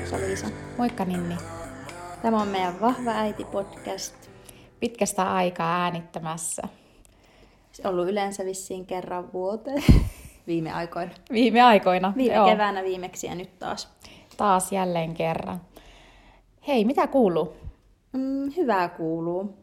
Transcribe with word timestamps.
Heippa 0.00 0.18
Liisa. 0.18 0.46
Moikka 0.78 1.04
Ninni. 1.04 1.34
Tämä 2.22 2.42
on 2.42 2.48
meidän 2.48 2.80
Vahva 2.80 3.10
äiti 3.10 3.44
podcast. 3.44 4.14
Pitkästä 4.80 5.32
aikaa 5.34 5.82
äänittämässä. 5.82 6.62
Se 7.72 7.82
on 7.84 7.94
ollut 7.94 8.08
yleensä 8.08 8.44
vissiin 8.44 8.86
kerran 8.86 9.32
vuoteen. 9.32 9.82
Viime 10.46 10.72
aikoina. 10.72 11.10
Viime 11.32 11.62
aikoina. 11.62 12.12
Viime 12.16 12.34
joo. 12.34 12.50
keväänä 12.50 12.82
viimeksi 12.82 13.26
ja 13.26 13.34
nyt 13.34 13.58
taas. 13.58 13.88
Taas 14.36 14.72
jälleen 14.72 15.14
kerran. 15.14 15.60
Hei, 16.68 16.84
mitä 16.84 17.06
kuuluu? 17.06 17.56
Mm, 18.12 18.52
hyvää 18.56 18.88
kuuluu. 18.88 19.54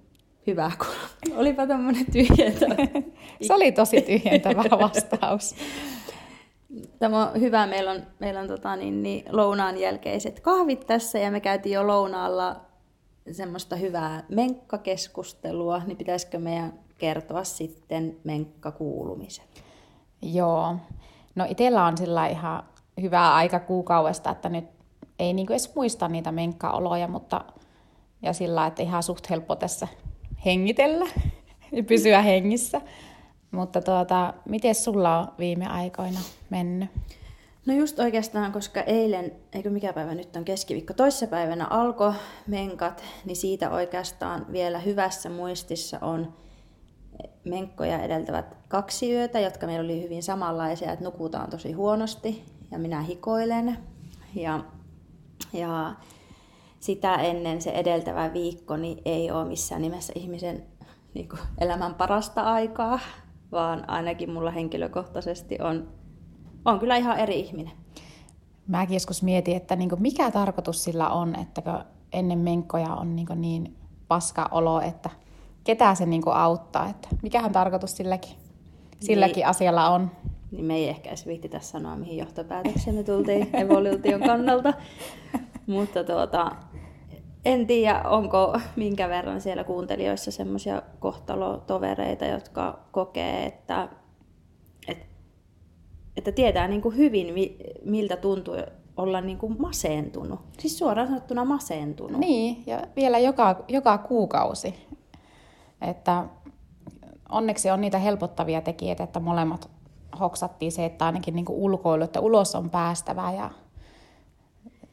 Hyvää 0.47 0.71
kuuluu. 0.77 1.39
Olipa 1.41 1.67
tämmönen 1.67 2.05
tyhjentävä. 2.11 2.75
Se 3.47 3.53
oli 3.53 3.71
tosi 3.71 4.01
tyhjentävä 4.01 4.63
vastaus. 4.79 5.55
Tämä 6.99 7.27
on 7.27 7.41
hyvä. 7.41 7.67
Meillä 7.67 7.91
on, 7.91 8.03
meillä 8.19 8.39
on 8.39 8.47
tota, 8.47 8.75
niin, 8.75 9.03
niin, 9.03 9.25
lounaan 9.31 9.77
jälkeiset 9.77 10.39
kahvit 10.39 10.87
tässä 10.87 11.19
ja 11.19 11.31
me 11.31 11.39
käytiin 11.39 11.73
jo 11.73 11.87
lounaalla 11.87 12.61
semmoista 13.31 13.75
hyvää 13.75 14.23
menkkakeskustelua, 14.29 15.81
niin 15.85 15.97
pitäisikö 15.97 16.39
meidän 16.39 16.73
kertoa 16.97 17.43
sitten 17.43 18.17
menkkakuulumiset? 18.23 19.63
Joo. 20.21 20.75
No 21.35 21.45
itellä 21.49 21.85
on 21.85 21.97
sillä 21.97 22.27
ihan 22.27 22.63
hyvää 23.01 23.35
aika 23.35 23.59
kuukaudesta, 23.59 24.29
että 24.29 24.49
nyt 24.49 24.65
ei 25.19 25.33
niinku 25.33 25.53
edes 25.53 25.75
muista 25.75 26.07
niitä 26.07 26.31
menkkaoloja, 26.31 27.07
mutta 27.07 27.45
ja 28.21 28.33
sillä 28.33 28.67
että 28.67 28.83
ihan 28.83 29.03
suht 29.03 29.29
helppo 29.29 29.55
tässä 29.55 29.87
hengitellä 30.45 31.05
ja 31.71 31.83
pysyä 31.83 32.21
hengissä. 32.21 32.81
Mutta 33.51 33.81
tuota, 33.81 34.33
miten 34.45 34.75
sulla 34.75 35.19
on 35.19 35.27
viime 35.39 35.67
aikoina 35.67 36.19
mennyt? 36.49 36.89
No 37.65 37.73
just 37.73 37.99
oikeastaan, 37.99 38.51
koska 38.51 38.81
eilen, 38.81 39.31
eikö 39.53 39.69
mikä 39.69 39.93
päivä 39.93 40.15
nyt 40.15 40.35
on 40.35 40.45
keskiviikko, 40.45 40.93
toissapäivänä 40.93 41.65
alkoi 41.65 42.13
menkat, 42.47 43.03
niin 43.25 43.35
siitä 43.35 43.69
oikeastaan 43.69 44.45
vielä 44.51 44.79
hyvässä 44.79 45.29
muistissa 45.29 45.99
on 46.01 46.33
menkkoja 47.43 47.99
edeltävät 47.99 48.57
kaksi 48.67 49.13
yötä, 49.13 49.39
jotka 49.39 49.65
meillä 49.65 49.85
oli 49.85 50.03
hyvin 50.03 50.23
samanlaisia, 50.23 50.91
että 50.91 51.05
nukutaan 51.05 51.49
tosi 51.49 51.71
huonosti 51.71 52.45
ja 52.71 52.79
minä 52.79 53.01
hikoilen. 53.01 53.77
Ja, 54.35 54.59
ja 55.53 55.95
sitä 56.79 57.15
ennen 57.15 57.61
se 57.61 57.69
edeltävä 57.69 58.33
viikko 58.33 58.77
niin 58.77 59.01
ei 59.05 59.31
ole 59.31 59.45
missään 59.45 59.81
nimessä 59.81 60.13
ihmisen 60.15 60.65
niin 61.13 61.29
kuin, 61.29 61.39
elämän 61.57 61.95
parasta 61.95 62.41
aikaa, 62.41 62.99
vaan 63.51 63.89
ainakin 63.89 64.31
mulla 64.31 64.51
henkilökohtaisesti 64.51 65.57
on, 65.61 65.87
on 66.65 66.79
kyllä 66.79 66.95
ihan 66.97 67.19
eri 67.19 67.39
ihminen. 67.39 67.73
Mäkin 68.67 68.93
joskus 68.93 69.23
mietin, 69.23 69.57
että 69.57 69.75
niin 69.75 69.89
mikä 69.99 70.31
tarkoitus 70.31 70.83
sillä 70.83 71.09
on, 71.09 71.35
että 71.35 71.85
ennen 72.13 72.39
menkkoja 72.39 72.93
on 72.93 73.15
niin, 73.15 73.27
niin 73.35 73.77
paska 74.07 74.47
olo, 74.51 74.81
että 74.81 75.09
ketä 75.63 75.95
se 75.95 76.05
niin 76.05 76.23
auttaa, 76.33 76.89
että 76.89 77.07
mikähän 77.23 77.51
tarkoitus 77.51 77.97
silläkin, 77.97 78.35
silläkin 78.99 79.35
niin, 79.35 79.47
asialla 79.47 79.89
on. 79.89 80.11
Niin 80.51 80.65
me 80.65 80.75
ei 80.75 80.89
ehkä 80.89 81.09
edes 81.09 81.25
viittitä 81.25 81.59
sanoa, 81.59 81.95
mihin 81.95 82.17
johtopäätökseen 82.17 82.95
me 82.95 83.03
tultiin 83.03 83.49
evoluution 83.55 84.21
kannalta. 84.21 84.73
Mutta 85.67 86.03
tuota, 86.03 86.51
en 87.47 87.67
tiedä, 87.67 88.01
onko 88.05 88.59
minkä 88.75 89.09
verran 89.09 89.41
siellä 89.41 89.63
kuuntelijoissa 89.63 90.31
semmoisia 90.31 90.81
kohtalotovereita, 90.99 92.25
jotka 92.25 92.79
kokee, 92.91 93.45
että, 93.45 93.89
että, 94.87 95.05
että 96.17 96.31
tietää 96.31 96.67
niin 96.67 96.81
kuin 96.81 96.97
hyvin, 96.97 97.33
miltä 97.85 98.17
tuntuu 98.17 98.55
olla 98.97 99.21
niin 99.21 99.37
kuin 99.37 99.55
masentunut. 99.59 100.39
Siis 100.59 100.77
suoraan 100.77 101.07
sanottuna 101.07 101.45
masentunut. 101.45 102.19
Niin, 102.19 102.63
ja 102.65 102.81
vielä 102.95 103.19
joka, 103.19 103.63
joka 103.67 103.97
kuukausi. 103.97 104.87
Että 105.81 106.23
onneksi 107.29 107.71
on 107.71 107.81
niitä 107.81 107.97
helpottavia 107.97 108.61
tekijöitä, 108.61 109.03
että 109.03 109.19
molemmat 109.19 109.69
hoksattiin 110.19 110.71
se, 110.71 110.85
että 110.85 111.05
ainakin 111.05 111.35
niin 111.35 111.45
kuin 111.45 111.59
ulkoilu, 111.59 112.03
että 112.03 112.19
ulos 112.19 112.55
on 112.55 112.69
päästävää 112.69 113.33
ja 113.33 113.49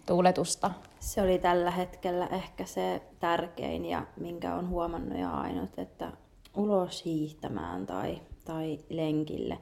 tuuletusta. 0.07 0.71
Se 1.05 1.23
oli 1.23 1.39
tällä 1.39 1.71
hetkellä 1.71 2.27
ehkä 2.27 2.65
se 2.65 3.03
tärkein 3.21 3.87
ja 3.87 4.07
minkä 4.17 4.55
on 4.55 4.69
huomannut 4.69 5.19
ja 5.19 5.31
ainut, 5.31 5.79
että 5.79 6.13
ulos 6.57 7.05
hiihtämään 7.05 7.87
tai, 7.87 8.21
tai 8.45 8.79
lenkille. 8.89 9.59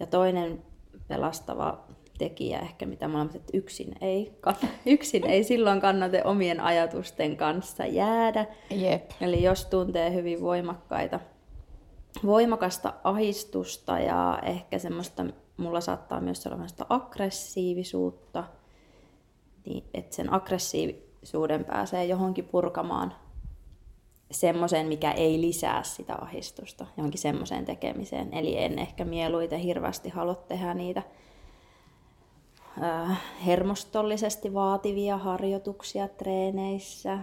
Ja 0.00 0.06
toinen 0.06 0.62
pelastava 1.08 1.84
tekijä 2.18 2.58
ehkä, 2.58 2.86
mitä 2.86 3.08
molemmat, 3.08 3.34
että 3.34 3.56
yksin 3.56 3.94
ei, 4.00 4.38
yksin 4.86 5.26
ei 5.26 5.44
silloin 5.44 5.80
kannata 5.80 6.16
omien 6.24 6.60
ajatusten 6.60 7.36
kanssa 7.36 7.86
jäädä. 7.86 8.46
Jep. 8.70 9.10
Eli 9.20 9.42
jos 9.42 9.66
tuntee 9.66 10.12
hyvin 10.12 10.40
voimakkaita, 10.40 11.20
voimakasta 12.26 12.94
ahistusta 13.04 13.98
ja 13.98 14.38
ehkä 14.42 14.78
semmoista, 14.78 15.26
mulla 15.56 15.80
saattaa 15.80 16.20
myös 16.20 16.46
olla 16.46 16.66
aggressiivisuutta, 16.88 18.44
niin 19.66 19.84
että 19.94 20.16
sen 20.16 20.32
aggressiivisuuden 20.32 21.64
pääsee 21.64 22.04
johonkin 22.04 22.44
purkamaan 22.44 23.14
semmoiseen, 24.30 24.86
mikä 24.86 25.12
ei 25.12 25.40
lisää 25.40 25.82
sitä 25.82 26.14
ahistusta, 26.20 26.86
johonkin 26.96 27.20
semmoiseen 27.20 27.64
tekemiseen. 27.64 28.34
Eli 28.34 28.58
en 28.58 28.78
ehkä 28.78 29.04
mieluiten 29.04 29.60
hirveästi 29.60 30.08
halua 30.08 30.34
tehdä 30.34 30.74
niitä 30.74 31.02
hermostollisesti 33.46 34.54
vaativia 34.54 35.18
harjoituksia 35.18 36.08
treeneissä, 36.08 37.18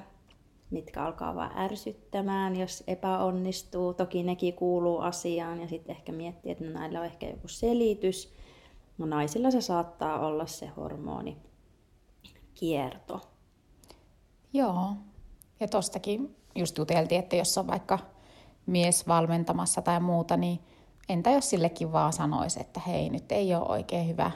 mitkä 0.69 1.03
alkaa 1.03 1.35
vaan 1.35 1.57
ärsyttämään, 1.57 2.55
jos 2.55 2.83
epäonnistuu. 2.87 3.93
Toki 3.93 4.23
nekin 4.23 4.53
kuuluu 4.53 4.99
asiaan 4.99 5.61
ja 5.61 5.67
sitten 5.67 5.95
ehkä 5.95 6.11
miettii, 6.11 6.51
että 6.51 6.63
no 6.63 6.71
näillä 6.71 6.99
on 6.99 7.05
ehkä 7.05 7.25
joku 7.25 7.47
selitys. 7.47 8.33
No 8.97 9.05
naisilla 9.05 9.51
se 9.51 9.61
saattaa 9.61 10.27
olla 10.27 10.45
se 10.45 10.67
hormoni 10.67 11.37
kierto. 12.59 13.21
Joo. 14.53 14.93
Ja 15.59 15.67
tostakin 15.67 16.35
just 16.55 16.77
juteltiin, 16.77 17.19
että 17.19 17.35
jos 17.35 17.57
on 17.57 17.67
vaikka 17.67 17.99
mies 18.65 19.07
valmentamassa 19.07 19.81
tai 19.81 19.99
muuta, 19.99 20.37
niin 20.37 20.59
entä 21.09 21.31
jos 21.31 21.49
sillekin 21.49 21.91
vaan 21.91 22.13
sanoisi, 22.13 22.61
että 22.61 22.79
hei, 22.79 23.09
nyt 23.09 23.31
ei 23.31 23.55
ole 23.55 23.67
oikein 23.69 24.07
hyvä 24.07 24.31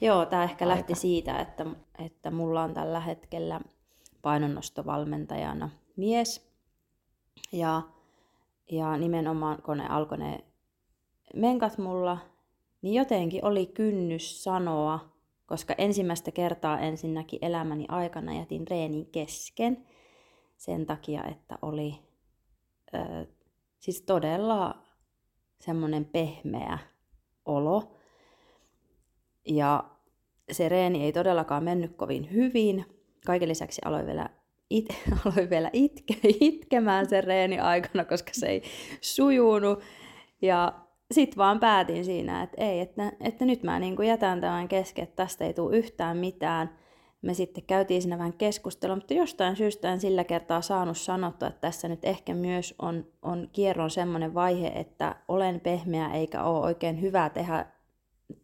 Joo, 0.00 0.26
tämä 0.26 0.44
ehkä 0.44 0.64
aika. 0.64 0.74
lähti 0.74 0.94
siitä, 0.94 1.38
että, 1.38 1.66
että 1.98 2.30
mulla 2.30 2.62
on 2.62 2.74
tällä 2.74 3.00
hetkellä 3.00 3.60
painonnostovalmentajana 4.22 5.70
mies. 5.96 6.50
Ja, 7.52 7.82
ja 8.70 8.96
nimenomaan 8.96 9.62
kun 9.62 9.76
ne 9.76 9.88
alkoi 9.88 10.18
ne 10.18 10.44
menkat 11.34 11.78
mulla, 11.78 12.18
niin 12.82 12.94
jotenkin 12.94 13.44
oli 13.44 13.66
kynnys 13.66 14.44
sanoa, 14.44 15.09
koska 15.50 15.74
ensimmäistä 15.78 16.30
kertaa 16.30 16.78
ensinnäkin 16.78 17.38
elämäni 17.42 17.84
aikana 17.88 18.34
jätin 18.34 18.68
reenin 18.68 19.06
kesken 19.06 19.86
sen 20.56 20.86
takia, 20.86 21.24
että 21.24 21.58
oli 21.62 21.94
ö, 22.94 23.26
siis 23.78 24.02
todella 24.02 24.82
semmoinen 25.60 26.04
pehmeä 26.04 26.78
olo. 27.44 27.96
Ja 29.46 29.84
se 30.52 30.68
reeni 30.68 31.04
ei 31.04 31.12
todellakaan 31.12 31.64
mennyt 31.64 31.96
kovin 31.96 32.32
hyvin. 32.32 32.84
Kaiken 33.26 33.48
lisäksi 33.48 33.82
aloin 33.84 34.06
vielä, 34.06 34.28
it, 34.70 34.86
aloin 35.24 35.50
vielä 35.50 35.70
itke, 35.72 36.14
itkemään 36.40 37.08
sen 37.08 37.24
reeni 37.24 37.58
aikana, 37.58 38.04
koska 38.04 38.30
se 38.32 38.46
ei 38.46 38.62
sujunut. 39.00 39.82
Ja 40.42 40.86
sitten 41.12 41.36
vaan 41.36 41.60
päätin 41.60 42.04
siinä, 42.04 42.42
että 42.42 42.64
ei, 42.64 42.80
että, 42.80 43.12
että 43.20 43.44
nyt 43.44 43.62
mä 43.62 43.78
niin 43.78 43.96
jätän 44.06 44.40
tämän 44.40 44.68
kesken, 44.68 45.02
että 45.02 45.16
tästä 45.16 45.44
ei 45.44 45.54
tule 45.54 45.76
yhtään 45.76 46.16
mitään. 46.16 46.78
Me 47.22 47.34
sitten 47.34 47.64
käytiin 47.66 48.02
siinä 48.02 48.18
vähän 48.18 48.32
keskustelua, 48.32 48.96
mutta 48.96 49.14
jostain 49.14 49.56
syystä 49.56 49.92
en 49.92 50.00
sillä 50.00 50.24
kertaa 50.24 50.62
saanut 50.62 50.98
sanottua, 50.98 51.48
että 51.48 51.60
tässä 51.60 51.88
nyt 51.88 52.04
ehkä 52.04 52.34
myös 52.34 52.74
on, 52.78 53.06
on 53.22 53.48
kierron 53.52 53.90
semmoinen 53.90 54.34
vaihe, 54.34 54.68
että 54.68 55.16
olen 55.28 55.60
pehmeä 55.60 56.08
eikä 56.08 56.42
ole 56.42 56.66
oikein 56.66 57.00
hyvä 57.00 57.28
tehdä, 57.28 57.66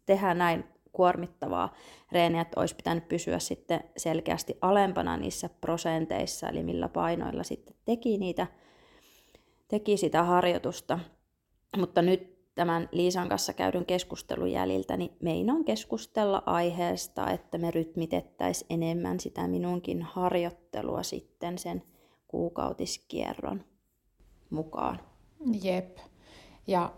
tehdä 0.07 0.35
näin 0.35 0.65
kuormittavaa 0.93 1.75
reeniä, 2.13 2.41
että 2.41 2.61
olisi 2.61 2.77
pitänyt 2.77 3.09
pysyä 3.09 3.39
sitten 3.39 3.81
selkeästi 3.97 4.59
alempana 4.61 5.17
niissä 5.17 5.49
prosenteissa, 5.61 6.49
eli 6.49 6.63
millä 6.63 6.89
painoilla 6.89 7.43
sitten 7.43 7.77
teki 7.85 8.19
niitä, 8.19 8.47
teki 9.69 9.97
sitä 9.97 10.23
harjoitusta. 10.23 10.99
Mutta 11.77 12.03
nyt 12.03 12.36
tämän 12.57 12.89
Liisan 12.93 13.29
kanssa 13.29 13.53
käydyn 13.53 13.87
keskustelun 13.87 14.53
jäljiltä, 14.53 14.97
niin 14.97 15.17
meinaan 15.23 15.65
keskustella 15.65 16.43
aiheesta, 16.47 17.31
että 17.31 17.59
me 17.59 17.71
rytmitettäisiin 17.71 18.67
enemmän 18.71 19.21
sitä 19.21 19.49
minunkin 19.49 20.03
harjoittelua 20.03 21.03
sitten 21.03 21.59
sen 21.59 21.83
kuukautiskierron 22.29 23.65
mukaan. 24.51 25.01
Jep. 25.63 25.99
Ja 26.67 26.93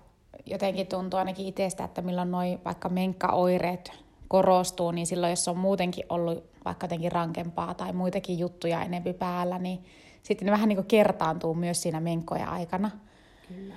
jotenkin 0.46 0.86
tuntuu 0.86 1.18
ainakin 1.18 1.46
itsestä, 1.46 1.84
että 1.84 2.02
milloin 2.02 2.30
noin 2.30 2.64
vaikka 2.64 2.88
menkkaoireet 2.88 3.92
korostuu, 4.28 4.90
niin 4.90 5.06
silloin 5.06 5.30
jos 5.30 5.48
on 5.48 5.58
muutenkin 5.58 6.04
ollut 6.08 6.44
vaikka 6.64 6.84
jotenkin 6.84 7.12
rankempaa 7.12 7.74
tai 7.74 7.92
muitakin 7.92 8.38
juttuja 8.38 8.82
enempi 8.82 9.12
päällä, 9.12 9.58
niin 9.58 9.84
sitten 10.22 10.46
ne 10.46 10.52
vähän 10.52 10.68
niin 10.68 10.76
kuin 10.76 10.86
kertaantuu 10.86 11.54
myös 11.54 11.82
siinä 11.82 12.00
menkkojen 12.00 12.48
aikana. 12.48 12.90
Kyllä. 13.48 13.74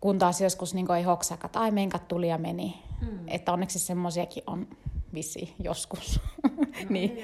Kun 0.00 0.18
taas 0.18 0.40
joskus 0.40 0.74
niin 0.74 0.92
ei 0.92 1.02
hoksaka, 1.02 1.46
että 1.46 1.60
ai 1.60 1.70
menkat 1.70 2.08
tuli 2.08 2.28
ja 2.28 2.38
meni. 2.38 2.82
Mm. 3.00 3.28
Että 3.28 3.52
onneksi 3.52 3.78
semmoisiakin 3.78 4.42
on 4.46 4.66
vissi 5.14 5.54
joskus. 5.58 6.20
No, 6.42 6.50
niin. 6.90 7.18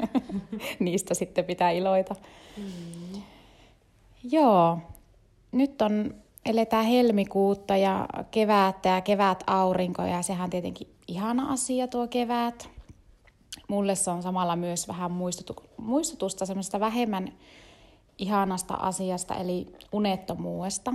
Niistä 0.80 1.14
sitten 1.14 1.44
pitää 1.44 1.70
iloita. 1.70 2.14
Mm. 2.56 3.22
Joo, 4.30 4.78
nyt 5.52 5.82
on, 5.82 6.14
eletään 6.46 6.84
helmikuutta 6.84 7.76
ja 7.76 8.08
kevättä 8.30 8.88
ja 8.88 9.00
kevät 9.00 9.44
aurinko 9.46 10.02
ja 10.02 10.22
sehän 10.22 10.44
on 10.44 10.50
tietenkin 10.50 10.88
ihana 11.08 11.52
asia 11.52 11.88
tuo 11.88 12.08
kevät. 12.08 12.70
Mulle 13.68 13.94
se 13.94 14.10
on 14.10 14.22
samalla 14.22 14.56
myös 14.56 14.88
vähän 14.88 15.10
muistutu, 15.10 15.56
muistutusta 15.76 16.46
semmoista 16.46 16.80
vähemmän 16.80 17.32
ihanasta 18.18 18.74
asiasta, 18.74 19.34
eli 19.34 19.66
unettomuudesta. 19.92 20.94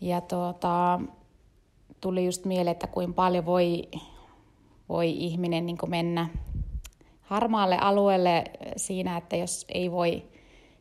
Ja 0.00 0.20
tuota, 0.20 1.00
tuli 2.00 2.24
just 2.24 2.44
mieleen, 2.44 2.72
että 2.72 2.86
kuinka 2.86 3.14
paljon 3.14 3.46
voi, 3.46 3.88
voi 4.88 5.10
ihminen 5.10 5.66
niin 5.66 5.78
mennä 5.86 6.28
harmaalle 7.22 7.78
alueelle 7.78 8.44
siinä, 8.76 9.16
että 9.16 9.36
jos 9.36 9.66
ei 9.68 9.90
voi 9.90 10.22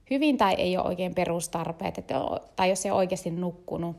hyvin 0.09 0.37
tai 0.37 0.53
ei 0.53 0.77
ole 0.77 0.87
oikein 0.87 1.15
perustarpeet, 1.15 1.97
että, 1.97 2.15
tai 2.55 2.69
jos 2.69 2.85
ei 2.85 2.91
ole 2.91 2.97
oikeasti 2.97 3.31
nukkunut, 3.31 3.95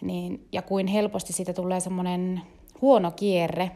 niin, 0.00 0.46
ja 0.52 0.62
kuin 0.62 0.86
helposti 0.86 1.32
siitä 1.32 1.52
tulee 1.52 1.80
semmoinen 1.80 2.42
huono 2.80 3.10
kierre, 3.10 3.70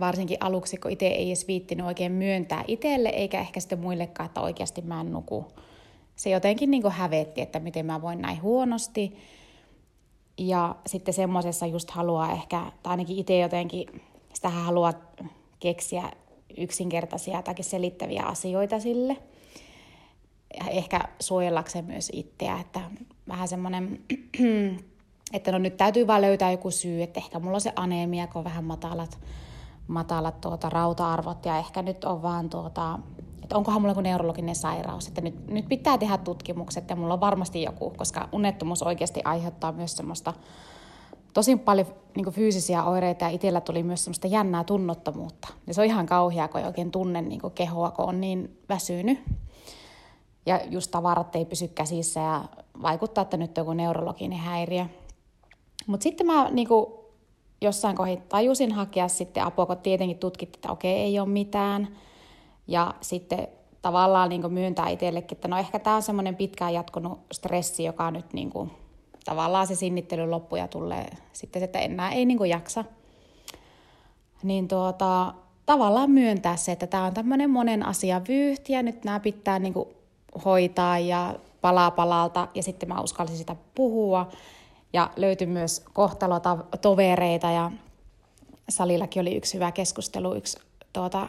varsinkin 0.00 0.36
aluksi, 0.40 0.76
kun 0.76 0.90
itse 0.90 1.06
ei 1.06 1.28
edes 1.28 1.48
viittinyt 1.48 1.86
oikein 1.86 2.12
myöntää 2.12 2.64
itselle, 2.68 3.08
eikä 3.08 3.40
ehkä 3.40 3.60
sitten 3.60 3.78
muillekaan, 3.80 4.26
että 4.26 4.40
oikeasti 4.40 4.82
mä 4.82 5.00
en 5.00 5.12
nuku. 5.12 5.46
Se 6.16 6.30
jotenkin 6.30 6.70
niin 6.70 6.90
hävetti, 6.90 7.40
että 7.40 7.60
miten 7.60 7.86
mä 7.86 8.02
voin 8.02 8.20
näin 8.20 8.42
huonosti. 8.42 9.16
Ja 10.40 10.74
sitten 10.86 11.14
semmoisessa 11.14 11.66
just 11.66 11.90
haluaa 11.90 12.32
ehkä, 12.32 12.72
tai 12.82 12.90
ainakin 12.90 13.18
itse 13.18 13.38
jotenkin, 13.38 14.02
sitä 14.34 14.48
haluaa 14.48 14.92
keksiä 15.58 16.10
yksinkertaisia 16.58 17.42
tai 17.42 17.54
selittäviä 17.60 18.22
asioita 18.22 18.80
sille. 18.80 19.16
Ja 20.58 20.70
ehkä 20.70 21.00
suojellakseen 21.20 21.84
myös 21.84 22.10
itseä, 22.14 22.60
että 22.60 22.80
vähän 23.28 23.48
semmoinen, 23.48 24.00
että 25.32 25.52
no 25.52 25.58
nyt 25.58 25.76
täytyy 25.76 26.06
vaan 26.06 26.22
löytää 26.22 26.50
joku 26.50 26.70
syy, 26.70 27.02
että 27.02 27.20
ehkä 27.20 27.38
mulla 27.38 27.56
on 27.56 27.60
se 27.60 27.72
anemia, 27.76 28.26
kun 28.26 28.38
on 28.38 28.44
vähän 28.44 28.64
matalat, 28.64 29.18
matalat 29.88 30.40
tuota, 30.40 30.70
rauta-arvot 30.70 31.44
ja 31.44 31.58
ehkä 31.58 31.82
nyt 31.82 32.04
on 32.04 32.22
vaan 32.22 32.50
tuota, 32.50 32.98
että 33.42 33.56
onkohan 33.56 33.80
mulla 33.80 33.90
joku 33.90 34.00
neurologinen 34.00 34.54
sairaus, 34.54 35.08
että 35.08 35.20
nyt, 35.20 35.46
nyt 35.46 35.68
pitää 35.68 35.98
tehdä 35.98 36.18
tutkimukset 36.18 36.90
ja 36.90 36.96
mulla 36.96 37.14
on 37.14 37.20
varmasti 37.20 37.62
joku, 37.62 37.90
koska 37.96 38.28
unettomuus 38.32 38.82
oikeasti 38.82 39.20
aiheuttaa 39.24 39.72
myös 39.72 39.96
semmoista 39.96 40.32
tosi 41.34 41.56
paljon 41.56 41.86
niin 42.16 42.32
fyysisiä 42.32 42.84
oireita 42.84 43.24
ja 43.24 43.30
itsellä 43.30 43.60
tuli 43.60 43.82
myös 43.82 44.04
semmoista 44.04 44.26
jännää 44.26 44.64
tunnottomuutta. 44.64 45.48
Ja 45.66 45.74
se 45.74 45.80
on 45.80 45.86
ihan 45.86 46.06
kauheaa, 46.06 46.48
kun 46.48 46.60
ei 46.60 46.66
oikein 46.66 46.90
tunne 46.90 47.22
niin 47.22 47.40
kehoa, 47.54 47.90
kun 47.90 48.04
on 48.04 48.20
niin 48.20 48.58
väsynyt. 48.68 49.18
Ja 50.46 50.60
just 50.70 50.90
tavarat 50.90 51.36
ei 51.36 51.44
pysy 51.44 51.68
käsissä 51.68 52.20
ja 52.20 52.44
vaikuttaa, 52.82 53.22
että 53.22 53.36
nyt 53.36 53.58
on 53.58 53.62
joku 53.62 53.72
neurologinen 53.72 54.38
häiriö. 54.38 54.86
Mutta 55.86 56.02
sitten 56.02 56.26
mä 56.26 56.50
niin 56.50 56.68
kuin, 56.68 56.86
jossain 57.60 57.96
kohdin 57.96 58.22
tajusin 58.28 58.72
hakea 58.72 59.08
sitten 59.08 59.44
apua, 59.44 59.66
kun 59.66 59.76
tietenkin 59.76 60.18
tutkittiin, 60.18 60.58
että 60.58 60.72
okei, 60.72 60.92
ei 60.92 61.20
ole 61.20 61.28
mitään. 61.28 61.88
Ja 62.70 62.94
sitten 63.00 63.48
tavallaan 63.82 64.28
niin 64.28 64.52
myöntää 64.52 64.88
itsellekin, 64.88 65.36
että 65.36 65.48
no 65.48 65.58
ehkä 65.58 65.78
tämä 65.78 65.96
on 65.96 66.02
semmoinen 66.02 66.36
pitkään 66.36 66.74
jatkunut 66.74 67.18
stressi, 67.32 67.84
joka 67.84 68.10
nyt 68.10 68.32
niin 68.32 68.50
kuin, 68.50 68.70
tavallaan 69.24 69.66
se 69.66 69.74
sinnittely 69.74 70.26
loppu 70.26 70.56
ja 70.56 70.68
tulee 70.68 71.10
sitten, 71.32 71.62
että 71.62 71.78
enää 71.78 72.10
ei 72.10 72.24
niin 72.24 72.38
kuin 72.38 72.50
jaksa. 72.50 72.84
Niin 74.42 74.68
tuota, 74.68 75.34
tavallaan 75.66 76.10
myöntää 76.10 76.56
se, 76.56 76.72
että 76.72 76.86
tämä 76.86 77.04
on 77.04 77.14
tämmöinen 77.14 77.50
monen 77.50 77.86
asian 77.86 78.22
vyyhti 78.28 78.72
ja 78.72 78.82
nyt 78.82 79.04
nämä 79.04 79.20
pitää 79.20 79.58
niin 79.58 79.72
kuin 79.72 79.88
hoitaa 80.44 80.98
ja 80.98 81.34
palaa 81.60 81.90
palalta 81.90 82.48
ja 82.54 82.62
sitten 82.62 82.88
mä 82.88 83.00
uskalsin 83.00 83.36
sitä 83.36 83.56
puhua. 83.74 84.28
Ja 84.92 85.10
löytyi 85.16 85.46
myös 85.46 85.84
kohtalota-tovereita 85.92 87.50
ja 87.50 87.70
salillakin 88.68 89.20
oli 89.20 89.36
yksi 89.36 89.54
hyvä 89.54 89.72
keskustelu. 89.72 90.34
Yksi 90.34 90.58
tuota, 90.92 91.28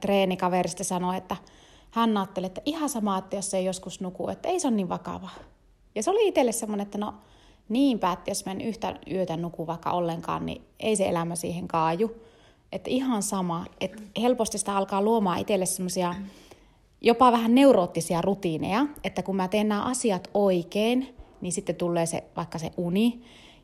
treenikaverista 0.00 0.84
sanoi, 0.84 1.16
että 1.16 1.36
hän 1.90 2.16
ajatteli, 2.16 2.46
että 2.46 2.62
ihan 2.64 2.88
sama, 2.88 3.18
että 3.18 3.36
jos 3.36 3.54
ei 3.54 3.64
joskus 3.64 4.00
nuku, 4.00 4.28
että 4.28 4.48
ei 4.48 4.60
se 4.60 4.68
ole 4.68 4.76
niin 4.76 4.88
vakava. 4.88 5.30
Ja 5.94 6.02
se 6.02 6.10
oli 6.10 6.28
itselle 6.28 6.52
semmoinen, 6.52 6.84
että 6.84 6.98
no 6.98 7.14
niinpä, 7.68 8.12
että 8.12 8.30
jos 8.30 8.46
mä 8.46 8.52
en 8.52 8.60
yhtä 8.60 8.96
yötä 9.10 9.36
nuku 9.36 9.66
vaikka 9.66 9.90
ollenkaan, 9.90 10.46
niin 10.46 10.62
ei 10.80 10.96
se 10.96 11.08
elämä 11.08 11.36
siihen 11.36 11.68
kaaju. 11.68 12.16
Että 12.72 12.90
ihan 12.90 13.22
sama, 13.22 13.64
että 13.80 14.02
helposti 14.20 14.58
sitä 14.58 14.76
alkaa 14.76 15.02
luomaan 15.02 15.38
itselle 15.38 15.66
semmoisia 15.66 16.14
jopa 17.00 17.32
vähän 17.32 17.54
neuroottisia 17.54 18.22
rutiineja, 18.22 18.86
että 19.04 19.22
kun 19.22 19.36
mä 19.36 19.48
teen 19.48 19.68
nämä 19.68 19.82
asiat 19.82 20.30
oikein, 20.34 21.16
niin 21.40 21.52
sitten 21.52 21.76
tulee 21.76 22.06
se 22.06 22.24
vaikka 22.36 22.58
se 22.58 22.70
uni. 22.76 23.22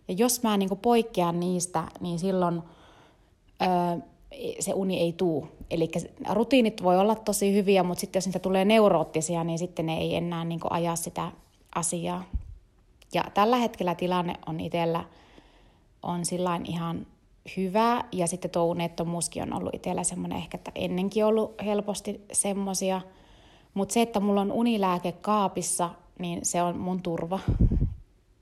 Ja 0.09 0.15
jos 0.15 0.43
mä 0.43 0.57
niin 0.57 0.79
poikkean 0.83 1.41
niistä, 1.41 1.85
niin 2.01 2.19
silloin 2.19 2.63
öö, 3.63 3.69
se 4.61 4.73
uni 4.73 5.01
ei 5.01 5.13
tuu. 5.13 5.49
Eli 5.71 5.91
rutiinit 6.31 6.83
voi 6.83 6.99
olla 6.99 7.15
tosi 7.15 7.55
hyviä, 7.55 7.83
mutta 7.83 8.01
sitten 8.01 8.21
jos 8.21 8.27
niitä 8.27 8.39
tulee 8.39 8.65
neuroottisia, 8.65 9.45
niin 9.45 9.59
sitten 9.59 9.87
ne 9.87 9.99
ei 9.99 10.17
enää 10.17 10.45
niin 10.45 10.61
aja 10.71 10.97
sitä 10.97 11.33
asiaa. 11.75 12.25
Ja 13.15 13.25
tällä 13.35 13.57
hetkellä 13.57 13.95
tilanne 13.95 14.35
on 14.47 14.61
itsellä 14.61 15.05
on 16.03 16.25
sillain 16.25 16.67
ihan 16.67 17.07
hyvä. 17.57 18.05
Ja 18.13 18.27
sitten 18.27 18.51
tuo 18.51 18.65
unettomuuskin 18.65 19.43
on 19.43 19.53
ollut 19.53 19.75
itsellä 19.75 20.05
semmoinen 20.05 20.39
ehkä, 20.39 20.57
että 20.57 20.73
ennenkin 20.75 21.25
ollut 21.25 21.55
helposti 21.65 22.25
semmoisia. 22.33 23.01
Mutta 23.75 23.93
se, 23.93 24.03
että 24.03 24.21
mulla 24.21 24.41
on 24.41 24.53
unilääke 24.53 25.13
kaapissa, 25.13 25.91
niin 26.19 26.45
se 26.45 26.63
on 26.63 26.79
mun 26.79 27.03
turva. 27.03 27.39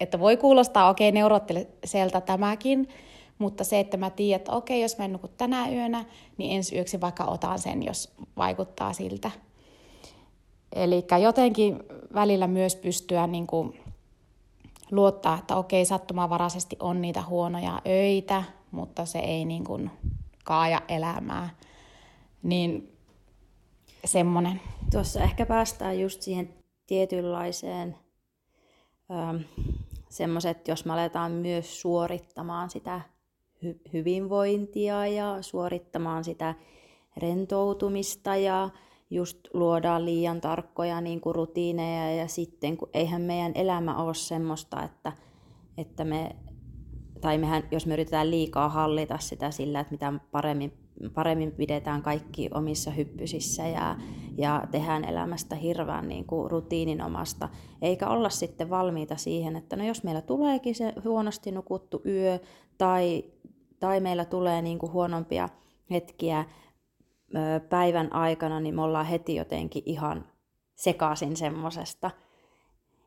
Että 0.00 0.20
voi 0.20 0.36
kuulostaa, 0.36 0.90
okei, 0.90 1.08
okay, 1.08 1.20
neuroottiselta 1.20 2.20
tämäkin, 2.20 2.88
mutta 3.42 3.64
se, 3.64 3.80
että 3.80 3.96
mä 3.96 4.10
tiedän, 4.10 4.36
että 4.36 4.52
okei, 4.52 4.82
jos 4.82 4.98
mä 4.98 5.04
en 5.04 5.12
nuku 5.12 5.28
tänä 5.28 5.68
yönä, 5.70 6.04
niin 6.38 6.56
ensi 6.56 6.76
yöksi 6.76 7.00
vaikka 7.00 7.24
otan 7.24 7.58
sen, 7.58 7.82
jos 7.82 8.14
vaikuttaa 8.36 8.92
siltä. 8.92 9.30
Eli 10.72 11.04
jotenkin 11.22 11.82
välillä 12.14 12.46
myös 12.46 12.76
pystyä 12.76 13.26
niin 13.26 13.46
kuin 13.46 13.80
luottaa, 14.90 15.38
että 15.38 15.56
okei, 15.56 15.84
sattumavaraisesti 15.84 16.76
on 16.80 17.02
niitä 17.02 17.22
huonoja 17.22 17.82
öitä, 17.86 18.44
mutta 18.70 19.06
se 19.06 19.18
ei 19.18 19.44
niin 19.44 19.64
kuin 19.64 19.90
kaaja 20.44 20.82
elämää. 20.88 21.50
Niin 22.42 22.92
semmoinen. 24.04 24.60
Tuossa 24.90 25.20
ehkä 25.20 25.46
päästään 25.46 26.00
just 26.00 26.22
siihen 26.22 26.54
tietynlaiseen 26.86 27.96
ähm, 29.10 29.36
semmoiset, 30.08 30.68
jos 30.68 30.84
me 30.84 30.92
aletaan 30.92 31.32
myös 31.32 31.80
suorittamaan 31.80 32.70
sitä 32.70 33.00
hy- 33.64 33.92
hyvinvointia 33.92 35.06
ja 35.06 35.38
suorittamaan 35.40 36.24
sitä 36.24 36.54
rentoutumista 37.16 38.36
ja 38.36 38.70
just 39.10 39.38
luodaan 39.54 40.04
liian 40.04 40.40
tarkkoja 40.40 41.00
niin 41.00 41.20
kuin 41.20 41.34
rutiineja. 41.34 42.14
Ja 42.14 42.28
sitten 42.28 42.76
kun 42.76 42.90
eihän 42.94 43.22
meidän 43.22 43.52
elämä 43.54 44.02
ole 44.02 44.14
semmoista, 44.14 44.82
että, 44.82 45.12
että 45.78 46.04
me, 46.04 46.36
tai 47.20 47.38
mehän, 47.38 47.62
jos 47.70 47.86
me 47.86 47.92
yritetään 47.92 48.30
liikaa 48.30 48.68
hallita 48.68 49.18
sitä 49.18 49.50
sillä, 49.50 49.80
että 49.80 49.90
mitä 49.90 50.12
paremmin, 50.32 50.72
paremmin 51.14 51.52
pidetään 51.52 52.02
kaikki 52.02 52.50
omissa 52.54 52.90
hyppysissä 52.90 53.66
ja, 53.68 53.96
ja 54.38 54.66
tehdään 54.70 55.04
elämästä 55.04 55.56
hirveän 55.56 56.08
niin 56.08 56.24
kuin 56.24 56.50
rutiininomasta, 56.50 57.48
eikä 57.82 58.08
olla 58.08 58.30
sitten 58.30 58.70
valmiita 58.70 59.16
siihen, 59.16 59.56
että 59.56 59.76
no 59.76 59.84
jos 59.84 60.04
meillä 60.04 60.22
tuleekin 60.22 60.74
se 60.74 60.92
huonosti 61.04 61.52
nukuttu 61.52 62.02
yö 62.06 62.38
tai, 62.78 63.24
tai 63.82 64.00
meillä 64.00 64.24
tulee 64.24 64.62
niin 64.62 64.78
kuin 64.78 64.92
huonompia 64.92 65.48
hetkiä 65.90 66.44
päivän 67.68 68.12
aikana, 68.12 68.60
niin 68.60 68.74
me 68.74 68.82
ollaan 68.82 69.06
heti 69.06 69.34
jotenkin 69.34 69.82
ihan 69.86 70.24
sekaisin 70.74 71.36
semmosesta. 71.36 72.10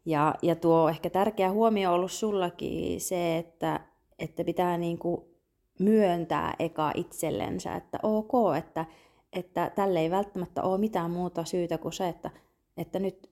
Ja, 0.06 0.36
ja 0.42 0.56
tuo 0.56 0.90
ehkä 0.90 1.10
tärkeä 1.10 1.52
huomio 1.52 1.90
on 1.90 1.96
ollut 1.96 2.12
sullakin 2.12 3.02
se, 3.02 3.38
että, 3.38 3.80
että 4.20 4.44
pitää 4.44 4.78
niin 4.78 4.98
kuin 4.98 5.22
myöntää 5.80 6.54
eka 6.60 6.92
itsellensä, 6.96 7.76
että 7.76 8.00
ok, 8.04 8.32
että, 8.58 8.86
että 9.34 9.72
tälle 9.76 10.00
ei 10.00 10.12
välttämättä 10.12 10.64
ole 10.64 10.78
mitään 10.78 11.12
muuta 11.12 11.46
syytä 11.46 11.78
kuin 11.78 11.94
se, 11.94 12.08
että, 12.08 12.32
että 12.78 13.00
nyt 13.00 13.32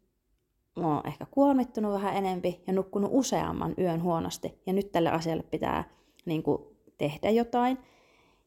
mä 0.76 0.96
oon 0.96 1.08
ehkä 1.08 1.26
kuormittunut 1.32 1.94
vähän 1.94 2.16
enempi 2.16 2.64
ja 2.68 2.74
nukkunut 2.74 3.12
useamman 3.14 3.74
yön 3.78 4.04
huonosti 4.04 4.62
ja 4.66 4.74
nyt 4.74 4.92
tälle 4.92 5.10
asialle 5.10 5.44
pitää 5.44 5.84
niin 6.26 6.44
kuin 6.44 6.73
tehdä 6.98 7.30
jotain. 7.30 7.78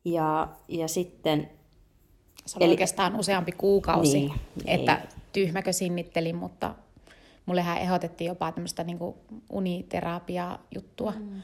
Ja, 0.05 0.49
ja 0.69 0.89
sitten... 0.89 1.51
Se 2.47 2.57
oli 2.59 2.65
Eli, 2.65 2.73
oikeastaan 2.73 3.17
useampi 3.17 3.53
kuukausi, 3.53 4.19
niin, 4.19 4.33
että 4.67 4.95
niin. 4.95 5.23
tyhmäkö 5.33 5.73
sinnittelin, 5.73 6.37
mutta 6.37 6.75
mullehän 7.47 7.79
ehdotettiin 7.79 8.29
jopa 8.29 8.53
tämmöistä 8.53 8.85
niin 8.85 8.99
uniterapiaa-juttua. 9.51 11.13
Mm. 11.19 11.43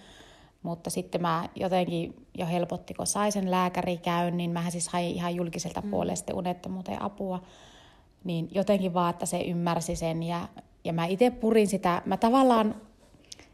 Mutta 0.63 0.91
sitten 0.91 1.23
mä 1.23 1.49
jotenkin 1.55 2.27
jo 2.39 2.47
helpotti, 2.47 2.95
kun 2.95 3.07
sai 3.07 3.33
sen 3.33 3.51
lääkärikäynnin, 3.51 4.51
mähän 4.51 4.73
siis 4.73 4.89
hain 4.89 5.07
ihan 5.07 5.35
julkiselta 5.35 5.81
mm. 5.81 5.91
puolesta 5.91 6.19
sitten 6.19 6.37
unettomuuteen 6.37 7.03
apua, 7.03 7.43
niin 8.25 8.49
jotenkin 8.55 8.95
vaan, 8.95 9.11
että 9.11 9.27
se 9.27 9.41
ymmärsi 9.41 9.97
sen 9.97 10.23
ja, 10.23 10.49
ja 10.85 10.93
mä 10.93 11.07
itse 11.07 11.31
purin 11.31 11.69
sitä, 11.69 12.03
mä 12.05 12.17
tavallaan, 12.17 12.75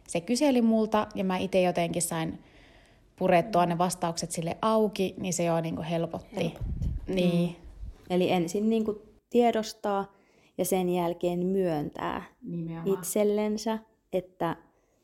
se 0.08 0.20
kyseli 0.20 0.62
multa 0.62 1.06
ja 1.14 1.24
mä 1.24 1.36
itse 1.36 1.62
jotenkin 1.62 2.02
sain 2.02 2.38
purettua 3.18 3.66
ne 3.66 3.78
vastaukset 3.78 4.30
sille 4.30 4.58
auki, 4.62 5.14
niin 5.18 5.32
se 5.32 5.44
jo 5.44 5.60
niin 5.60 5.74
kuin 5.74 5.86
helpotti. 5.86 6.36
helpotti. 6.36 6.74
Niin. 7.06 7.48
Mm. 7.48 7.54
Eli 8.10 8.30
ensin 8.30 8.70
niin 8.70 8.84
kuin 8.84 8.98
tiedostaa 9.30 10.12
ja 10.58 10.64
sen 10.64 10.88
jälkeen 10.88 11.46
myöntää 11.46 12.22
Nimenomaan. 12.42 12.98
itsellensä, 12.98 13.78
että 14.12 14.56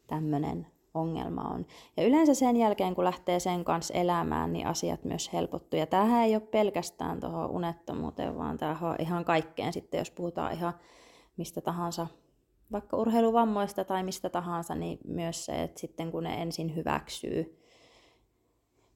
tämmöinen 0.06 0.66
ongelma 0.94 1.42
on. 1.42 1.66
Ja 1.97 2.06
yleensä 2.06 2.35
sen 2.35 2.56
jälkeen, 2.56 2.94
kun 2.94 3.04
lähtee 3.04 3.40
sen 3.40 3.64
kanssa 3.64 3.94
elämään, 3.94 4.52
niin 4.52 4.66
asiat 4.66 5.04
myös 5.04 5.33
helpottuu. 5.33 5.80
Ja 5.80 5.87
tämähän 5.87 6.25
ei 6.25 6.35
ole 6.35 6.42
pelkästään 6.42 7.21
tuohon 7.21 7.50
unettomuuteen, 7.50 8.38
vaan 8.38 8.59
tämä 8.59 8.78
on 8.83 8.97
ihan 8.99 9.25
kaikkeen 9.25 9.73
sitten, 9.73 9.99
jos 9.99 10.11
puhutaan 10.11 10.52
ihan 10.52 10.73
mistä 11.37 11.61
tahansa, 11.61 12.06
vaikka 12.73 12.97
urheiluvammoista 12.97 13.85
tai 13.85 14.02
mistä 14.02 14.30
tahansa, 14.30 14.75
niin 14.75 14.99
myös 15.06 15.44
se, 15.44 15.62
että 15.62 15.80
sitten 15.80 16.11
kun 16.11 16.23
ne 16.23 16.42
ensin 16.42 16.76
hyväksyy, 16.76 17.63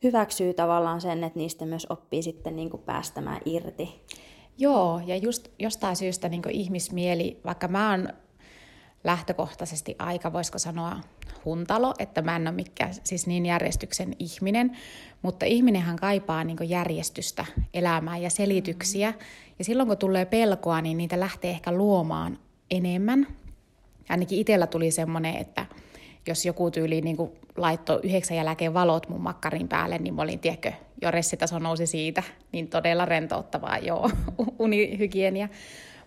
hyväksyy 0.02 0.55
tavallaan 0.55 1.00
sen, 1.00 1.25
että 1.25 1.38
niistä 1.38 1.67
myös 1.67 1.87
oppii 1.90 2.23
sitten 2.23 2.57
niin 2.57 2.71
kuin 2.71 2.83
päästämään 2.83 3.40
irti. 3.45 4.05
Joo, 4.59 5.00
ja 5.07 5.17
just 5.17 5.49
jostain 5.59 5.97
syystä 5.97 6.28
niin 6.28 6.50
ihmismieli, 6.50 7.40
vaikka 7.45 7.69
mä 7.69 7.90
oon 7.90 8.09
lähtökohtaisesti 9.05 9.97
aika, 9.99 10.33
voisiko 10.33 10.59
sanoa, 10.59 10.97
huntalo, 11.45 11.95
että 11.99 12.23
mä 12.23 12.37
en 12.37 12.49
ole 12.49 12.55
mikään 12.55 12.95
siis 13.05 13.26
niin 13.26 13.47
järjestyksen 13.47 14.17
ihminen, 14.19 14.76
mutta 15.23 15.47
ihminenhän 15.47 15.97
kaipaa 15.97 16.45
niin 16.45 16.57
järjestystä 16.62 17.45
elämään 17.75 18.23
ja 18.23 18.31
selityksiä. 18.31 19.14
Ja 19.59 19.64
silloin 19.64 19.88
kun 19.88 19.99
tulee 19.99 20.25
pelkoa, 20.25 20.81
niin 20.81 20.99
niitä 20.99 21.21
lähtee 21.21 21.50
ehkä 21.50 21.73
luomaan 21.73 22.38
enemmän. 22.71 23.26
Ainakin 24.09 24.38
itsellä 24.38 24.67
tuli 24.67 24.90
semmoinen, 24.90 25.37
että 25.37 25.67
jos 26.28 26.47
joku 26.47 26.70
tyyli 26.70 27.00
niin 27.00 27.16
laittoi 27.56 28.00
yhdeksän 28.02 28.37
jälkeen 28.37 28.75
valot 28.75 29.08
mun 29.08 29.20
makkarin 29.20 29.68
päälle, 29.68 29.99
niin 29.99 30.14
mä 30.14 30.23
olin, 30.23 30.38
tiedätkö, 30.38 30.73
jo 31.02 31.11
ressitaso 31.11 31.58
nousi 31.58 31.87
siitä, 31.87 32.23
niin 32.52 32.68
todella 32.68 33.04
rentouttavaa, 33.04 33.78
joo, 33.78 34.11
unihygienia. 34.58 35.49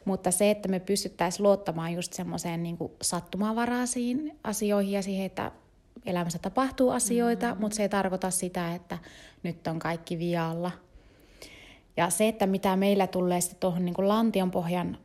Mutta 0.06 0.32
se, 0.32 0.52
että 0.52 0.70
me 0.70 0.80
pystyttäisiin 0.80 1.44
luottamaan 1.44 1.94
just 1.94 2.14
semmoiseen 2.14 2.64
niin 2.64 2.78
sattumavaraisiin 3.02 4.38
asioihin 4.44 4.92
ja 4.92 5.02
siihen, 5.02 5.26
että 5.26 5.52
elämässä 6.06 6.40
tapahtuu 6.40 6.90
asioita, 6.90 7.48
mm-hmm. 7.48 7.62
mutta 7.62 7.76
se 7.76 7.84
ei 7.84 7.90
tarkoita 7.90 8.32
sitä, 8.32 8.76
että 8.76 8.98
nyt 9.44 9.68
on 9.68 9.80
kaikki 9.80 10.20
vialla. 10.20 10.72
Ja 11.98 12.10
se, 12.10 12.28
että 12.28 12.48
mitä 12.48 12.76
meillä 12.76 13.08
tulee 13.08 13.42
sitten 13.42 13.60
tuohon 13.60 13.86
niin 13.86 13.96
lantionpohjan 13.98 14.98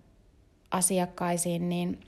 asiakkaisiin, 0.71 1.69
niin 1.69 2.01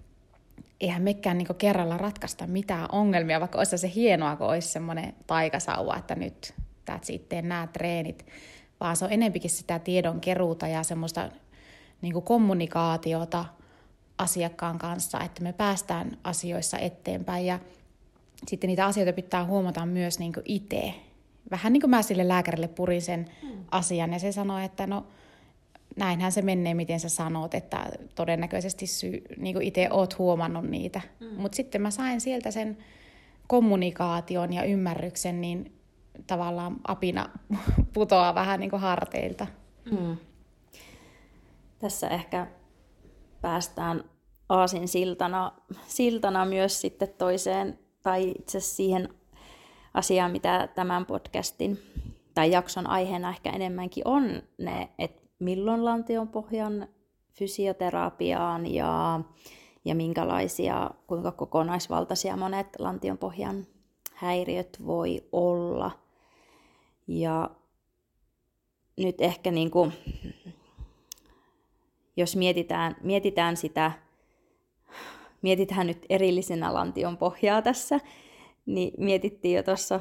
eihän 0.81 1.03
mekään 1.03 1.39
niin 1.39 1.49
kerralla 1.59 1.99
ratkaista 1.99 2.47
mitään 2.47 2.89
ongelmia, 2.93 3.41
vaikka 3.41 3.59
olisi 3.59 3.79
se 3.79 3.93
hienoa, 3.95 4.37
kun 4.37 4.47
olisi 4.47 4.69
semmoinen 4.69 5.15
taikasauva, 5.27 5.97
että 5.97 6.15
nyt 6.15 6.55
that's 6.91 7.13
it, 7.15 7.33
nämä 7.43 7.69
treenit, 7.73 8.27
vaan 8.81 8.97
se 8.97 9.05
on 9.05 9.13
enempikin 9.13 9.51
sitä 9.51 9.79
tiedon 9.79 10.21
keruuta 10.21 10.69
ja 10.69 10.83
semmoista 10.83 11.31
niin 12.03 12.13
kuin 12.13 12.25
kommunikaatiota 12.25 13.45
asiakkaan 14.19 14.79
kanssa, 14.79 15.21
että 15.21 15.43
me 15.43 15.53
päästään 15.53 16.19
asioissa 16.25 16.79
eteenpäin 16.79 17.47
ja 17.47 17.59
sitten 18.47 18.69
niitä 18.69 18.87
asioita 18.87 19.13
pitää 19.13 19.45
huomata 19.45 19.87
myös 19.87 20.19
niin 20.19 20.33
itse. 20.45 20.95
Vähän 21.51 21.73
niin 21.73 21.81
kuin 21.81 21.91
mä 21.91 22.03
sille 22.03 22.29
lääkärille 22.29 22.69
purin 22.69 23.03
sen 23.03 23.31
mm. 23.43 23.65
asian 23.71 24.13
ja 24.13 24.19
se 24.19 24.33
sanoi, 24.33 24.65
että 24.65 24.87
no 24.87 25.07
näinhän 25.99 26.33
se 26.33 26.43
menee, 26.43 26.75
miten 26.75 27.01
sä 27.01 27.09
sanot, 27.09 27.55
että 27.55 27.87
todennäköisesti 28.15 28.87
sy- 28.87 29.23
niin 29.37 29.63
itse 29.63 29.89
oot 29.91 30.19
huomannut 30.19 30.65
niitä. 30.65 31.01
Mm. 31.21 31.41
Mutta 31.41 31.57
sitten 31.57 31.83
mä 31.83 31.91
sain 31.91 32.21
sieltä 32.21 32.51
sen 32.51 32.79
kommunikaation 33.47 34.53
ja 34.53 34.65
ymmärryksen, 34.65 35.41
niin 35.41 35.73
tavallaan 36.27 36.77
apina 36.89 37.29
putoaa 37.95 38.35
vähän 38.35 38.61
niin 38.61 38.71
kuin 38.71 38.83
harteilta. 38.83 39.47
Mm. 39.91 40.17
Tässä 41.79 42.09
ehkä 42.09 42.47
päästään 43.41 44.05
aasin 44.49 44.89
siltana, 44.89 45.53
siltana 45.87 46.45
myös 46.45 46.81
sitten 46.81 47.09
toiseen, 47.19 47.79
tai 48.03 48.35
itse 48.39 48.61
siihen 48.61 49.09
asiaan, 49.95 50.31
mitä 50.33 50.69
tämän 50.75 51.07
podcastin 51.07 51.79
tai 52.35 52.51
jakson 52.51 52.87
aiheena 52.87 53.31
ehkä 53.31 53.51
enemmänkin 53.51 54.09
on 54.09 54.43
ne, 54.59 54.89
että 54.99 55.28
milloin 55.39 55.85
lantion 55.85 56.29
pohjan 56.29 56.89
fysioterapiaan 57.33 58.67
ja, 58.67 59.21
ja 59.85 59.95
minkälaisia, 59.95 60.91
kuinka 61.07 61.33
kokonaisvaltaisia 61.33 62.37
monet 62.37 62.67
lantion 62.79 63.19
pohjan 63.19 63.67
häiriöt 64.15 64.79
voi 64.87 65.29
olla. 65.33 65.91
Ja 67.07 67.51
nyt 68.97 69.21
ehkä 69.21 69.51
niin 69.51 69.71
kuin, 69.71 69.93
jos 72.17 72.37
mietitään, 72.37 72.97
mietitään 73.03 73.57
sitä, 73.57 73.93
mietitään 75.43 75.87
nyt 75.87 76.07
erillisenä 76.09 76.75
lantion 76.75 77.17
pohjaa 77.17 77.63
tässä, 77.63 78.01
niin 78.67 78.93
mietittiin 78.99 79.57
jo 79.57 79.63
tuossa 79.63 80.01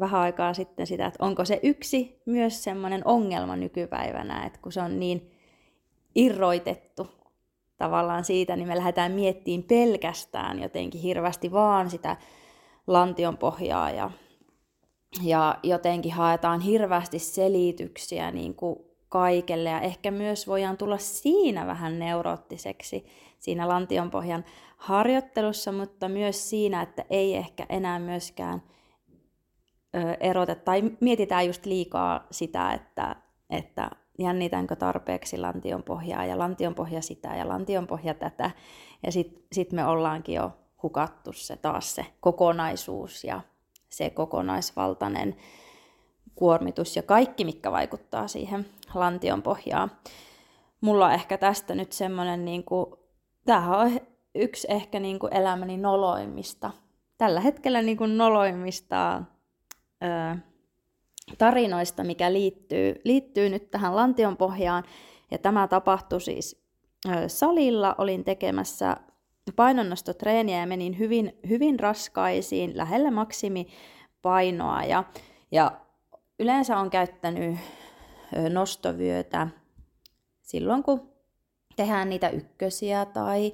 vähän 0.00 0.20
aikaa 0.20 0.54
sitten 0.54 0.86
sitä, 0.86 1.06
että 1.06 1.24
onko 1.24 1.44
se 1.44 1.60
yksi 1.62 2.22
myös 2.26 2.64
semmoinen 2.64 3.02
ongelma 3.04 3.56
nykypäivänä, 3.56 4.46
että 4.46 4.58
kun 4.62 4.72
se 4.72 4.80
on 4.80 5.00
niin 5.00 5.30
irroitettu 6.14 7.06
tavallaan 7.76 8.24
siitä, 8.24 8.56
niin 8.56 8.68
me 8.68 8.76
lähdetään 8.76 9.12
miettimään 9.12 9.68
pelkästään 9.68 10.62
jotenkin 10.62 11.00
hirveästi 11.00 11.52
vaan 11.52 11.90
sitä 11.90 12.16
lantion 12.86 13.38
pohjaa 13.38 13.90
ja, 13.90 14.10
ja 15.22 15.58
jotenkin 15.62 16.12
haetaan 16.12 16.60
hirveästi 16.60 17.18
selityksiä 17.18 18.30
niin 18.30 18.54
kuin 18.54 18.78
kaikelle. 19.08 19.68
Ja 19.68 19.80
ehkä 19.80 20.10
myös 20.10 20.46
voidaan 20.46 20.76
tulla 20.76 20.98
siinä 20.98 21.66
vähän 21.66 21.98
neuroottiseksi 21.98 23.06
siinä 23.38 23.68
lantionpohjan 23.68 24.44
harjoittelussa, 24.76 25.72
mutta 25.72 26.08
myös 26.08 26.50
siinä, 26.50 26.82
että 26.82 27.04
ei 27.10 27.36
ehkä 27.36 27.66
enää 27.68 27.98
myöskään 27.98 28.62
eroteta 30.20 30.62
tai 30.64 30.82
mietitään 31.00 31.46
just 31.46 31.66
liikaa 31.66 32.26
sitä, 32.30 32.72
että, 32.72 33.16
että 33.50 33.90
jännitänkö 34.18 34.76
tarpeeksi 34.76 35.38
lantion 35.38 35.82
pohjaa 35.82 36.24
ja 36.24 36.38
lantion 36.38 36.74
pohja 36.74 37.02
sitä 37.02 37.28
ja 37.36 37.48
lantion 37.48 37.86
pohja 37.86 38.14
tätä. 38.14 38.50
Ja 39.06 39.12
sitten 39.12 39.42
sit 39.52 39.72
me 39.72 39.86
ollaankin 39.86 40.34
jo 40.34 40.52
hukattu 40.82 41.32
se 41.32 41.56
taas 41.56 41.94
se 41.94 42.06
kokonaisuus 42.20 43.24
ja 43.24 43.40
se 43.88 44.10
kokonaisvaltainen 44.10 45.36
kuormitus 46.34 46.96
ja 46.96 47.02
kaikki, 47.02 47.44
mikä 47.44 47.72
vaikuttaa 47.72 48.28
siihen 48.28 48.66
lantion 48.94 49.42
pohjaan. 49.42 49.90
Mulla 50.80 51.06
on 51.06 51.12
ehkä 51.12 51.38
tästä 51.38 51.74
nyt 51.74 51.92
semmoinen, 51.92 52.44
niin 52.44 52.64
kuin, 52.64 52.86
tämähän 53.44 53.78
on 53.78 54.00
yksi 54.34 54.66
ehkä 54.70 55.00
niin 55.00 55.18
kuin 55.18 55.34
elämäni 55.34 55.76
noloimmista, 55.76 56.70
tällä 57.18 57.40
hetkellä 57.40 57.82
niin 57.82 57.96
kuin 57.96 58.18
noloimmista 58.18 59.22
tarinoista, 61.38 62.04
mikä 62.04 62.32
liittyy, 62.32 63.00
liittyy 63.04 63.48
nyt 63.48 63.70
tähän 63.70 63.96
lantion 63.96 64.36
pohjaan. 64.36 64.84
Ja 65.30 65.38
tämä 65.38 65.68
tapahtui 65.68 66.20
siis 66.20 66.64
salilla, 67.26 67.94
olin 67.98 68.24
tekemässä 68.24 68.96
painonnostotreeniä 69.56 70.60
ja 70.60 70.66
menin 70.66 70.98
hyvin, 70.98 71.38
hyvin 71.48 71.80
raskaisiin, 71.80 72.76
lähelle 72.76 73.10
maksimipainoa. 73.10 74.84
Ja, 74.84 75.04
ja 75.50 75.80
yleensä 76.38 76.78
on 76.78 76.90
käyttänyt 76.90 77.56
nostovyötä 78.50 79.48
silloin, 80.42 80.82
kun 80.82 81.12
tehdään 81.76 82.08
niitä 82.08 82.28
ykkösiä 82.28 83.04
tai, 83.04 83.52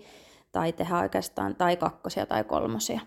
tai 0.52 0.72
tehdään 0.72 1.02
oikeastaan 1.02 1.56
tai 1.56 1.76
kakkosia 1.76 2.26
tai 2.26 2.44
kolmosia. 2.44 3.00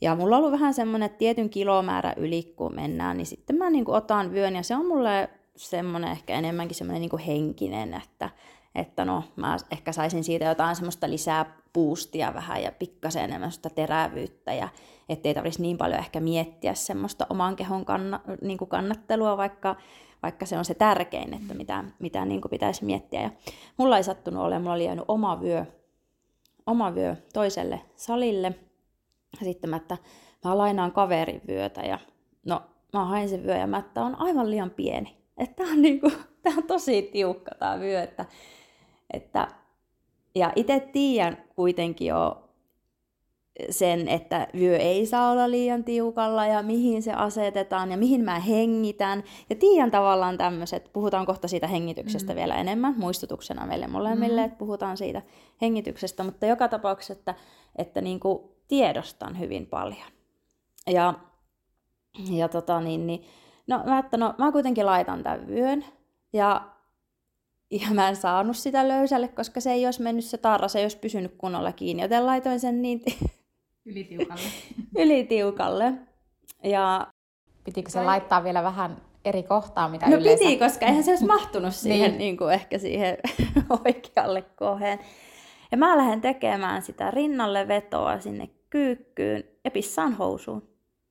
Ja 0.00 0.16
mulla 0.16 0.36
on 0.36 0.38
ollut 0.38 0.52
vähän 0.52 0.74
semmoinen, 0.74 1.06
että 1.06 1.18
tietyn 1.18 1.50
kilomäärä 1.50 2.14
yli 2.16 2.54
kun 2.56 2.74
mennään, 2.74 3.16
niin 3.16 3.26
sitten 3.26 3.56
mä 3.56 3.70
niin 3.70 3.84
kuin 3.84 3.96
otan 3.96 4.32
vyön 4.32 4.56
ja 4.56 4.62
se 4.62 4.76
on 4.76 4.86
mulle 4.86 5.30
semmoinen 5.56 6.10
ehkä 6.10 6.34
enemmänkin 6.34 6.76
semmoinen 6.76 7.00
niin 7.00 7.10
kuin 7.10 7.22
henkinen, 7.22 7.94
että, 7.94 8.30
että 8.74 9.04
no 9.04 9.24
mä 9.36 9.56
ehkä 9.70 9.92
saisin 9.92 10.24
siitä 10.24 10.44
jotain 10.44 10.76
semmoista 10.76 11.10
lisää 11.10 11.60
puustia 11.72 12.34
vähän 12.34 12.62
ja 12.62 12.72
pikkasen 12.72 13.24
enemmän 13.24 13.52
semmoista 13.52 13.70
terävyyttä 13.70 14.54
ja 14.54 14.68
ettei 15.08 15.34
tarvitsisi 15.34 15.62
niin 15.62 15.78
paljon 15.78 15.98
ehkä 15.98 16.20
miettiä 16.20 16.74
semmoista 16.74 17.26
oman 17.30 17.56
kehon 17.56 17.84
kanna, 17.84 18.20
niin 18.42 18.58
kuin 18.58 18.68
kannattelua, 18.68 19.36
vaikka, 19.36 19.76
vaikka 20.22 20.46
se 20.46 20.58
on 20.58 20.64
se 20.64 20.74
tärkein, 20.74 21.34
että 21.34 21.54
mitä, 21.54 21.84
mitä 21.98 22.24
niin 22.24 22.40
kuin 22.40 22.50
pitäisi 22.50 22.84
miettiä. 22.84 23.22
Ja 23.22 23.30
mulla 23.76 23.96
ei 23.96 24.04
sattunut 24.04 24.42
olemaan, 24.42 24.62
mulla 24.62 24.74
oli 24.74 24.84
jäänyt 24.84 25.04
oma 25.08 25.40
vyö, 25.40 25.64
oma 26.66 26.94
vyö 26.94 27.16
toiselle 27.32 27.80
salille. 27.96 28.54
Sitten 29.44 29.70
mä, 29.70 29.76
että 29.76 29.96
mä 30.44 30.58
lainaan 30.58 30.92
kaverin 30.92 31.40
vyötä 31.48 31.80
ja 31.80 31.98
no 32.46 32.62
mä 32.92 33.04
hain 33.04 33.28
sen 33.28 33.42
vyö 33.42 33.56
ja 33.56 33.66
mä, 33.66 33.78
että 33.78 34.04
on 34.04 34.20
aivan 34.20 34.50
liian 34.50 34.70
pieni. 34.70 35.16
Että 35.38 35.64
tää 35.64 35.72
on, 35.72 35.82
niinku, 35.82 36.10
tää 36.42 36.52
on 36.56 36.62
tosi 36.62 37.02
tiukka 37.02 37.50
tää 37.58 37.80
vyö, 37.80 38.02
että, 38.02 38.24
että 39.12 39.48
ja 40.34 40.52
itse 40.56 40.80
tiedän 40.92 41.44
kuitenkin 41.56 42.06
jo 42.06 42.50
sen, 43.70 44.08
että 44.08 44.48
vyö 44.58 44.76
ei 44.76 45.06
saa 45.06 45.30
olla 45.30 45.50
liian 45.50 45.84
tiukalla 45.84 46.46
ja 46.46 46.62
mihin 46.62 47.02
se 47.02 47.12
asetetaan 47.12 47.90
ja 47.90 47.96
mihin 47.96 48.24
mä 48.24 48.38
hengitän. 48.38 49.24
Ja 49.50 49.56
tiedän 49.56 49.90
tavallaan 49.90 50.38
tämmöiset, 50.38 50.90
puhutaan 50.92 51.26
kohta 51.26 51.48
siitä 51.48 51.66
hengityksestä 51.66 52.32
mm. 52.32 52.36
vielä 52.36 52.54
enemmän, 52.54 52.94
muistutuksena 52.98 53.66
meille 53.66 53.86
molemmille, 53.86 54.40
mm. 54.40 54.44
että 54.44 54.58
puhutaan 54.58 54.96
siitä 54.96 55.22
hengityksestä, 55.60 56.24
mutta 56.24 56.46
joka 56.46 56.68
tapauksessa, 56.68 57.12
että, 57.12 57.34
että 57.76 58.00
niin 58.00 58.20
kuin 58.20 58.42
tiedostan 58.70 59.38
hyvin 59.38 59.66
paljon. 59.66 60.08
Ja, 60.86 61.14
ja 62.30 62.48
tota 62.48 62.80
niin, 62.80 63.06
niin 63.06 63.24
no, 63.66 63.82
mä, 63.86 63.98
että 63.98 64.16
no, 64.16 64.34
mä 64.38 64.52
kuitenkin 64.52 64.86
laitan 64.86 65.22
tämän 65.22 65.46
vyön 65.48 65.84
ja 66.32 66.70
ja 67.70 67.86
mä 67.94 68.08
en 68.08 68.16
saanut 68.16 68.56
sitä 68.56 68.88
löysälle, 68.88 69.28
koska 69.28 69.60
se 69.60 69.72
ei 69.72 69.86
olisi 69.86 70.02
mennyt 70.02 70.24
se 70.24 70.38
tarra, 70.38 70.68
se 70.68 70.78
ei 70.78 70.84
olisi 70.84 70.98
pysynyt 70.98 71.34
kunnolla 71.38 71.72
kiinni, 71.72 72.02
joten 72.02 72.26
laitoin 72.26 72.60
sen 72.60 72.82
niin 72.82 73.02
Ylitiukalle. 73.86 74.42
Ylitiukalle. 74.98 75.92
Ja... 76.64 77.06
Pitikö 77.64 77.90
se 77.90 78.02
laittaa 78.02 78.44
vielä 78.44 78.62
vähän 78.62 78.96
eri 79.24 79.42
kohtaa, 79.42 79.88
mitä 79.88 80.06
no 80.08 80.16
yleensä... 80.16 80.44
piti, 80.44 80.58
koska 80.58 80.86
eihän 80.86 81.04
se 81.04 81.10
olisi 81.10 81.26
mahtunut 81.26 81.74
siihen, 81.84 82.10
niin. 82.10 82.18
Niin 82.18 82.36
kuin 82.36 82.54
ehkä 82.54 82.78
siihen 82.78 83.18
oikealle 83.84 84.42
koheen. 84.42 84.98
Ja 85.70 85.76
mä 85.76 85.96
lähden 85.96 86.20
tekemään 86.20 86.82
sitä 86.82 87.10
rinnalle 87.10 87.68
vetoa 87.68 88.20
sinne 88.20 88.48
kyykkyyn 88.70 89.44
ja 89.64 89.70
pissaan 89.70 90.12
housuun. 90.12 90.68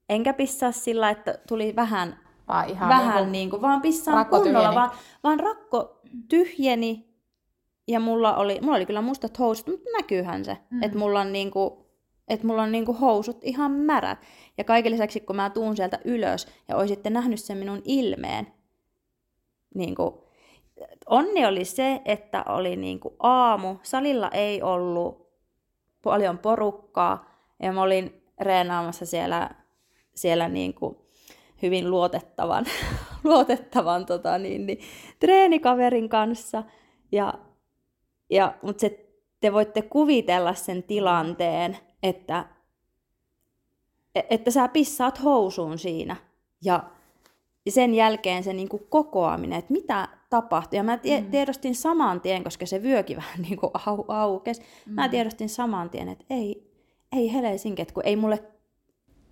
Enkä 0.10 0.34
pissaa 0.34 0.72
sillä, 0.72 1.10
että 1.10 1.39
tuli 1.48 1.75
vähän, 1.75 2.20
vaan, 2.48 2.70
ihan 2.70 2.89
vähän 2.89 3.08
niin 3.08 3.20
kuin, 3.24 3.32
niin 3.32 3.50
kuin 3.50 3.62
vaan 3.62 3.82
pissaan 3.82 4.25
kunnolla, 4.25 4.75
vaan, 4.75 4.92
vaan 5.24 5.39
rakko 5.39 6.01
tyhjeni 6.30 7.10
ja 7.88 8.00
mulla 8.00 8.36
oli, 8.36 8.60
mulla 8.62 8.75
oli 8.75 8.86
kyllä 8.86 9.01
mustat 9.01 9.39
housut, 9.39 9.68
mutta 9.68 9.89
näkyyhän 9.98 10.46
se, 10.46 10.58
mm. 10.70 10.84
että 10.84 10.98
mulla 10.98 11.22
on 11.22 11.34
niin 11.34 11.51
kuin, 11.51 11.74
että 12.28 12.48
mulla 12.48 12.63
on 12.63 12.72
niinku 12.72 12.94
housut 12.94 13.44
ihan 13.44 13.72
märät. 13.72 14.20
Ja 14.58 14.63
kaiken 14.63 14.92
lisäksi, 14.92 15.20
kun 15.20 15.36
mä 15.36 15.50
tuun 15.50 15.75
sieltä 15.75 16.00
ylös 16.06 16.48
ja 16.68 16.78
oisitte 16.78 17.10
nähnyt 17.10 17.39
sen 17.39 17.58
minun 17.58 17.82
ilmeen, 17.86 18.48
niinku, 19.75 20.28
onni 21.10 21.46
oli 21.46 21.66
se, 21.66 22.01
että 22.06 22.44
oli 22.48 22.75
niinku 22.75 23.16
aamu, 23.20 23.75
salilla 23.84 24.30
ei 24.30 24.62
ollut 24.62 25.30
paljon 26.04 26.38
porukkaa, 26.38 27.29
ja 27.60 27.72
mä 27.72 27.82
olin 27.82 28.24
reenaamassa 28.39 29.06
siellä, 29.06 29.50
siellä 30.16 30.50
niinku 30.50 31.10
hyvin 31.62 31.92
luotettavan, 31.92 32.65
luotettavan 33.24 34.06
tota 34.06 34.38
niin, 34.38 34.65
niin, 34.65 34.80
treenikaverin 35.19 36.10
kanssa. 36.10 36.63
Ja, 37.12 37.34
ja, 38.30 38.56
mutta 38.62 38.82
se, 38.82 39.10
te 39.39 39.54
voitte 39.54 39.82
kuvitella 39.82 40.54
sen 40.54 40.84
tilanteen, 40.84 41.78
että, 42.04 42.45
että 44.30 44.52
sä 44.52 44.67
pissaat 44.67 45.24
housuun 45.24 45.80
siinä. 45.80 46.15
Ja 46.62 46.84
sen 47.69 47.95
jälkeen 47.95 48.43
se 48.43 48.54
niin 48.54 48.69
kuin 48.69 48.84
kokoaminen, 48.89 49.60
että 49.60 49.74
mitä 49.74 50.08
tapahtui. 50.30 50.78
Ja 50.78 50.84
mä 50.84 50.98
tie- 50.98 51.22
mm. 51.22 51.32
tiedostin 51.32 51.76
saman 51.76 52.22
tien, 52.22 52.43
koska 52.43 52.65
se 52.65 52.84
vyökin 52.84 53.17
vähän 53.24 53.41
niin 53.41 53.58
kuin 53.58 53.72
au- 53.76 54.06
aukesi. 54.08 54.62
Mm. 54.86 54.93
Mä 54.93 55.10
tiedostin 55.10 55.50
saman 55.50 55.89
tien, 55.89 56.10
että 56.10 56.26
ei, 56.30 56.68
ei 57.12 57.34
helsinket, 57.34 57.91
kun 57.91 58.04
ei 58.06 58.15
mulle 58.15 58.43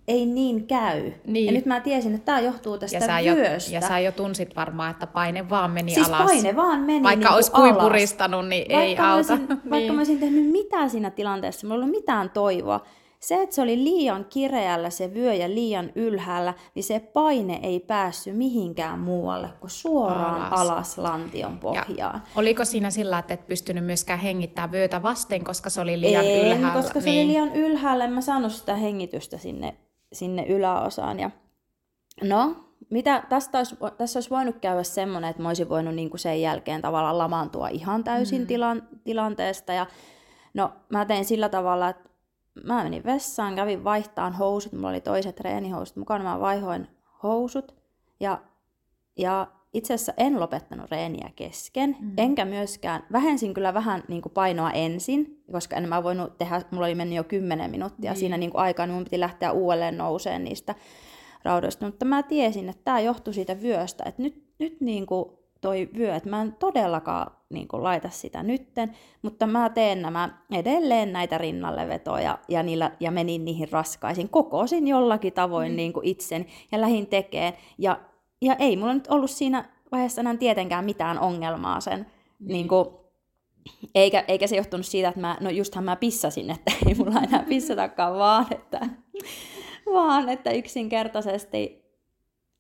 ei 0.08 0.26
niin 0.26 0.68
käy. 0.68 1.12
Niin. 1.26 1.46
Ja 1.46 1.52
nyt 1.52 1.66
mä 1.66 1.80
tiesin, 1.80 2.16
että 2.16 2.26
tämä 2.26 2.40
johtuu 2.40 2.78
tästä 2.78 2.98
ja 2.98 3.02
sä 3.02 3.36
vyöstä. 3.36 3.72
Jo, 3.72 3.76
ja 3.76 3.88
sä 3.88 4.00
jo 4.00 4.12
tunsit 4.12 4.56
varmaan, 4.56 4.92
että 4.92 5.08
paine 5.08 5.50
vaan 5.50 5.72
meni 5.72 5.94
siis 5.94 6.08
alas. 6.08 6.32
paine 6.32 6.56
vaan 6.56 6.80
meni 6.80 7.04
Vaikka 7.04 7.30
niin 7.30 7.36
olisi 7.36 7.52
kuin 7.52 7.76
puristanut, 7.76 8.48
niin 8.48 8.66
vaikka 8.74 8.84
ei 8.84 8.98
auta. 8.98 9.34
Olisin, 9.34 9.48
niin. 9.48 9.70
Vaikka 9.70 9.94
mä 9.94 10.00
olisin 10.00 10.20
tehnyt 10.20 10.52
mitään 10.52 10.90
siinä 10.90 11.10
tilanteessa, 11.10 11.68
mulla 11.68 11.76
ei 11.76 11.84
ollut 11.84 11.98
mitään 11.98 12.30
toivoa. 12.30 12.86
Se, 13.28 13.42
että 13.42 13.56
se 13.56 13.62
oli 13.62 13.84
liian 13.84 14.26
kireällä 14.30 14.90
se 14.90 15.14
vyö 15.14 15.34
ja 15.34 15.50
liian 15.50 15.92
ylhäällä, 15.96 16.54
niin 16.76 16.84
se 16.84 17.00
paine 17.00 17.60
ei 17.64 17.80
päässyt 17.80 18.38
mihinkään 18.38 19.00
muualle 19.00 19.50
kuin 19.60 19.70
suoraan 19.70 20.42
alas, 20.42 20.60
alas 20.60 20.98
lantion 20.98 21.60
pohjaan. 21.60 21.86
Ja 21.98 22.20
oliko 22.36 22.66
siinä 22.66 22.90
sillä, 22.90 23.20
että 23.20 23.34
et 23.34 23.48
pystynyt 23.48 23.86
myöskään 23.86 24.20
hengittämään 24.20 24.72
vyötä 24.72 25.04
vasten, 25.04 25.44
koska 25.44 25.70
se 25.70 25.82
oli 25.82 26.02
liian 26.02 26.26
en, 26.26 26.48
ylhäällä? 26.48 26.82
koska 26.82 27.02
se 27.02 27.10
niin. 27.10 27.20
oli 27.20 27.28
liian 27.28 27.56
ylhäällä, 27.56 28.06
en 28.06 28.14
mä 28.14 28.22
saanut 28.22 28.52
sitä 28.52 28.76
hengitystä 28.76 29.38
sinne 29.38 29.78
sinne 30.14 30.46
yläosaan. 30.46 31.20
Ja 31.20 31.32
no, 32.24 32.56
mitä, 32.90 33.24
tästä 33.30 33.58
olisi, 33.58 33.76
tässä 33.98 34.18
olisi 34.18 34.30
voinut 34.30 34.56
käydä 34.62 34.84
semmoinen, 34.84 35.30
että 35.30 35.42
mä 35.42 35.50
olisin 35.50 35.70
voinut 35.70 35.96
niin 35.96 36.10
kuin 36.10 36.20
sen 36.20 36.42
jälkeen 36.42 36.82
tavallaan 36.82 37.18
lamaantua 37.18 37.68
ihan 37.68 38.04
täysin 38.04 38.42
mm. 38.42 38.48
tilan, 38.48 38.88
tilanteesta. 39.04 39.74
Ja 39.74 39.86
no, 40.54 40.72
mä 40.90 41.06
tein 41.06 41.26
sillä 41.26 41.50
tavalla, 41.50 41.90
että 41.90 42.07
mä 42.64 42.84
menin 42.84 43.04
vessaan, 43.04 43.56
kävin 43.56 43.84
vaihtaan 43.84 44.34
housut, 44.34 44.74
mulla 44.74 44.90
oli 44.90 45.02
toiset 45.02 45.36
treenihousut 45.36 45.98
mukana, 45.98 46.24
mä 46.24 46.40
vaihoin 46.40 46.88
housut. 47.24 47.76
Ja, 48.20 48.42
ja 49.18 49.48
itse 49.74 49.94
asiassa 49.94 50.14
en 50.18 50.40
lopettanut 50.40 50.92
reeniä 50.92 51.30
kesken, 51.36 51.98
mm. 52.00 52.12
enkä 52.18 52.46
myöskään, 52.46 53.04
vähensin 53.12 53.54
kyllä 53.54 53.74
vähän 53.74 54.04
niin 54.08 54.22
kuin 54.22 54.34
painoa 54.34 54.72
ensin, 54.72 55.44
koska 55.52 55.76
en 55.76 55.90
mä 55.90 56.04
voinut 56.04 56.38
tehdä, 56.38 56.62
mulla 56.72 56.86
oli 56.86 56.96
mennyt 56.96 57.16
jo 57.16 57.24
10 57.24 57.72
minuuttia 57.72 58.12
mm. 58.12 58.18
siinä 58.18 58.38
niin 58.38 58.52
kuin 58.52 58.62
aikaa, 58.62 58.86
niin 58.86 58.94
mun 58.94 59.04
piti 59.04 59.20
lähteä 59.20 59.52
uudelleen 59.52 59.98
nouseen 59.98 60.44
niistä 60.44 60.76
raudoista, 61.44 61.86
mutta 61.86 62.06
mä 62.06 62.24
tiesin, 62.24 62.70
että 62.70 62.82
tämä 62.84 63.00
johtui 63.00 63.34
siitä 63.34 63.62
vyöstä, 63.62 64.04
että 64.08 64.22
nyt, 64.22 64.44
nyt 64.60 64.82
niin 64.82 65.06
kuin 65.06 65.30
toi 65.62 65.90
vyö, 65.98 66.16
että 66.16 66.30
mä 66.30 66.42
en 66.42 66.56
todellakaan 66.60 67.32
niin 67.50 67.68
kuin, 67.68 67.84
laita 67.84 68.10
sitä 68.10 68.44
nytten, 68.44 68.96
mutta 69.22 69.48
mä 69.48 69.70
teen 69.70 70.02
nämä 70.02 70.30
edelleen 70.52 71.14
näitä 71.14 71.38
rinnallevetoja 71.38 72.38
ja, 72.48 72.64
niillä, 72.64 72.92
ja 73.00 73.12
menin 73.12 73.46
niihin 73.46 73.72
raskaisiin, 73.72 74.30
kokosin 74.30 74.88
jollakin 74.88 75.34
tavoin 75.34 75.72
mm. 75.72 75.76
niin 75.76 75.94
kuin 75.94 76.08
itsen 76.08 76.46
ja 76.72 76.82
lähin 76.82 77.08
tekeen 77.08 77.54
ja 77.78 78.00
ja 78.42 78.56
ei 78.56 78.78
mulla 78.78 78.94
nyt 78.94 79.08
ollut 79.08 79.32
siinä 79.32 79.70
vaiheessa 79.92 80.22
enää 80.22 80.38
tietenkään 80.38 80.86
mitään 80.86 81.20
ongelmaa 81.20 81.80
sen, 81.80 82.00
niin. 82.40 82.54
Niin 82.54 82.68
kuin, 82.68 82.88
eikä, 83.96 84.24
eikä 84.28 84.48
se 84.48 84.56
johtunut 84.56 84.86
siitä, 84.86 85.08
että 85.10 85.22
mä, 85.22 85.38
no 85.42 85.50
justhan 85.50 85.84
mä 85.84 85.96
pissasin, 85.96 86.50
että 86.50 86.72
ei 86.88 86.96
mulla 86.96 87.22
enää 87.22 87.44
pissatakaan, 87.50 88.18
vaan 88.18 88.46
että, 88.52 88.90
vaan 89.94 90.30
että 90.30 90.52
yksinkertaisesti 90.52 91.87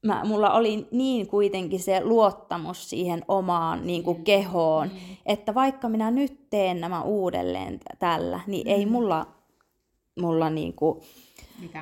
mä, 0.06 0.22
mulla 0.26 0.54
oli 0.54 0.88
niin 0.92 1.28
kuitenkin 1.28 1.80
se 1.80 2.04
luottamus 2.04 2.90
siihen 2.90 3.26
omaan 3.28 3.88
niin 3.88 4.04
kuin, 4.04 4.18
mm. 4.18 4.24
kehoon, 4.24 4.88
mm. 4.88 5.18
että 5.26 5.56
vaikka 5.56 5.90
minä 5.90 6.12
nyt 6.12 6.50
teen 6.50 6.82
nämä 6.82 7.02
uudelleen 7.02 7.80
tällä, 8.00 8.40
niin 8.48 8.68
mm. 8.68 8.74
ei 8.74 8.86
mulla, 8.86 9.28
mulla 10.20 10.50
niin 10.50 10.74
kuin, 10.74 11.02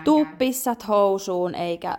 tuu 0.04 0.26
pissat 0.38 0.88
housuun 0.88 1.56
eikä 1.56 1.98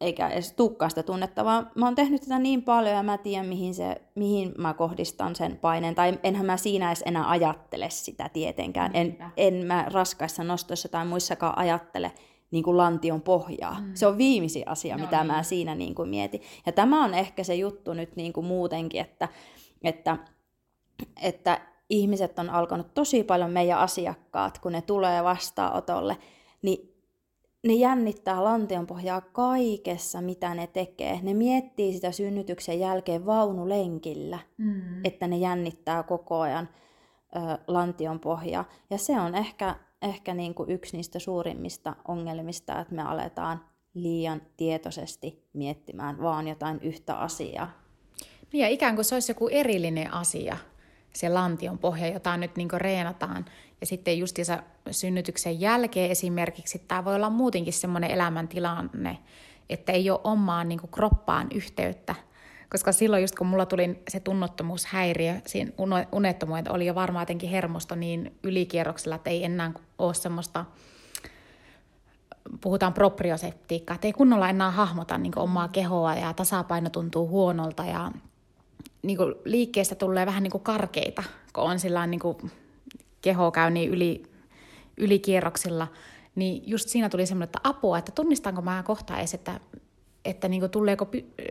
eikä 0.00 0.28
edes 0.28 0.52
tukkaa 0.52 0.88
sitä 0.88 1.02
tunnetta, 1.02 1.44
vaan 1.44 1.70
mä 1.74 1.86
oon 1.86 1.94
tehnyt 1.94 2.20
tätä 2.20 2.38
niin 2.38 2.62
paljon 2.62 2.96
ja 2.96 3.02
mä 3.02 3.18
tiedän, 3.18 3.46
mihin, 3.46 3.74
se, 3.74 4.02
mihin 4.14 4.54
mä 4.58 4.74
kohdistan 4.74 5.36
sen 5.36 5.56
paineen. 5.56 5.94
Tai 5.94 6.18
enhän 6.22 6.46
mä 6.46 6.56
siinä 6.56 6.86
edes 6.86 7.02
enää 7.06 7.30
ajattele 7.30 7.90
sitä 7.90 8.28
tietenkään. 8.28 8.90
En, 8.94 9.18
en 9.36 9.54
mä 9.54 9.86
raskaissa 9.92 10.44
nostoissa 10.44 10.88
tai 10.88 11.06
muissakaan 11.06 11.58
ajattele 11.58 12.12
niin 12.54 12.64
kuin 12.64 12.76
lantion 12.76 13.22
pohjaa. 13.22 13.80
Mm. 13.80 13.90
Se 13.94 14.06
on 14.06 14.18
viimeisin 14.18 14.68
asia, 14.68 14.96
no 14.96 15.04
mitä 15.04 15.18
niin. 15.18 15.26
mä 15.26 15.42
siinä 15.42 15.74
niin 15.74 15.94
kuin 15.94 16.08
mietin. 16.08 16.42
Ja 16.66 16.72
tämä 16.72 17.04
on 17.04 17.14
ehkä 17.14 17.44
se 17.44 17.54
juttu 17.54 17.94
nyt 17.94 18.16
niin 18.16 18.32
kuin 18.32 18.46
muutenkin, 18.46 19.00
että, 19.00 19.28
että, 19.82 20.18
että 21.22 21.60
ihmiset 21.90 22.38
on 22.38 22.50
alkanut 22.50 22.94
tosi 22.94 23.24
paljon 23.24 23.50
meidän 23.50 23.78
asiakkaat, 23.78 24.58
kun 24.58 24.72
ne 24.72 24.82
tulee 24.82 25.24
vastaanotolle, 25.24 26.16
niin 26.62 26.94
ne 27.66 27.72
jännittää 27.72 28.44
lantionpohjaa 28.44 29.20
kaikessa, 29.20 30.20
mitä 30.20 30.54
ne 30.54 30.66
tekee. 30.66 31.20
Ne 31.22 31.34
miettii 31.34 31.92
sitä 31.92 32.12
synnytyksen 32.12 32.80
jälkeen 32.80 33.26
vaunulenkillä, 33.26 34.38
mm. 34.58 35.04
että 35.04 35.26
ne 35.26 35.36
jännittää 35.36 36.02
koko 36.02 36.40
ajan 36.40 36.68
ö, 37.36 37.38
lantionpohjaa. 37.66 38.64
Ja 38.90 38.98
se 38.98 39.20
on 39.20 39.34
ehkä, 39.34 39.74
ehkä 40.04 40.34
niin 40.34 40.54
kuin 40.54 40.70
yksi 40.70 40.96
niistä 40.96 41.18
suurimmista 41.18 41.96
ongelmista, 42.08 42.80
että 42.80 42.94
me 42.94 43.02
aletaan 43.02 43.64
liian 43.94 44.42
tietoisesti 44.56 45.48
miettimään 45.52 46.22
vaan 46.22 46.48
jotain 46.48 46.80
yhtä 46.82 47.14
asiaa. 47.14 47.70
Niin 48.52 48.62
ja 48.62 48.68
ikään 48.68 48.94
kuin 48.94 49.04
se 49.04 49.14
olisi 49.14 49.30
joku 49.30 49.48
erillinen 49.48 50.14
asia. 50.14 50.56
se 51.12 51.28
lantion 51.28 51.78
pohja, 51.78 52.06
jota 52.06 52.36
nyt 52.36 52.56
niin 52.56 52.68
reenataan. 52.74 53.44
Ja 53.80 53.86
sitten 53.86 54.18
justiinsa 54.18 54.62
synnytyksen 54.90 55.60
jälkeen 55.60 56.10
esimerkiksi 56.10 56.78
tämä 56.78 57.04
voi 57.04 57.14
olla 57.14 57.30
muutenkin 57.30 57.72
semmoinen 57.72 58.10
elämäntilanne, 58.10 59.18
että 59.70 59.92
ei 59.92 60.10
ole 60.10 60.20
omaan 60.24 60.68
niin 60.68 60.80
kroppaan 60.90 61.48
yhteyttä. 61.54 62.14
Koska 62.74 62.92
silloin 62.92 63.22
just 63.22 63.34
kun 63.34 63.46
mulla 63.46 63.66
tuli 63.66 64.02
se 64.08 64.20
tunnottomuushäiriö, 64.20 65.34
siinä 65.46 65.72
unettomuudet 66.12 66.68
oli 66.68 66.86
jo 66.86 66.94
varmaan 66.94 67.22
jotenkin 67.22 67.50
hermosto 67.50 67.94
niin 67.94 68.38
ylikierroksella, 68.42 69.16
että 69.16 69.30
ei 69.30 69.44
enää 69.44 69.72
ole 69.98 70.14
semmoista, 70.14 70.64
puhutaan 72.60 72.92
proprioseptiikkaa, 72.94 73.94
että 73.94 74.08
ei 74.08 74.12
kunnolla 74.12 74.48
enää 74.48 74.70
hahmota 74.70 75.18
niin 75.18 75.38
omaa 75.38 75.68
kehoa 75.68 76.14
ja 76.14 76.32
tasapaino 76.32 76.90
tuntuu 76.90 77.28
huonolta 77.28 77.84
ja 77.84 78.10
niin 79.02 79.18
liikkeestä 79.44 79.94
tulee 79.94 80.26
vähän 80.26 80.42
niin 80.42 80.62
karkeita, 80.62 81.22
kun 81.52 81.64
on 81.64 81.78
sillä 81.78 82.06
niin 82.06 82.20
keho 83.22 83.50
käy 83.50 83.70
niin 83.70 83.90
yli, 83.90 84.22
ylikierroksilla, 84.96 85.86
niin 86.34 86.62
just 86.66 86.88
siinä 86.88 87.08
tuli 87.08 87.26
semmoinen, 87.26 87.48
että 87.48 87.60
apua, 87.64 87.98
että 87.98 88.12
tunnistanko 88.12 88.62
mä 88.62 88.82
kohta 88.82 89.18
edes, 89.18 89.34
että, 89.34 89.60
että 90.24 90.48
niin 90.48 90.60
kuin 90.60 90.70
tuleeko, 90.70 91.06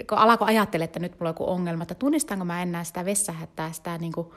kun 0.09 0.17
alako 0.17 0.45
ajattele, 0.45 0.83
että 0.83 0.99
nyt 0.99 1.11
mulla 1.11 1.29
on 1.29 1.33
joku 1.33 1.49
ongelma, 1.49 1.83
että 1.83 1.95
tunnistanko 1.95 2.45
mä 2.45 2.61
enää 2.61 2.83
sitä 2.83 3.05
vessähättää, 3.05 3.71
sitä 3.71 3.97
niin 3.97 4.11
kuin, 4.11 4.27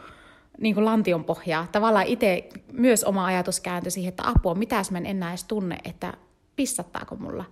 niin 0.61 0.75
kuin 0.75 0.85
lantion 0.85 1.25
pohjaa. 1.25 1.67
Tavallaan 1.73 2.07
itse 2.07 2.49
myös 2.73 3.05
oma 3.05 3.27
ajatus 3.27 3.61
kääntyi 3.61 3.91
siihen, 3.91 4.09
että 4.09 4.29
apua, 4.29 4.55
mitä 4.55 4.77
jos 4.77 4.91
mä 4.91 4.99
en 4.99 5.07
enää 5.07 5.31
edes 5.31 5.45
tunne, 5.45 5.79
että 5.85 6.15
pissattaako 6.57 7.17
mulla. 7.17 7.45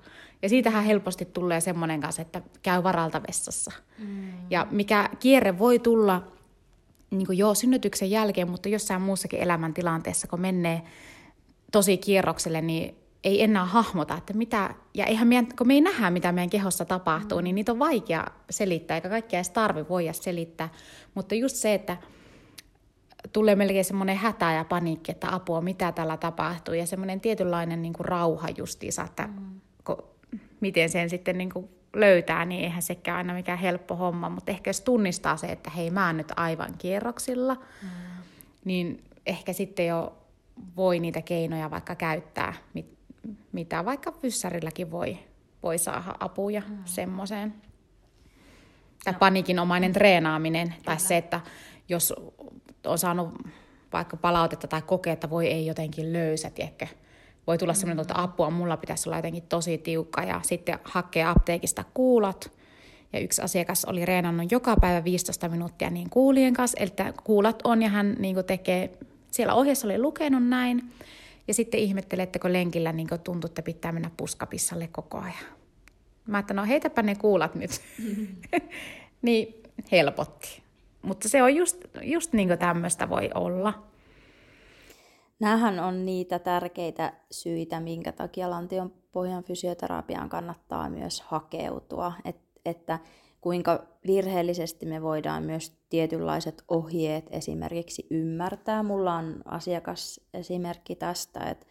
Ja 0.42 0.48
siitähän 0.48 0.84
helposti 0.84 1.24
tulee 1.24 1.60
semmoinen 1.60 2.00
kanssa, 2.00 2.22
että 2.22 2.42
käy 2.62 2.82
varalta 2.82 3.22
vessassa. 3.28 3.72
Mm. 3.98 4.32
Ja 4.50 4.66
mikä 4.70 5.10
kierre 5.20 5.58
voi 5.58 5.78
tulla 5.78 6.22
niin 7.10 7.26
kuin 7.26 7.38
joo 7.38 7.54
synnytyksen 7.54 8.10
jälkeen, 8.10 8.50
mutta 8.50 8.68
jossain 8.68 9.02
muussakin 9.02 9.40
elämäntilanteessa, 9.40 10.26
kun 10.26 10.40
menee 10.40 10.82
tosi 11.72 11.96
kierrokselle, 11.98 12.60
niin 12.60 12.96
ei 13.24 13.42
enää 13.42 13.64
hahmota, 13.64 14.16
että 14.16 14.32
mitä, 14.32 14.74
ja 14.94 15.06
eihän 15.06 15.28
meidän, 15.28 15.46
kun 15.58 15.66
me 15.66 15.74
ei 15.74 15.80
nähdä, 15.80 16.10
mitä 16.10 16.32
meidän 16.32 16.50
kehossa 16.50 16.84
tapahtuu, 16.84 17.38
mm. 17.38 17.44
niin 17.44 17.54
niitä 17.54 17.72
on 17.72 17.78
vaikea 17.78 18.26
selittää, 18.50 18.94
eikä 18.94 19.08
kaikkea 19.08 19.38
edes 19.38 19.50
tarvi 19.50 19.88
voida 19.88 20.12
selittää. 20.12 20.68
Mutta 21.14 21.34
just 21.34 21.56
se, 21.56 21.74
että 21.74 21.96
tulee 23.32 23.54
melkein 23.54 23.84
semmoinen 23.84 24.16
hätä 24.16 24.52
ja 24.52 24.64
paniikki, 24.64 25.12
että 25.12 25.34
apua, 25.34 25.60
mitä 25.60 25.92
tällä 25.92 26.16
tapahtuu, 26.16 26.74
ja 26.74 26.86
semmoinen 26.86 27.20
tietynlainen 27.20 27.82
niin 27.82 27.92
kuin 27.92 28.04
rauha 28.04 28.48
justiinsa, 28.56 29.02
että 29.02 29.26
mm. 29.26 29.60
kun, 29.84 30.04
miten 30.60 30.88
sen 30.88 31.10
sitten 31.10 31.38
niin 31.38 31.50
kuin 31.52 31.68
löytää, 31.96 32.44
niin 32.44 32.64
eihän 32.64 32.82
sekään 32.82 33.16
aina 33.16 33.34
mikään 33.34 33.58
helppo 33.58 33.96
homma, 33.96 34.28
mutta 34.28 34.52
ehkä 34.52 34.68
jos 34.68 34.80
tunnistaa 34.80 35.36
se, 35.36 35.46
että 35.46 35.70
hei, 35.70 35.90
mä 35.90 36.06
oon 36.06 36.16
nyt 36.16 36.32
aivan 36.36 36.74
kierroksilla, 36.78 37.54
mm. 37.54 37.88
niin 38.64 39.04
ehkä 39.26 39.52
sitten 39.52 39.86
jo 39.86 40.16
voi 40.76 41.00
niitä 41.00 41.22
keinoja 41.22 41.70
vaikka 41.70 41.94
käyttää, 41.94 42.52
mit, 42.74 42.93
mitä 43.52 43.84
vaikka 43.84 44.12
fyssärilläkin 44.12 44.90
voi, 44.90 45.18
voi 45.62 45.78
saada 45.78 46.14
apuja 46.20 46.62
mm. 46.68 46.78
semmoiseen. 46.84 47.54
Tai 49.04 49.12
no. 49.12 49.18
panikinomainen 49.18 49.92
treenaaminen, 49.92 50.68
Kyllä. 50.68 50.82
tai 50.84 51.00
se, 51.00 51.16
että 51.16 51.40
jos 51.88 52.14
on 52.86 52.98
saanut 52.98 53.28
vaikka 53.92 54.16
palautetta 54.16 54.68
tai 54.68 54.82
kokee, 54.82 55.12
että 55.12 55.30
voi 55.30 55.46
ei 55.46 55.66
jotenkin 55.66 56.12
löysät, 56.12 56.58
ehkä 56.58 56.88
voi 57.46 57.58
tulla 57.58 57.74
sellainen, 57.74 58.02
että 58.02 58.22
apua, 58.22 58.50
mulla 58.50 58.76
pitäisi 58.76 59.08
olla 59.08 59.18
jotenkin 59.18 59.42
tosi 59.48 59.78
tiukka 59.78 60.22
ja 60.22 60.40
sitten 60.42 60.78
hakea 60.84 61.30
apteekista 61.30 61.84
kuulat. 61.94 62.52
Ja 63.12 63.20
yksi 63.20 63.42
asiakas 63.42 63.84
oli 63.84 64.04
reenannut 64.04 64.52
joka 64.52 64.76
päivä 64.80 65.04
15 65.04 65.48
minuuttia 65.48 65.90
niin 65.90 66.10
kuulien 66.10 66.54
kanssa, 66.54 66.78
eli 66.80 66.92
kuulat 67.24 67.60
on 67.64 67.82
ja 67.82 67.88
hän 67.88 68.16
niin 68.18 68.36
tekee, 68.46 68.98
siellä 69.30 69.54
ohjeessa 69.54 69.86
oli 69.86 69.98
lukenut 69.98 70.48
näin. 70.48 70.92
Ja 71.48 71.54
sitten 71.54 71.80
ihmettelee, 71.80 72.22
että 72.22 72.38
kun 72.38 72.52
lenkillä 72.52 72.92
niin 72.92 73.08
tuntuu, 73.24 73.48
että 73.48 73.62
pitää 73.62 73.92
mennä 73.92 74.10
puskapissalle 74.16 74.88
koko 74.92 75.18
ajan. 75.18 75.56
Mä 76.26 76.38
että 76.38 76.54
no 76.54 76.64
heitäpä 76.64 77.02
ne 77.02 77.14
kuulat 77.14 77.54
nyt. 77.54 77.70
niin 79.22 79.62
helpotti. 79.92 80.62
Mutta 81.02 81.28
se 81.28 81.42
on 81.42 81.56
just, 81.56 81.84
just 82.02 82.32
niin 82.32 82.58
tämmöistä 82.58 83.08
voi 83.08 83.30
olla. 83.34 83.82
Nämähän 85.40 85.80
on 85.80 86.06
niitä 86.06 86.38
tärkeitä 86.38 87.12
syitä, 87.30 87.80
minkä 87.80 88.12
takia 88.12 88.50
lantion 88.50 88.92
pohjan 89.12 89.44
fysioterapiaan 89.44 90.28
kannattaa 90.28 90.90
myös 90.90 91.20
hakeutua, 91.20 92.12
Et, 92.24 92.36
että 92.64 92.98
kuinka 93.40 93.84
virheellisesti 94.06 94.86
me 94.86 95.02
voidaan 95.02 95.42
myös 95.42 95.72
tietynlaiset 95.90 96.64
ohjeet 96.68 97.26
esimerkiksi 97.30 98.06
ymmärtää. 98.10 98.82
Mulla 98.82 99.14
on 99.14 99.42
asiakasesimerkki 99.44 100.94
tästä, 100.94 101.40
että, 101.40 101.66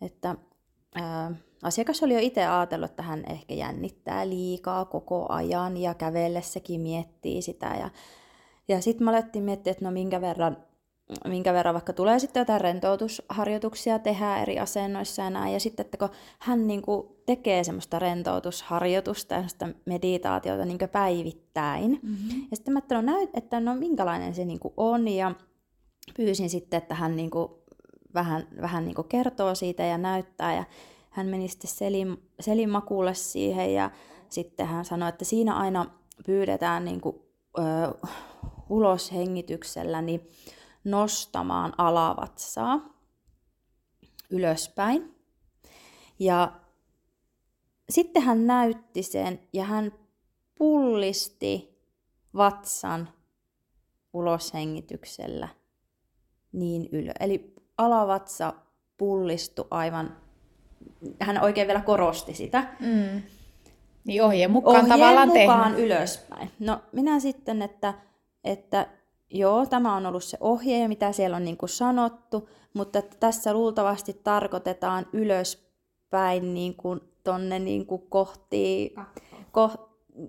että 0.00 0.36
ää, 0.94 1.34
asiakas 1.62 2.02
oli 2.02 2.14
jo 2.14 2.20
itse 2.20 2.46
ajatellut, 2.46 2.90
että 2.90 3.02
hän 3.02 3.24
ehkä 3.30 3.54
jännittää 3.54 4.28
liikaa 4.28 4.84
koko 4.84 5.26
ajan 5.28 5.76
ja 5.76 5.94
kävellessäkin 5.94 6.80
miettii 6.80 7.42
sitä. 7.42 7.66
Ja, 7.66 7.90
ja 8.68 8.80
sitten 8.80 9.04
mä 9.04 9.10
alettiin 9.10 9.44
miettiä, 9.44 9.70
että 9.70 9.84
no 9.84 9.90
minkä 9.90 10.20
verran 10.20 10.56
minkä 11.28 11.52
verran 11.52 11.74
vaikka 11.74 11.92
tulee 11.92 12.18
sitten 12.18 12.40
jotain 12.40 12.60
rentoutusharjoituksia 12.60 13.98
tehdä 13.98 14.36
eri 14.36 14.58
asennoissa 14.58 15.22
ja 15.22 15.30
näin. 15.30 15.52
Ja 15.52 15.60
sitten, 15.60 15.84
että 15.84 15.96
kun 15.96 16.08
hän 16.38 16.66
niin 16.66 16.82
kuin 16.82 17.06
tekee 17.26 17.64
semmoista 17.64 17.98
rentoutusharjoitusta 17.98 19.34
ja 19.34 19.48
semmoista 19.48 19.68
meditaatiota 19.84 20.64
niin 20.64 20.78
päivittäin. 20.92 22.00
Mm-hmm. 22.02 22.46
Ja 22.50 22.56
sitten 22.56 22.74
mä 22.74 22.78
ajattelin, 22.78 23.06
no, 23.06 23.28
että 23.34 23.60
no 23.60 23.74
minkälainen 23.74 24.34
se 24.34 24.44
niin 24.44 24.60
kuin 24.60 24.74
on. 24.76 25.08
Ja 25.08 25.34
pyysin 26.16 26.50
sitten, 26.50 26.78
että 26.78 26.94
hän 26.94 27.16
niin 27.16 27.30
kuin 27.30 27.48
vähän, 28.14 28.48
vähän 28.60 28.84
niin 28.84 28.94
kuin 28.94 29.08
kertoo 29.08 29.54
siitä 29.54 29.82
ja 29.82 29.98
näyttää. 29.98 30.54
Ja 30.54 30.64
hän 31.10 31.26
meni 31.26 31.48
sitten 31.48 31.70
selin, 31.70 32.22
selimakuulle 32.40 33.14
siihen 33.14 33.74
ja 33.74 33.90
sitten 34.28 34.66
hän 34.66 34.84
sanoi, 34.84 35.08
että 35.08 35.24
siinä 35.24 35.54
aina 35.54 35.86
pyydetään 36.26 36.84
niin 36.84 37.00
kuin, 37.00 37.16
ö, 37.58 37.62
ulos 38.68 39.12
hengityksellä, 39.12 40.02
niin 40.02 40.30
nostamaan 40.84 41.72
alavatsaa 41.78 42.80
ylöspäin. 44.30 45.14
Ja 46.18 46.52
sitten 47.90 48.22
hän 48.22 48.46
näytti 48.46 49.02
sen 49.02 49.40
ja 49.52 49.64
hän 49.64 49.92
pullisti 50.58 51.78
vatsan 52.36 53.08
uloshengityksellä 54.12 55.48
niin 56.52 56.88
ylös. 56.92 57.14
Eli 57.20 57.54
alavatsa 57.78 58.54
pullistui 58.98 59.66
aivan, 59.70 60.16
hän 61.20 61.42
oikein 61.42 61.66
vielä 61.66 61.80
korosti 61.80 62.34
sitä. 62.34 62.76
Mm. 62.80 63.22
Niin 64.04 64.22
ohjeen 64.22 64.50
mukaan 64.50 64.76
ohjeen 64.76 64.98
tavallaan 64.98 65.28
mukaan 65.28 65.72
tehnyt. 65.72 65.86
ylöspäin. 65.86 66.50
No 66.58 66.82
minä 66.92 67.20
sitten, 67.20 67.62
että, 67.62 67.94
että 68.44 68.86
joo, 69.30 69.66
tämä 69.66 69.96
on 69.96 70.06
ollut 70.06 70.24
se 70.24 70.36
ohje 70.40 70.78
ja 70.78 70.88
mitä 70.88 71.12
siellä 71.12 71.36
on 71.36 71.44
niin 71.44 71.56
kuin 71.56 71.68
sanottu, 71.68 72.48
mutta 72.74 72.98
että 72.98 73.16
tässä 73.20 73.52
luultavasti 73.52 74.20
tarkoitetaan 74.24 75.06
ylöspäin 75.12 76.54
niin 76.54 76.74
kuin 76.74 77.00
tonne 77.24 77.58
niin 77.58 77.86
kuin 77.86 78.02
kohti, 78.08 78.94
ko, 79.52 79.70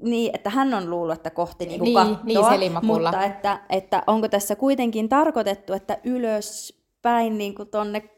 niin, 0.02 0.36
että 0.36 0.50
hän 0.50 0.74
on 0.74 0.90
luullut, 0.90 1.16
että 1.16 1.30
kohti 1.30 1.66
niin 1.66 1.80
kuin 1.80 1.94
niin, 2.24 2.38
kattoa, 2.38 2.58
niin, 2.58 2.86
mutta 2.86 3.24
että, 3.24 3.62
että 3.70 4.04
onko 4.08 4.28
tässä 4.28 4.56
kuitenkin 4.56 5.10
tarkoitettu, 5.10 5.74
että 5.74 5.98
ylöspäin 6.04 7.38
niin 7.38 7.56
kuin 7.56 7.70
tonne 7.70 8.10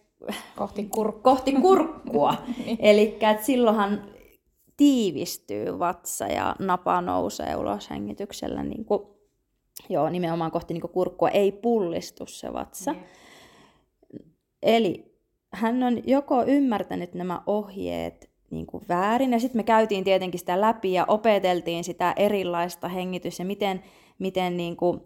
kohti, 0.55 0.83
kur... 0.83 1.11
kohti 1.21 1.51
kurkkua. 1.51 2.33
niin. 2.65 2.77
Eli 2.79 3.19
silloinhan 3.41 4.01
tiivistyy 4.77 5.79
vatsa 5.79 6.25
ja 6.27 6.55
napa 6.59 7.01
nousee 7.01 7.55
ulos 7.55 7.89
hengityksellä 7.89 8.63
niin 8.63 8.85
kuin 8.85 9.16
Joo, 9.89 10.09
nimenomaan 10.09 10.51
kohti 10.51 10.73
niin 10.73 10.81
kurkkua 10.81 11.29
ei 11.29 11.51
pullistu 11.51 12.25
se 12.25 12.53
vatsa. 12.53 12.93
Mm. 12.93 12.99
Eli 14.63 15.17
hän 15.53 15.83
on 15.83 16.01
joko 16.07 16.43
ymmärtänyt 16.43 17.13
nämä 17.13 17.41
ohjeet 17.45 18.29
niin 18.51 18.65
kuin 18.65 18.83
väärin, 18.89 19.31
ja 19.31 19.39
sitten 19.39 19.59
me 19.59 19.63
käytiin 19.63 20.03
tietenkin 20.03 20.39
sitä 20.39 20.61
läpi 20.61 20.93
ja 20.93 21.05
opeteltiin 21.07 21.83
sitä 21.83 22.13
erilaista 22.15 22.87
hengitys 22.87 23.39
ja 23.39 23.45
miten, 23.45 23.83
miten 24.19 24.57
niin 24.57 24.77
kuin, 24.77 25.01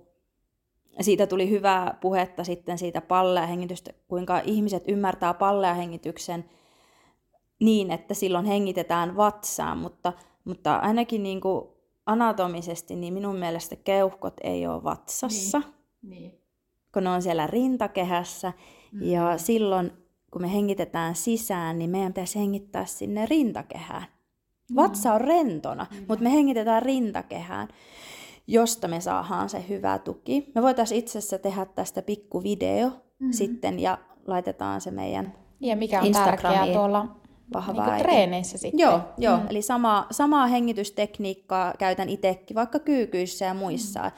siitä 1.01 1.27
tuli 1.27 1.49
hyvää 1.49 1.97
puhetta 2.01 2.43
sitten 2.43 2.77
siitä 2.77 3.01
pallea-hengitystä, 3.01 3.91
kuinka 4.07 4.41
ihmiset 4.45 4.83
ymmärtää 4.87 5.33
pallea-hengityksen 5.33 6.45
niin, 7.59 7.91
että 7.91 8.13
silloin 8.13 8.45
hengitetään 8.45 9.17
vatsaan, 9.17 9.77
mutta, 9.77 10.13
mutta 10.45 10.75
ainakin 10.75 11.23
niin 11.23 11.41
kuin 11.41 11.70
anatomisesti, 12.05 12.95
niin 12.95 13.13
minun 13.13 13.35
mielestä 13.35 13.75
keuhkot 13.75 14.33
ei 14.43 14.67
ole 14.67 14.83
vatsassa, 14.83 15.61
niin. 16.01 16.21
Niin. 16.21 16.41
kun 16.93 17.03
ne 17.03 17.09
on 17.09 17.21
siellä 17.21 17.47
rintakehässä. 17.47 18.53
Mm. 18.91 19.01
Ja 19.01 19.37
silloin, 19.37 19.91
kun 20.31 20.41
me 20.41 20.53
hengitetään 20.53 21.15
sisään, 21.15 21.79
niin 21.79 21.89
meidän 21.89 22.13
pitäisi 22.13 22.39
hengittää 22.39 22.85
sinne 22.85 23.25
rintakehään. 23.25 24.05
Vatsa 24.75 25.13
on 25.13 25.21
rentona, 25.21 25.87
mm. 25.91 26.05
mutta 26.07 26.23
me 26.23 26.31
hengitetään 26.31 26.83
rintakehään. 26.83 27.67
josta 28.47 28.87
me 28.87 29.01
saadaan 29.01 29.49
se 29.49 29.65
hyvä 29.69 29.99
tuki. 29.99 30.51
Me 30.55 30.61
voitaisiin 30.61 30.99
itse 30.99 31.17
asiassa 31.17 31.39
tehdä 31.39 31.65
tästä 31.65 32.01
pikku 32.01 32.43
video 32.43 32.89
mm-hmm. 32.89 33.31
sitten 33.31 33.79
ja 33.79 33.97
laitetaan 34.27 34.81
se 34.81 34.91
meidän 34.91 35.33
Ja 35.59 35.75
mikä 35.75 36.01
on 36.01 36.11
tärkeää 36.11 36.67
tuolla 36.67 37.20
vahvaa 37.53 37.85
niin 37.85 38.01
treeneissä 38.01 38.57
sitten. 38.57 38.79
Joo, 38.79 38.99
joo. 39.17 39.37
Mm. 39.37 39.45
eli 39.49 39.61
sama, 39.61 40.07
samaa 40.11 40.47
hengitystekniikkaa 40.47 41.73
käytän 41.79 42.09
itsekin 42.09 42.55
vaikka 42.55 42.79
kyykyissä 42.79 43.45
ja 43.45 43.53
muissa. 43.53 43.99
Mm. 43.99 44.11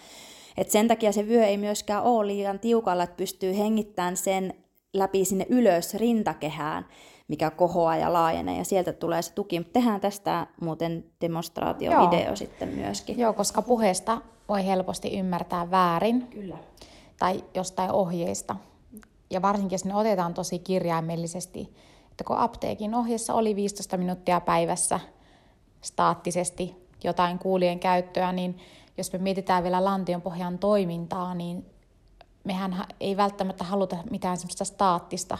Et 0.57 0.69
sen 0.69 0.87
takia 0.87 1.11
se 1.11 1.27
vyö 1.27 1.45
ei 1.45 1.57
myöskään 1.57 2.03
ole 2.03 2.27
liian 2.27 2.59
tiukalla, 2.59 3.03
että 3.03 3.17
pystyy 3.17 3.57
hengittämään 3.57 4.17
sen 4.17 4.53
läpi 4.93 5.25
sinne 5.25 5.45
ylös 5.49 5.93
rintakehään, 5.93 6.85
mikä 7.27 7.49
kohoaa 7.49 7.97
ja 7.97 8.13
laajenee 8.13 8.57
ja 8.57 8.63
sieltä 8.63 8.93
tulee 8.93 9.21
se 9.21 9.33
tuki. 9.33 9.59
Mutta 9.59 9.73
tehdään 9.73 10.01
tästä 10.01 10.47
muuten 10.61 11.05
demonstraatiovideo 11.21 12.25
Joo. 12.25 12.35
sitten 12.35 12.69
myöskin. 12.69 13.19
Joo, 13.19 13.33
koska 13.33 13.61
puheesta 13.61 14.21
voi 14.49 14.65
helposti 14.65 15.19
ymmärtää 15.19 15.71
väärin. 15.71 16.27
Kyllä. 16.27 16.57
Tai 17.19 17.43
jostain 17.55 17.91
ohjeista. 17.91 18.55
Ja 19.29 19.41
varsinkin, 19.41 19.73
jos 19.73 19.85
ne 19.85 19.95
otetaan 19.95 20.33
tosi 20.33 20.59
kirjaimellisesti, 20.59 21.73
että 22.13 22.23
kun 22.23 22.37
apteekin 22.37 22.95
ohjeessa 22.95 23.33
oli 23.33 23.55
15 23.55 23.97
minuuttia 23.97 24.41
päivässä 24.41 24.99
staattisesti 25.81 26.75
jotain 27.03 27.39
kuulien 27.39 27.79
käyttöä, 27.79 28.31
niin 28.31 28.57
jos 28.97 29.13
me 29.13 29.19
mietitään 29.19 29.63
vielä 29.63 29.85
lantionpohjan 29.85 30.57
toimintaa, 30.57 31.35
niin 31.35 31.65
mehän 32.43 32.85
ei 32.99 33.17
välttämättä 33.17 33.63
haluta 33.63 33.97
mitään 34.11 34.37
semmoista 34.37 34.65
staattista 34.65 35.37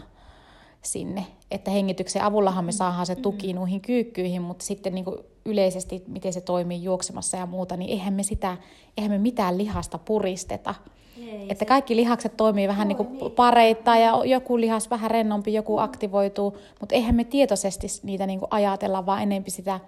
sinne. 0.81 1.25
Että 1.51 1.71
hengityksen 1.71 2.23
avullahan 2.23 2.65
me 2.65 2.71
saadaan 2.71 3.05
se 3.05 3.15
tuki 3.15 3.53
noihin 3.53 3.81
kyykkyihin, 3.81 4.41
mutta 4.41 4.65
sitten 4.65 4.95
niin 4.95 5.05
kuin 5.05 5.17
yleisesti, 5.45 6.03
miten 6.07 6.33
se 6.33 6.41
toimii 6.41 6.83
juoksemassa 6.83 7.38
ja 7.38 7.45
muuta, 7.45 7.77
niin 7.77 7.91
eihän 7.91 8.13
me, 8.13 8.23
sitä, 8.23 8.57
eihän 8.97 9.12
me 9.12 9.17
mitään 9.17 9.57
lihasta 9.57 9.97
puristeta. 9.97 10.75
Ei, 11.17 11.41
että 11.49 11.60
se... 11.60 11.65
kaikki 11.65 11.95
lihakset 11.95 12.38
toimii 12.38 12.67
vähän 12.67 12.88
niin 12.88 12.97
kuin 12.97 13.32
pareittain 13.32 14.02
ja 14.02 14.26
joku 14.26 14.60
lihas 14.60 14.89
vähän 14.89 15.12
rennompi, 15.12 15.54
joku 15.54 15.78
aktivoituu, 15.78 16.58
mutta 16.80 16.95
eihän 16.95 17.15
me 17.15 17.23
tietoisesti 17.23 17.88
niitä 18.04 18.28
niin 18.28 18.39
kuin 18.39 18.47
ajatella, 18.52 19.06
vaan 19.06 19.23
enempi 19.23 19.52
sitä 19.52 19.80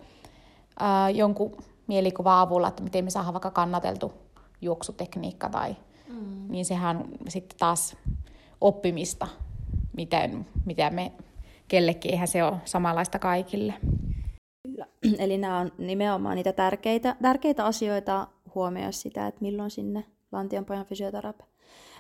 ää, 0.80 1.10
jonkun 1.10 1.58
mielikuva 1.88 2.42
avulla, 2.42 2.68
että 2.68 2.84
miten 2.84 3.04
me 3.04 3.10
saadaan 3.10 3.34
vaikka 3.34 3.52
kannateltu 3.52 4.14
juoksutekniikka 4.62 5.50
tai 5.50 5.76
mm. 6.10 6.46
niin 6.50 6.66
sehän 6.66 7.06
sitten 7.28 7.60
taas 7.60 7.98
oppimista, 8.62 9.28
miten, 9.98 10.48
mitä 10.66 10.90
me 10.90 11.12
kellekin, 11.68 12.12
eihän 12.12 12.28
se 12.28 12.44
ole 12.44 12.58
samanlaista 12.66 13.20
kaikille. 13.20 13.74
Kyllä. 14.64 14.86
Eli 15.20 15.38
nämä 15.38 15.60
on 15.60 15.72
nimenomaan 15.78 16.36
niitä 16.36 16.54
tärkeitä, 16.54 17.16
tärkeitä 17.22 17.66
asioita 17.66 18.28
huomioida 18.56 18.92
sitä, 18.92 19.28
että 19.28 19.42
milloin 19.42 19.72
sinne 19.72 20.06
lantionpojan 20.32 20.86
fysioterapia. 20.86 21.48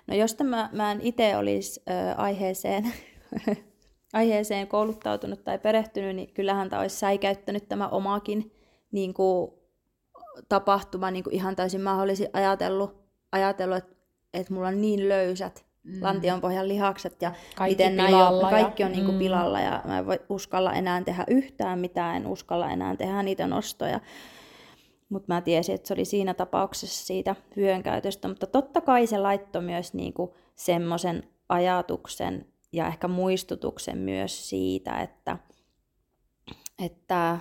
No 0.07 0.15
jos 0.15 0.35
tämä, 0.35 0.69
mä 0.71 0.91
en 0.91 1.01
itse 1.01 1.37
olisi 1.37 1.81
ö, 1.89 2.15
aiheeseen, 2.17 2.93
aiheeseen 4.13 4.67
kouluttautunut 4.67 5.43
tai 5.43 5.59
perehtynyt, 5.59 6.15
niin 6.15 6.33
kyllähän 6.33 6.69
tämä 6.69 6.81
olisi 6.81 6.95
säikäyttänyt 6.95 7.69
tämä 7.69 7.87
omakin 7.87 8.51
niin 8.91 9.13
kuin, 9.13 9.51
tapahtuma 10.49 11.11
niin 11.11 11.23
kuin 11.23 11.33
ihan 11.33 11.55
täysin 11.55 11.81
mä 11.81 12.01
olisin 12.01 12.29
ajatellut, 12.33 12.95
ajatellut 13.31 13.77
että, 13.77 13.95
että 14.33 14.53
mulla 14.53 14.67
on 14.67 14.81
niin 14.81 15.09
löysät 15.09 15.65
mm. 15.83 16.03
lantionpohjan 16.03 16.67
lihakset 16.67 17.21
ja 17.21 17.31
kaikki 17.55 17.83
miten 17.83 18.05
pilalla 18.05 18.49
kaikki 18.49 18.83
on 18.83 18.91
niin 18.91 19.05
kuin 19.05 19.15
mm. 19.15 19.19
pilalla 19.19 19.59
ja 19.59 19.81
mä 19.85 19.99
en 19.99 20.05
voi 20.05 20.19
uskalla 20.29 20.73
enää 20.73 21.01
tehdä 21.03 21.23
yhtään 21.27 21.79
mitään, 21.79 22.15
en 22.15 22.27
uskalla 22.27 22.71
enää 22.71 22.95
tehdä 22.95 23.23
niitä 23.23 23.47
nostoja. 23.47 23.99
Mutta 25.09 25.33
mä 25.33 25.41
tiesin, 25.41 25.75
että 25.75 25.87
se 25.87 25.93
oli 25.93 26.05
siinä 26.05 26.33
tapauksessa 26.33 27.05
siitä 27.05 27.35
hyönkäytöstä. 27.55 28.27
Mutta 28.27 28.47
totta 28.47 28.81
kai 28.81 29.07
se 29.07 29.17
laittoi 29.17 29.61
myös 29.61 29.93
niinku 29.93 30.35
semmoisen 30.55 31.23
ajatuksen 31.49 32.45
ja 32.71 32.87
ehkä 32.87 33.07
muistutuksen 33.07 33.97
myös 33.97 34.49
siitä, 34.49 35.01
että, 35.01 35.37
että 36.85 37.39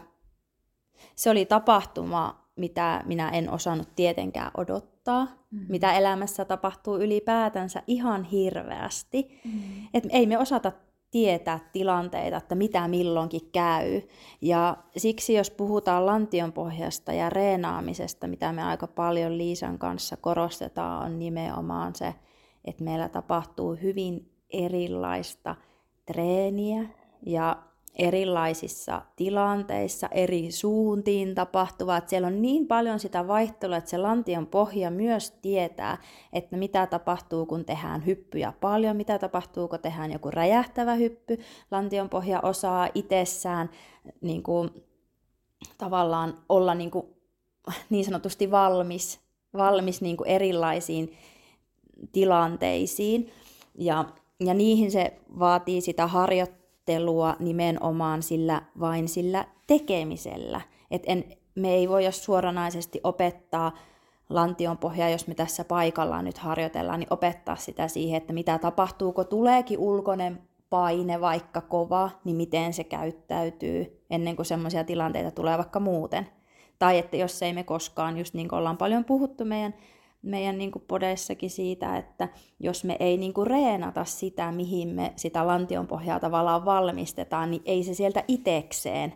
se 1.14 1.30
oli 1.30 1.44
tapahtuma, 1.44 2.48
mitä 2.56 3.02
minä 3.06 3.28
en 3.28 3.50
osannut 3.50 3.88
tietenkään 3.96 4.50
odottaa, 4.56 5.24
mm. 5.50 5.66
mitä 5.68 5.92
elämässä 5.92 6.44
tapahtuu 6.44 6.96
ylipäätänsä 6.96 7.82
ihan 7.86 8.24
hirveästi. 8.24 9.40
Mm. 9.44 9.88
Et 9.94 10.04
ei 10.10 10.26
me 10.26 10.38
osata 10.38 10.72
tietää 11.14 11.60
tilanteita, 11.72 12.36
että 12.36 12.54
mitä 12.54 12.88
milloinkin 12.88 13.50
käy. 13.52 14.02
Ja 14.40 14.76
siksi 14.96 15.34
jos 15.34 15.50
puhutaan 15.50 16.06
lantionpohjasta 16.06 17.12
ja 17.12 17.30
reenaamisesta, 17.30 18.26
mitä 18.26 18.52
me 18.52 18.62
aika 18.62 18.86
paljon 18.86 19.38
Liisan 19.38 19.78
kanssa 19.78 20.16
korostetaan, 20.16 21.06
on 21.06 21.18
nimenomaan 21.18 21.94
se, 21.94 22.14
että 22.64 22.84
meillä 22.84 23.08
tapahtuu 23.08 23.74
hyvin 23.82 24.30
erilaista 24.50 25.54
treeniä 26.06 26.82
ja 27.26 27.62
erilaisissa 27.94 29.02
tilanteissa, 29.16 30.08
eri 30.08 30.52
suuntiin 30.52 31.34
tapahtuvat. 31.34 32.08
Siellä 32.08 32.26
on 32.26 32.42
niin 32.42 32.66
paljon 32.66 33.00
sitä 33.00 33.26
vaihtelua, 33.26 33.76
että 33.76 33.90
se 33.90 33.98
lantion 33.98 34.46
pohja 34.46 34.90
myös 34.90 35.30
tietää, 35.30 35.98
että 36.32 36.56
mitä 36.56 36.86
tapahtuu, 36.86 37.46
kun 37.46 37.64
tehdään 37.64 38.06
hyppyjä 38.06 38.52
paljon, 38.60 38.96
mitä 38.96 39.18
tapahtuu, 39.18 39.68
kun 39.68 39.78
tehdään 39.78 40.12
joku 40.12 40.30
räjähtävä 40.30 40.94
hyppy. 40.94 41.38
Lantion 41.70 42.08
pohja 42.08 42.40
osaa 42.40 42.88
itsessään 42.94 43.70
niin 44.20 44.42
kuin, 44.42 44.70
tavallaan 45.78 46.38
olla 46.48 46.74
niin, 46.74 46.90
kuin, 46.90 47.06
niin 47.90 48.04
sanotusti 48.04 48.50
valmis, 48.50 49.20
valmis 49.56 50.00
niin 50.00 50.16
kuin 50.16 50.28
erilaisiin 50.28 51.12
tilanteisiin. 52.12 53.30
Ja, 53.78 54.04
ja 54.40 54.54
niihin 54.54 54.90
se 54.90 55.16
vaatii 55.38 55.80
sitä 55.80 56.06
harjoittelua 56.06 56.63
ajattelua 56.88 57.36
nimenomaan 57.38 58.22
sillä, 58.22 58.62
vain 58.80 59.08
sillä 59.08 59.44
tekemisellä. 59.66 60.60
Et 60.90 61.02
en, 61.06 61.24
me 61.54 61.74
ei 61.74 61.88
voida 61.88 62.12
suoranaisesti 62.12 63.00
opettaa 63.04 63.72
lantion 64.30 64.78
pohjaa, 64.78 65.08
jos 65.08 65.26
me 65.26 65.34
tässä 65.34 65.64
paikallaan 65.64 66.24
nyt 66.24 66.38
harjoitellaan, 66.38 67.00
niin 67.00 67.12
opettaa 67.12 67.56
sitä 67.56 67.88
siihen, 67.88 68.16
että 68.16 68.32
mitä 68.32 68.58
tapahtuu, 68.58 69.12
kun 69.12 69.26
tuleekin 69.26 69.78
ulkoinen 69.78 70.42
paine 70.70 71.20
vaikka 71.20 71.60
kova, 71.60 72.10
niin 72.24 72.36
miten 72.36 72.72
se 72.72 72.84
käyttäytyy 72.84 74.04
ennen 74.10 74.36
kuin 74.36 74.46
semmoisia 74.46 74.84
tilanteita 74.84 75.30
tulee 75.30 75.58
vaikka 75.58 75.80
muuten. 75.80 76.28
Tai 76.78 76.98
että 76.98 77.16
jos 77.16 77.42
ei 77.42 77.52
me 77.52 77.64
koskaan, 77.64 78.18
just 78.18 78.34
niin 78.34 78.48
kuin 78.48 78.58
ollaan 78.58 78.76
paljon 78.76 79.04
puhuttu 79.04 79.44
meidän 79.44 79.74
meidän 80.24 80.58
niin 80.58 80.72
kuin 80.72 80.84
podeissakin 80.88 81.50
siitä, 81.50 81.96
että 81.96 82.28
jos 82.60 82.84
me 82.84 82.96
ei 83.00 83.16
niin 83.16 83.34
kuin 83.34 83.46
reenata 83.46 84.04
sitä, 84.04 84.52
mihin 84.52 84.88
me 84.88 85.12
sitä 85.16 85.46
lantion 85.46 85.86
pohjaa 85.86 86.20
tavallaan 86.20 86.64
valmistetaan, 86.64 87.50
niin 87.50 87.62
ei 87.64 87.84
se 87.84 87.94
sieltä 87.94 88.24
itekseen 88.28 89.12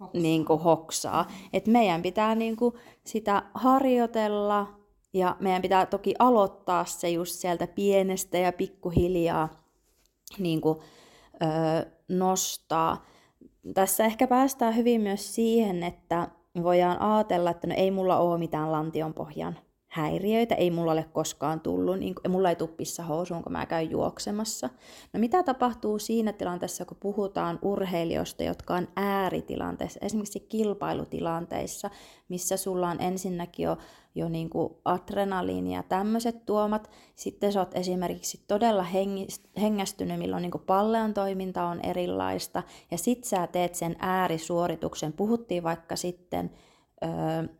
hoksaa. 0.00 0.22
Niin 0.22 0.44
kuin 0.44 0.60
hoksaa. 0.60 1.26
Et 1.52 1.66
meidän 1.66 2.02
pitää 2.02 2.34
niin 2.34 2.56
kuin 2.56 2.74
sitä 3.04 3.42
harjoitella 3.54 4.66
ja 5.12 5.36
meidän 5.40 5.62
pitää 5.62 5.86
toki 5.86 6.14
aloittaa 6.18 6.84
se 6.84 7.10
just 7.10 7.32
sieltä 7.32 7.66
pienestä 7.66 8.38
ja 8.38 8.52
pikkuhiljaa 8.52 9.48
niin 10.38 10.60
kuin, 10.60 10.78
öö, 11.42 11.90
nostaa. 12.08 13.04
Tässä 13.74 14.04
ehkä 14.04 14.26
päästään 14.26 14.76
hyvin 14.76 15.00
myös 15.00 15.34
siihen, 15.34 15.82
että 15.82 16.28
voidaan 16.62 17.00
ajatella, 17.00 17.50
että 17.50 17.66
no 17.66 17.74
ei 17.76 17.90
mulla 17.90 18.18
ole 18.18 18.38
mitään 18.38 18.72
lantionpohjan 18.72 19.58
häiriöitä, 19.90 20.54
ei 20.54 20.70
mulla 20.70 20.92
ole 20.92 21.06
koskaan 21.12 21.60
tullut, 21.60 21.98
niin 21.98 22.14
mulla 22.28 22.48
ei 22.48 22.56
tule 22.56 22.70
pissahousuun, 22.76 23.42
kun 23.42 23.52
mä 23.52 23.66
käyn 23.66 23.90
juoksemassa. 23.90 24.68
No 25.12 25.20
mitä 25.20 25.42
tapahtuu 25.42 25.98
siinä 25.98 26.32
tilanteessa, 26.32 26.84
kun 26.84 26.96
puhutaan 27.00 27.58
urheilijoista, 27.62 28.42
jotka 28.42 28.74
on 28.74 28.88
ääritilanteessa, 28.96 30.00
esimerkiksi 30.02 30.40
kilpailutilanteissa, 30.40 31.90
missä 32.28 32.56
sulla 32.56 32.88
on 32.88 33.00
ensinnäkin 33.00 33.64
jo, 33.64 33.78
jo 34.14 34.28
niin 34.28 34.50
kuin 34.50 34.74
adrenaliini 34.84 35.74
ja 35.74 35.82
tämmöiset 35.82 36.46
tuomat, 36.46 36.90
sitten 37.16 37.52
sä 37.52 37.60
oot 37.60 37.74
esimerkiksi 37.74 38.44
todella 38.48 38.86
hengästynyt, 39.60 40.18
milloin 40.18 40.42
niin 40.42 40.50
kuin 40.50 40.64
pallean 40.66 41.14
toiminta 41.14 41.64
on 41.64 41.80
erilaista, 41.80 42.62
ja 42.90 42.98
sit 42.98 43.24
sä 43.24 43.46
teet 43.46 43.74
sen 43.74 43.96
äärisuorituksen, 43.98 45.12
puhuttiin 45.12 45.62
vaikka 45.62 45.96
sitten... 45.96 46.50
Öö, 47.04 47.59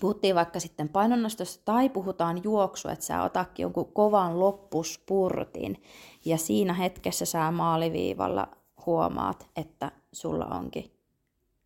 puhuttiin 0.00 0.34
vaikka 0.34 0.60
sitten 0.60 0.88
painonnostosta 0.88 1.62
tai 1.64 1.88
puhutaan 1.88 2.44
juoksu, 2.44 2.88
että 2.88 3.04
sä 3.04 3.22
otatkin 3.22 3.62
jonkun 3.64 3.92
kovan 3.92 4.40
loppuspurtin 4.40 5.82
ja 6.24 6.38
siinä 6.38 6.74
hetkessä 6.74 7.24
sä 7.24 7.50
maaliviivalla 7.50 8.48
huomaat, 8.86 9.46
että 9.56 9.92
sulla 10.12 10.44
onkin, 10.44 10.92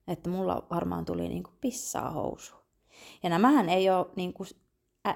että 0.08 0.30
mulla 0.30 0.66
varmaan 0.70 1.04
tuli 1.04 1.28
niinku 1.28 1.50
pissaa 1.60 2.10
housu. 2.10 2.54
Ja 3.22 3.30
nämähän 3.30 3.68
ei 3.68 3.90
ole 3.90 4.06
niinku 4.16 4.44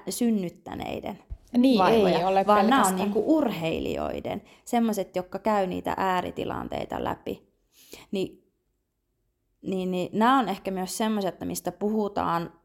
synnyttäneiden 0.09 1.19
niin, 1.57 1.79
vaivoja, 1.79 2.19
ei 2.19 2.25
ole 2.25 2.47
vaan 2.47 2.69
nämä 2.69 2.87
on 2.87 2.95
niinku 2.95 3.37
urheilijoiden, 3.37 4.41
semmoiset, 4.65 5.15
jotka 5.15 5.39
käy 5.39 5.67
niitä 5.67 5.93
ääritilanteita 5.97 7.03
läpi. 7.03 7.47
Niin, 8.11 8.43
niin, 9.61 9.91
niin 9.91 10.09
nämä 10.13 10.39
on 10.39 10.49
ehkä 10.49 10.71
myös 10.71 10.97
semmoiset, 10.97 11.39
mistä 11.45 11.71
puhutaan 11.71 12.60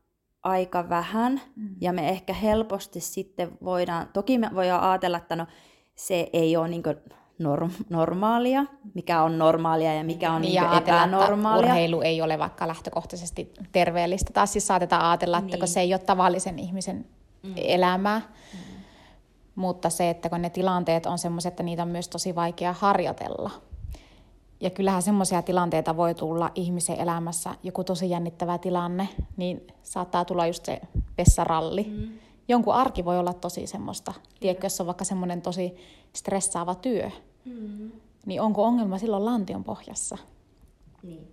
aika 0.47 0.89
vähän 0.89 1.41
mm. 1.57 1.69
ja 1.81 1.93
me 1.93 2.09
ehkä 2.09 2.33
helposti 2.33 3.01
sitten 3.01 3.59
voidaan, 3.65 4.09
toki 4.13 4.39
me 4.39 4.51
voidaan 4.55 4.91
ajatella, 4.91 5.17
että 5.19 5.37
no 5.37 5.47
se 5.95 6.31
ei 6.33 6.57
ole 6.57 6.69
niin 6.69 6.83
norm- 7.43 7.85
normaalia, 7.91 8.65
mikä 8.95 9.23
on 9.23 9.39
normaalia 9.39 9.95
ja 9.95 10.05
mikä 10.05 10.33
on 10.33 10.43
niin 10.43 10.55
ja 10.55 10.71
niin 10.71 10.83
epänormaalia. 10.83 11.67
urheilu 11.67 12.01
ei 12.01 12.23
ole 12.23 12.39
vaikka 12.39 12.69
lähtökohtaisesti 12.69 13.53
terveellistä. 13.73 14.33
Taas 14.33 14.53
siis 14.53 14.67
saatetaan 14.67 15.05
ajatella, 15.05 15.39
että 15.39 15.51
niin. 15.51 15.59
kun 15.59 15.69
se 15.69 15.81
ei 15.81 15.95
ole 15.95 15.99
tavallisen 15.99 16.59
ihmisen 16.59 17.07
mm. 17.43 17.53
elämää, 17.57 18.19
mm. 18.19 18.59
mutta 19.55 19.91
se, 19.91 20.11
että 20.11 20.29
kun 20.29 20.43
ne 20.43 20.51
tilanteet 20.51 21.07
on 21.07 21.19
semmoiset, 21.19 21.53
että 21.53 21.63
niitä 21.63 21.83
on 21.83 21.89
myös 21.89 22.09
tosi 22.09 22.35
vaikea 22.35 22.73
harjoitella. 22.73 23.51
Ja 24.61 24.71
kyllähän 24.71 25.03
semmoisia 25.03 25.43
tilanteita 25.43 25.97
voi 25.97 26.15
tulla 26.15 26.51
ihmisen 26.55 27.01
elämässä, 27.01 27.55
joku 27.63 27.85
tosi 27.85 28.11
jännittävä 28.11 28.59
tilanne, 28.59 29.09
niin 29.37 29.67
saattaa 29.83 30.25
tulla 30.25 30.47
just 30.47 30.65
se 30.65 30.81
vessaralli. 31.19 31.85
Mm. 31.85 32.09
Jonkun 32.49 32.75
arki 32.75 33.05
voi 33.05 33.19
olla 33.19 33.33
tosi 33.33 33.67
semmoista. 33.67 34.15
Tiedätkö, 34.41 34.67
jos 34.67 34.81
on 34.81 34.87
vaikka 34.87 35.05
semmoinen 35.05 35.43
tosi 35.43 35.77
stressaava 36.13 36.75
työ, 36.75 37.11
mm. 37.45 37.91
niin 38.27 38.41
onko 38.41 38.65
ongelma 38.65 38.99
silloin 38.99 39.25
lantion 39.25 39.65
pohjassa? 39.65 40.19
Niin. 41.03 41.29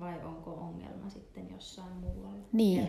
Vai 0.00 0.24
onko 0.24 0.50
ongelma 0.50 1.10
sitten 1.10 1.50
jossain 1.50 1.92
muualla? 1.92 2.46
Niin. 2.52 2.88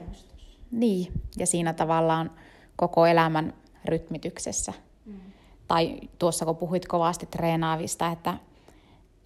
Niin, 0.72 1.12
ja 1.38 1.48
siinä 1.48 1.74
tavallaan 1.74 2.32
koko 2.76 3.06
elämän 3.06 3.54
rytmityksessä. 3.86 4.74
Mm. 5.06 5.20
Tai 5.68 6.00
tuossa 6.20 6.46
kun 6.46 6.56
puhuit 6.56 6.88
kovasti 6.88 7.26
treenaavista, 7.26 8.12
että 8.12 8.38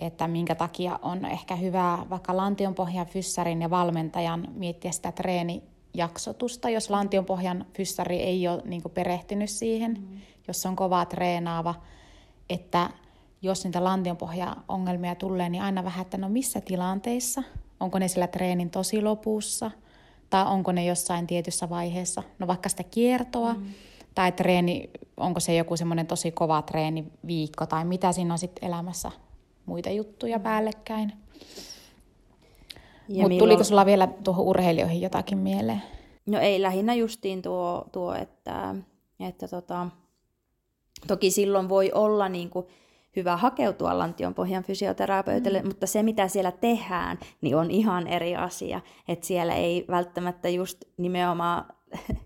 että 0.02 0.28
minkä 0.28 0.56
takia 0.56 1.00
on 1.02 1.26
ehkä 1.26 1.56
hyvä 1.56 2.06
vaikka 2.10 2.38
lantionpohjan 2.38 3.06
fyssarin 3.06 3.62
ja 3.62 3.70
valmentajan 3.70 4.48
miettiä 4.54 4.92
sitä 4.92 5.12
treenijaksotusta, 5.12 6.70
jos 6.70 6.90
lantionpohjan 6.90 7.66
fyssari 7.74 8.20
ei 8.20 8.48
ole 8.48 8.62
niin 8.66 8.82
perehtynyt 8.94 9.50
siihen, 9.50 9.92
mm. 9.92 10.18
jos 10.48 10.66
on 10.66 10.76
kovaa 10.76 11.06
treenaava, 11.06 11.76
että 12.50 12.90
jos 13.42 13.64
niitä 13.64 13.84
lantionpohja-ongelmia 13.84 15.16
tulee, 15.16 15.50
niin 15.50 15.64
aina 15.64 15.84
vähän, 15.84 16.02
että 16.02 16.18
no 16.18 16.30
missä 16.30 16.62
tilanteissa, 16.62 17.44
onko 17.80 18.00
ne 18.00 18.08
sillä 18.08 18.28
treenin 18.28 18.70
tosi 18.70 19.02
lopussa, 19.02 19.72
tai 20.30 20.46
onko 20.46 20.72
ne 20.72 20.86
jossain 20.86 21.28
tietyssä 21.28 21.70
vaiheessa, 21.70 22.24
no 22.40 22.48
vaikka 22.48 22.70
sitä 22.70 22.84
kiertoa, 22.84 23.54
mm. 23.54 23.66
tai 24.16 24.32
treeni, 24.32 24.90
onko 25.18 25.40
se 25.40 25.56
joku 25.56 25.78
semmoinen 25.78 26.08
tosi 26.08 26.32
kova 26.32 26.62
treeniviikko, 26.62 27.66
tai 27.66 27.86
mitä 27.86 28.12
siinä 28.12 28.34
on 28.34 28.40
sitten 28.40 28.70
elämässä 28.70 29.12
muita 29.72 29.90
juttuja 29.90 30.40
päällekkäin. 30.40 31.14
Mutta 33.08 33.28
milloin... 33.28 33.40
tuliko 33.40 33.64
sulla 33.64 33.86
vielä 33.86 34.08
tuohon 34.24 34.46
urheilijoihin 34.46 35.02
jotakin 35.02 35.38
mieleen? 35.38 35.82
No 36.26 36.40
ei, 36.40 36.62
lähinnä 36.62 36.94
justiin 36.94 37.42
tuo, 37.42 37.86
tuo 37.92 38.14
että, 38.14 38.76
että 39.20 39.48
tota, 39.48 39.88
toki 41.08 41.32
silloin 41.32 41.70
voi 41.70 41.92
olla 41.94 42.30
niin 42.30 42.50
kuin 42.50 42.66
hyvä 43.16 43.38
hakeutua 43.38 43.98
lantionpohjan 43.98 44.64
fysioterapeutille, 44.64 45.62
mm. 45.62 45.68
mutta 45.68 45.88
se 45.88 46.04
mitä 46.04 46.28
siellä 46.28 46.52
tehdään, 46.52 47.20
niin 47.42 47.56
on 47.56 47.72
ihan 47.72 48.08
eri 48.08 48.36
asia. 48.36 48.82
Että 49.08 49.28
siellä 49.28 49.56
ei 49.56 49.86
välttämättä 49.88 50.50
just 50.50 50.84
nimenomaan 50.98 51.66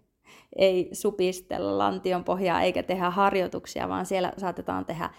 ei 0.55 0.89
supistella 0.93 1.77
lantionpohjaa 1.77 2.61
eikä 2.61 2.83
tehdä 2.83 3.09
harjoituksia, 3.09 3.89
vaan 3.89 4.05
siellä 4.05 4.33
saatetaan 4.37 4.85
tehdä 4.85 5.09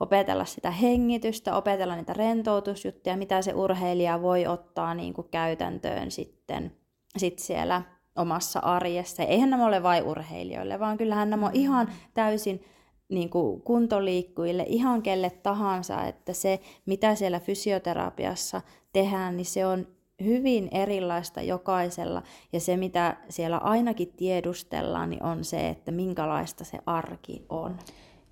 opetella 0.00 0.44
sitä 0.44 0.70
hengitystä, 0.70 1.56
opetella 1.56 1.96
niitä 1.96 2.12
rentoutusjuttuja, 2.12 3.16
mitä 3.16 3.42
se 3.42 3.54
urheilija 3.54 4.22
voi 4.22 4.46
ottaa 4.46 4.94
niin 4.94 5.14
kuin 5.14 5.28
käytäntöön 5.30 6.10
sitten 6.10 6.72
sit 7.16 7.38
siellä 7.38 7.82
omassa 8.16 8.60
arjessa. 8.60 9.22
Eihän 9.22 9.50
nämä 9.50 9.66
ole 9.66 9.82
vain 9.82 10.04
urheilijoille, 10.04 10.80
vaan 10.80 10.98
kyllähän 10.98 11.30
nämä 11.30 11.46
on 11.46 11.52
mm. 11.52 11.60
ihan 11.60 11.92
täysin 12.14 12.64
niin 13.08 13.30
kuin 13.30 13.62
kuntoliikkujille, 13.62 14.64
ihan 14.68 15.02
kelle 15.02 15.30
tahansa, 15.30 16.04
että 16.04 16.32
se 16.32 16.60
mitä 16.86 17.14
siellä 17.14 17.40
fysioterapiassa 17.40 18.60
tehdään, 18.92 19.36
niin 19.36 19.46
se 19.46 19.66
on 19.66 19.86
hyvin 20.24 20.68
erilaista 20.72 21.42
jokaisella. 21.42 22.22
Ja 22.52 22.60
se 22.60 22.76
mitä 22.76 23.16
siellä 23.28 23.58
ainakin 23.58 24.12
tiedustellaan, 24.16 25.10
niin 25.10 25.22
on 25.22 25.44
se, 25.44 25.68
että 25.68 25.92
minkälaista 25.92 26.64
se 26.64 26.78
arki 26.86 27.46
on. 27.48 27.78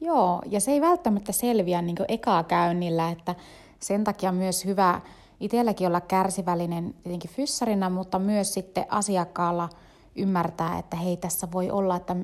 Joo, 0.02 0.42
ja 0.46 0.60
se 0.60 0.70
ei 0.70 0.80
välttämättä 0.80 1.32
selviä 1.32 1.82
niin 1.82 1.96
ekaa 2.08 2.44
käynnillä, 2.44 3.10
että 3.10 3.34
sen 3.80 4.04
takia 4.04 4.32
myös 4.32 4.64
hyvä 4.64 5.00
itselläkin 5.40 5.86
olla 5.86 6.00
kärsivällinen 6.00 6.94
tietenkin 7.02 7.30
fyssarina, 7.30 7.90
mutta 7.90 8.18
myös 8.18 8.54
sitten 8.54 8.86
asiakkaalla 8.88 9.68
ymmärtää, 10.16 10.78
että 10.78 10.96
hei 10.96 11.16
tässä 11.16 11.48
voi 11.52 11.70
olla, 11.70 11.96
että 11.96 12.16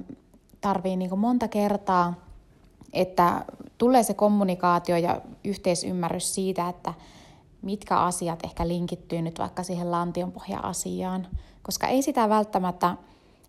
tarvii 0.61 0.97
niin 0.97 1.19
monta 1.19 1.49
kertaa, 1.49 2.15
että 2.93 3.45
tulee 3.79 4.03
se 4.03 4.15
kommunikaatio 4.15 4.97
ja 4.97 5.21
yhteisymmärrys 5.45 6.35
siitä, 6.35 6.69
että 6.69 6.95
mitkä 7.63 7.97
asiat 7.97 8.45
ehkä 8.45 8.69
linkittyy 8.69 9.23
nyt 9.23 9.39
vaikka 9.39 9.63
siihen 9.63 9.91
lantionpohja-asiaan, 9.91 11.27
koska 11.63 11.87
ei 11.87 12.03
sitä 12.03 12.29
välttämättä 12.29 12.97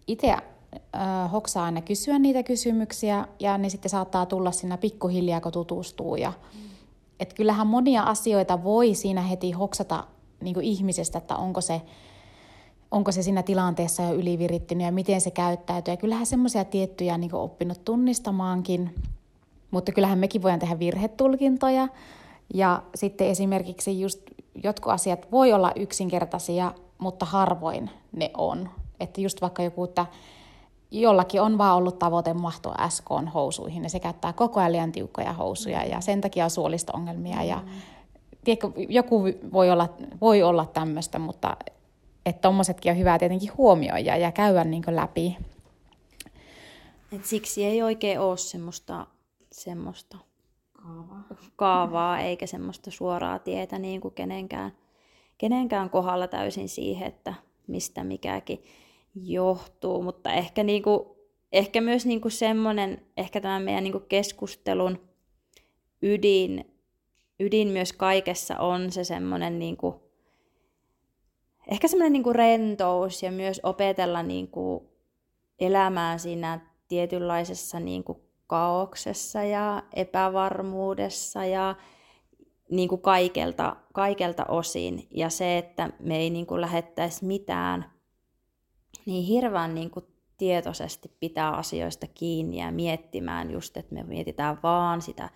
itse 0.07 0.35
äh, 0.95 1.31
hoksaa 1.31 1.65
aina 1.65 1.81
kysyä 1.81 2.19
niitä 2.19 2.43
kysymyksiä 2.43 3.27
ja 3.39 3.57
ne 3.57 3.69
sitten 3.69 3.89
saattaa 3.89 4.25
tulla 4.25 4.51
siinä 4.51 4.77
pikkuhiljaa, 4.77 5.41
kun 5.41 5.51
tutustuu. 5.51 6.15
Ja, 6.15 6.33
mm. 6.53 6.59
et 7.19 7.33
kyllähän 7.33 7.67
monia 7.67 8.03
asioita 8.03 8.63
voi 8.63 8.95
siinä 8.95 9.21
heti 9.21 9.51
hoksata 9.51 10.03
niin 10.41 10.61
ihmisestä, 10.61 11.17
että 11.17 11.35
onko 11.35 11.61
se, 11.61 11.81
onko 12.91 13.11
se 13.11 13.23
siinä 13.23 13.43
tilanteessa 13.43 14.03
jo 14.03 14.13
ylivirittynyt 14.13 14.85
ja 14.85 14.91
miten 14.91 15.21
se 15.21 15.31
käyttäytyy. 15.31 15.93
Ja 15.93 15.97
kyllähän 15.97 16.25
semmoisia 16.25 16.65
tiettyjä 16.65 17.17
niin 17.17 17.35
oppinut 17.35 17.85
tunnistamaankin, 17.85 18.95
mutta 19.71 19.91
kyllähän 19.91 20.19
mekin 20.19 20.41
voidaan 20.41 20.59
tehdä 20.59 20.79
virhetulkintoja. 20.79 21.87
Ja 22.53 22.83
sitten 22.95 23.27
esimerkiksi 23.27 24.01
just 24.01 24.21
jotkut 24.63 24.93
asiat 24.93 25.31
voi 25.31 25.53
olla 25.53 25.71
yksinkertaisia, 25.75 26.73
mutta 26.97 27.25
harvoin 27.25 27.89
ne 28.11 28.31
on. 28.37 28.69
Että 28.99 29.21
just 29.21 29.41
vaikka 29.41 29.63
joku, 29.63 29.83
että 29.83 30.05
jollakin 30.91 31.41
on 31.41 31.57
vaan 31.57 31.77
ollut 31.77 31.99
tavoite 31.99 32.33
mahtua 32.33 32.75
SK 32.89 33.09
housuihin 33.33 33.83
ja 33.83 33.89
se 33.89 33.99
käyttää 33.99 34.33
koko 34.33 34.59
ajan 34.59 34.71
liian 34.71 34.91
tiukkoja 34.91 35.33
housuja 35.33 35.83
ja 35.85 36.01
sen 36.01 36.21
takia 36.21 36.43
on 36.43 36.49
suolisto-ongelmia 36.49 37.43
ja 37.43 37.63
tiedätkö, 38.43 38.71
joku 38.89 39.23
voi 39.53 39.71
olla, 39.71 39.89
voi 40.21 40.43
olla 40.43 40.65
tämmöistä, 40.65 41.19
mutta 41.19 41.57
että 42.25 42.41
tommosetkin 42.41 42.91
on 42.91 42.97
hyvä 42.97 43.19
tietenkin 43.19 43.57
huomioida 43.57 44.17
ja 44.17 44.31
käydä 44.31 44.63
niin 44.63 44.83
läpi. 44.87 45.37
Et 47.11 47.25
siksi 47.25 47.65
ei 47.65 47.83
oikein 47.83 48.19
ole 48.19 48.37
semmoista, 48.37 49.07
semmoista 49.51 50.17
kaavaa. 50.73 51.23
kaavaa 51.55 52.19
eikä 52.19 52.47
semmoista 52.47 52.91
suoraa 52.91 53.39
tietä 53.39 53.79
niin 53.79 54.01
kuin 54.01 54.13
kenenkään, 54.13 54.71
kenenkään 55.37 55.89
kohdalla 55.89 56.27
täysin 56.27 56.69
siihen, 56.69 57.07
että 57.07 57.33
mistä 57.67 58.03
mikäkin 58.03 58.63
johtuu, 59.23 60.01
mutta 60.01 60.33
ehkä, 60.33 60.63
niinku, 60.63 61.17
ehkä 61.51 61.81
myös 61.81 62.05
niinku 62.05 62.29
semmoinen, 62.29 63.05
ehkä 63.17 63.41
tämä 63.41 63.59
meidän 63.59 63.83
niinku 63.83 63.99
keskustelun 63.99 65.09
ydin, 66.01 66.75
ydin 67.39 67.67
myös 67.67 67.93
kaikessa 67.93 68.57
on 68.57 68.91
se 68.91 69.03
semmoinen 69.03 69.59
niinku, 69.59 70.03
ehkä 71.71 71.87
semmoinen 71.87 72.13
niinku 72.13 72.33
rentous 72.33 73.23
ja 73.23 73.31
myös 73.31 73.59
opetella 73.63 74.23
niinku 74.23 74.89
elämää 75.59 76.17
siinä 76.17 76.59
tietynlaisessa 76.87 77.79
niinku 77.79 78.29
kaauksessa 78.47 79.43
ja 79.43 79.83
epävarmuudessa 79.95 81.45
ja 81.45 81.75
niin 82.71 82.89
kuin 82.89 83.01
kaikelta, 83.01 83.75
kaikelta 83.93 84.45
osin. 84.45 85.07
Ja 85.11 85.29
se, 85.29 85.57
että 85.57 85.89
me 85.99 86.17
ei 86.17 86.29
niin 86.29 86.45
kuin 86.45 86.61
lähettäisi 86.61 87.25
mitään 87.25 87.98
niin 89.05 89.23
hirveän 89.23 89.75
niin 89.75 89.89
kuin 89.89 90.05
tietoisesti 90.37 91.11
pitää 91.19 91.51
asioista 91.51 92.07
kiinni 92.07 92.59
ja 92.59 92.71
miettimään 92.71 93.51
just, 93.51 93.77
että 93.77 93.95
me 93.95 94.03
mietitään 94.03 94.57
vaan 94.63 95.01
sitä 95.01 95.29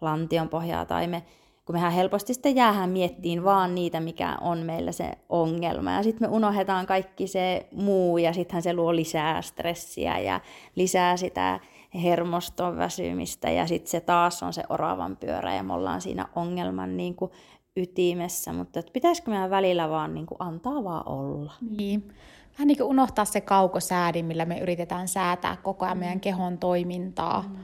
lantion 0.00 0.48
pohjaa 0.48 0.86
tai 0.86 1.06
me, 1.06 1.22
kun 1.64 1.74
mehän 1.74 1.92
helposti 1.92 2.34
sitten 2.34 2.56
jäähän 2.56 2.90
miettiin 2.90 3.44
vaan 3.44 3.74
niitä, 3.74 4.00
mikä 4.00 4.36
on 4.40 4.58
meillä 4.58 4.92
se 4.92 5.10
ongelma. 5.28 5.92
Ja 5.92 6.02
sitten 6.02 6.30
me 6.30 6.36
unohdetaan 6.36 6.86
kaikki 6.86 7.26
se 7.26 7.68
muu 7.72 8.18
ja 8.18 8.32
sittenhän 8.32 8.62
se 8.62 8.74
luo 8.74 8.96
lisää 8.96 9.42
stressiä 9.42 10.18
ja 10.18 10.40
lisää 10.76 11.16
sitä 11.16 11.60
hermoston 11.94 12.76
väsymistä 12.76 13.50
ja 13.50 13.66
sitten 13.66 13.90
se 13.90 14.00
taas 14.00 14.42
on 14.42 14.52
se 14.52 14.62
oravan 14.68 15.16
pyörä 15.16 15.54
ja 15.54 15.62
me 15.62 15.72
ollaan 15.72 16.00
siinä 16.00 16.28
ongelman 16.36 16.96
niin 16.96 17.14
kuin 17.14 17.30
ytimessä, 17.76 18.52
mutta 18.52 18.82
pitäisikö 18.92 19.30
meidän 19.30 19.50
välillä 19.50 19.90
vaan 19.90 20.14
niin 20.14 20.26
kuin 20.26 20.36
antaa 20.38 20.84
vaan 20.84 21.08
olla. 21.08 21.52
Niin 21.78 22.12
vähän 22.52 22.68
niin 22.68 22.76
kuin 22.76 22.88
unohtaa 22.88 23.24
se 23.24 23.40
kaukosäädin, 23.40 24.24
millä 24.24 24.44
me 24.44 24.58
yritetään 24.58 25.08
säätää 25.08 25.56
koko 25.56 25.84
ajan 25.84 25.98
meidän 25.98 26.16
mm. 26.16 26.20
kehon 26.20 26.58
toimintaa. 26.58 27.42
Mm. 27.42 27.56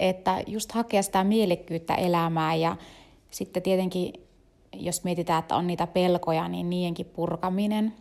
Että 0.00 0.42
just 0.46 0.72
hakea 0.72 1.02
sitä 1.02 1.24
mielekkyyttä 1.24 1.94
elämään 1.94 2.60
ja 2.60 2.76
sitten 3.30 3.62
tietenkin, 3.62 4.12
jos 4.72 5.04
mietitään, 5.04 5.38
että 5.38 5.56
on 5.56 5.66
niitä 5.66 5.86
pelkoja, 5.86 6.48
niin 6.48 6.70
niidenkin 6.70 7.06
purkaminen. 7.06 7.94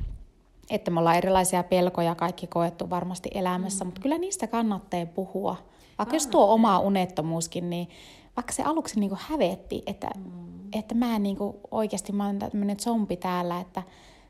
että 0.69 0.91
me 0.91 0.99
ollaan 0.99 1.17
erilaisia 1.17 1.63
pelkoja 1.63 2.15
kaikki 2.15 2.47
koettu 2.47 2.89
varmasti 2.89 3.29
elämässä, 3.33 3.83
mm. 3.83 3.87
mutta 3.87 4.01
kyllä 4.01 4.17
niistä 4.17 4.47
kannattaa 4.47 5.05
puhua. 5.05 5.55
Vaikka 5.97 6.15
jos 6.15 6.27
tuo 6.27 6.53
oma 6.53 6.79
unettomuuskin, 6.79 7.69
niin 7.69 7.89
vaikka 8.35 8.53
se 8.53 8.63
aluksi 8.63 8.99
niin 8.99 9.09
kuin 9.09 9.19
hävetti, 9.29 9.83
että, 9.85 10.09
mm. 10.17 10.69
että 10.73 10.95
mä 10.95 11.15
en 11.15 11.23
niin 11.23 11.37
kuin 11.37 11.57
oikeasti, 11.71 12.11
mä 12.11 12.25
oon 12.25 12.39
tämmöinen 12.39 12.79
zombi 12.79 13.17
täällä, 13.17 13.59
että 13.59 13.83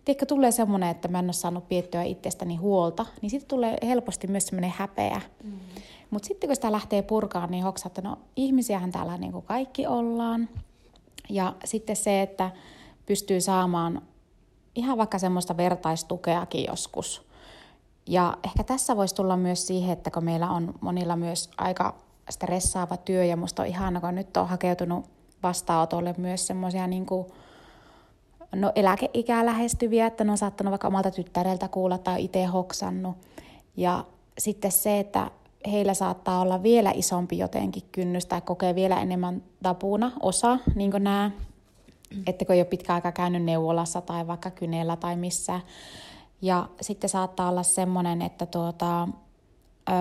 tiedätkö, 0.06 0.26
tulee 0.26 0.52
semmoinen, 0.52 0.90
että 0.90 1.08
mä 1.08 1.20
en 1.20 1.26
ole 1.26 1.34
saanut 1.34 1.70
piettyä 1.70 2.04
itsestäni 2.04 2.56
huolta, 2.56 3.06
niin 3.22 3.30
sitten 3.30 3.48
tulee 3.48 3.78
helposti 3.84 4.28
myös 4.28 4.48
semmoinen 4.48 4.74
häpeä. 4.76 5.22
Mm. 5.44 5.52
Mutta 6.10 6.28
sitten 6.28 6.48
kun 6.48 6.56
sitä 6.56 6.72
lähtee 6.72 7.02
purkaan, 7.02 7.52
niin 7.52 7.64
hoksaa, 7.64 7.88
että 7.88 8.02
no 8.02 8.18
ihmisiähän 8.36 8.92
täällä 8.92 9.18
niin 9.18 9.32
kuin 9.32 9.46
kaikki 9.46 9.88
ollaan. 9.88 10.50
Ja 11.30 11.56
sitten 11.66 11.96
se, 11.96 12.22
että 12.22 12.52
pystyy 13.06 13.42
saamaan 13.42 14.02
ihan 14.76 14.98
vaikka 14.98 15.20
semmoista 15.20 15.58
vertaistukeakin 15.58 16.66
joskus. 16.68 17.28
Ja 18.08 18.38
ehkä 18.44 18.64
tässä 18.64 18.98
voisi 18.98 19.16
tulla 19.16 19.38
myös 19.38 19.68
siihen, 19.68 19.94
että 19.94 20.12
kun 20.12 20.24
meillä 20.24 20.50
on 20.50 20.74
monilla 20.82 21.16
myös 21.16 21.50
aika 21.58 21.96
stressaava 22.30 22.98
työ 22.98 23.26
ja 23.26 23.38
musta 23.38 23.62
on 23.62 23.68
ihana, 23.68 24.02
kun 24.02 24.16
nyt 24.16 24.38
on 24.38 24.48
hakeutunut 24.48 25.06
vastaanotolle 25.44 26.16
myös 26.18 26.48
semmoisia 26.48 26.88
niin 26.88 27.06
kuin, 27.06 27.28
no 28.56 28.72
eläkeikää 28.76 29.46
lähestyviä, 29.46 30.08
että 30.08 30.24
ne 30.24 30.32
on 30.32 30.38
saattanut 30.38 30.72
vaikka 30.72 30.88
omalta 30.88 31.12
tyttäreltä 31.12 31.68
kuulla 31.68 31.98
tai 31.98 32.24
itse 32.24 32.46
hoksannut. 32.46 33.18
Ja 33.78 34.06
sitten 34.38 34.72
se, 34.72 35.00
että 35.00 35.32
heillä 35.72 35.94
saattaa 35.94 36.42
olla 36.42 36.64
vielä 36.64 36.92
isompi 36.96 37.38
jotenkin 37.38 37.84
kynnys 37.92 38.26
tai 38.26 38.42
kokee 38.42 38.76
vielä 38.76 39.02
enemmän 39.02 39.44
tapuna 39.64 40.12
osa, 40.20 40.60
niin 40.76 40.92
kuin 40.92 41.04
nämä, 41.04 41.32
että 42.28 42.46
kun 42.46 42.56
ei 42.56 42.62
ole 42.62 42.66
pitkä 42.66 42.94
aika 42.94 43.12
käynyt 43.12 43.44
neuvolassa 43.44 44.02
tai 44.02 44.28
vaikka 44.28 44.52
kynellä 44.52 44.96
tai 44.96 45.16
missään. 45.16 45.62
Ja 46.42 46.68
sitten 46.82 47.10
saattaa 47.10 47.50
olla 47.50 47.64
semmoinen, 47.64 48.22
että 48.22 48.46
tuota, 48.46 49.08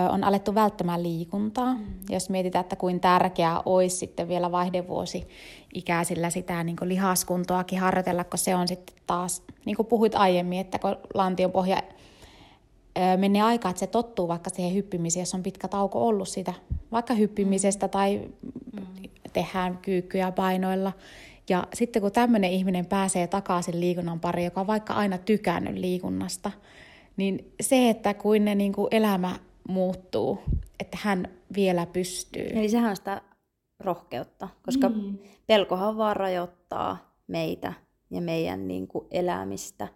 on 0.09 0.23
alettu 0.23 0.55
välttämään 0.55 1.03
liikuntaa. 1.03 1.73
Mm. 1.73 1.85
Jos 2.09 2.29
mietitään, 2.29 2.63
että 2.63 2.75
kuin 2.75 2.99
tärkeää 2.99 3.61
olisi 3.65 3.95
sitten 3.95 4.27
vielä 4.27 4.51
vaihdevuosi 4.51 5.27
ikäisillä 5.73 6.29
sitä 6.29 6.63
niin 6.63 6.75
lihaskuntoakin 6.81 7.79
harjoitella, 7.79 8.23
kun 8.23 8.39
se 8.39 8.55
on 8.55 8.67
sitten 8.67 8.95
taas, 9.07 9.43
niin 9.65 9.75
kuin 9.75 9.87
puhuit 9.87 10.15
aiemmin, 10.15 10.59
että 10.59 10.79
kun 10.79 10.95
lantion 11.13 11.51
pohja 11.51 11.83
menee 13.17 13.41
aika, 13.41 13.69
että 13.69 13.79
se 13.79 13.87
tottuu 13.87 14.27
vaikka 14.27 14.49
siihen 14.49 14.73
hyppimiseen, 14.73 15.21
jos 15.21 15.35
on 15.35 15.43
pitkä 15.43 15.67
tauko 15.67 16.07
ollut 16.07 16.27
sitä, 16.27 16.53
vaikka 16.91 17.13
hyppimisestä 17.13 17.87
tai 17.87 18.21
mm. 18.73 19.09
tehdään 19.33 19.77
kyykkyjä 19.77 20.31
painoilla. 20.31 20.93
Ja 21.49 21.67
sitten 21.73 22.01
kun 22.01 22.11
tämmöinen 22.11 22.51
ihminen 22.51 22.85
pääsee 22.85 23.27
takaisin 23.27 23.79
liikunnan 23.79 24.19
pariin, 24.19 24.45
joka 24.45 24.61
on 24.61 24.67
vaikka 24.67 24.93
aina 24.93 25.17
tykännyt 25.17 25.75
liikunnasta, 25.77 26.51
niin 27.17 27.53
se, 27.61 27.89
että 27.89 28.13
kuin 28.13 28.45
ne 28.45 28.55
niin 28.55 28.73
kuin 28.73 28.87
elämä 28.91 29.35
muuttuu, 29.71 30.39
että 30.79 30.97
hän 31.01 31.27
vielä 31.55 31.85
pystyy. 31.85 32.49
Eli 32.53 32.69
sehän 32.69 32.89
on 32.89 32.95
sitä 32.95 33.21
rohkeutta, 33.79 34.47
koska 34.65 34.89
mm. 34.89 35.17
pelkohan 35.47 35.97
vaan 35.97 36.15
rajoittaa 36.15 37.15
meitä 37.27 37.73
ja 38.09 38.21
meidän 38.21 38.67
niin 38.67 38.87
kuin 38.87 39.07
elämistä. 39.11 39.87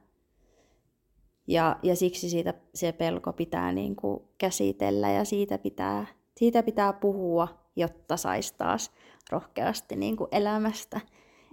Ja, 1.47 1.79
ja 1.83 1.95
siksi 1.95 2.29
siitä, 2.29 2.53
se 2.73 2.91
pelko 2.91 3.33
pitää 3.33 3.71
niin 3.71 3.95
kuin 3.95 4.23
käsitellä 4.37 5.11
ja 5.11 5.25
siitä 5.25 5.57
pitää, 5.57 6.05
siitä 6.37 6.63
pitää 6.63 6.93
puhua, 6.93 7.47
jotta 7.75 8.17
saisi 8.17 8.55
taas 8.57 8.91
rohkeasti 9.29 9.95
niin 9.95 10.15
kuin 10.17 10.27
elämästä, 10.31 11.01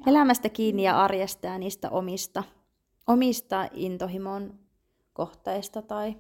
elämästä 0.07 0.49
kiinni 0.49 0.83
ja 0.83 1.05
arjesta 1.05 1.47
ja 1.47 1.59
niistä 1.59 1.91
omista, 1.91 2.45
omista 3.07 3.69
intohimon 3.73 4.59
kohteista 5.13 5.83
tai 5.83 6.17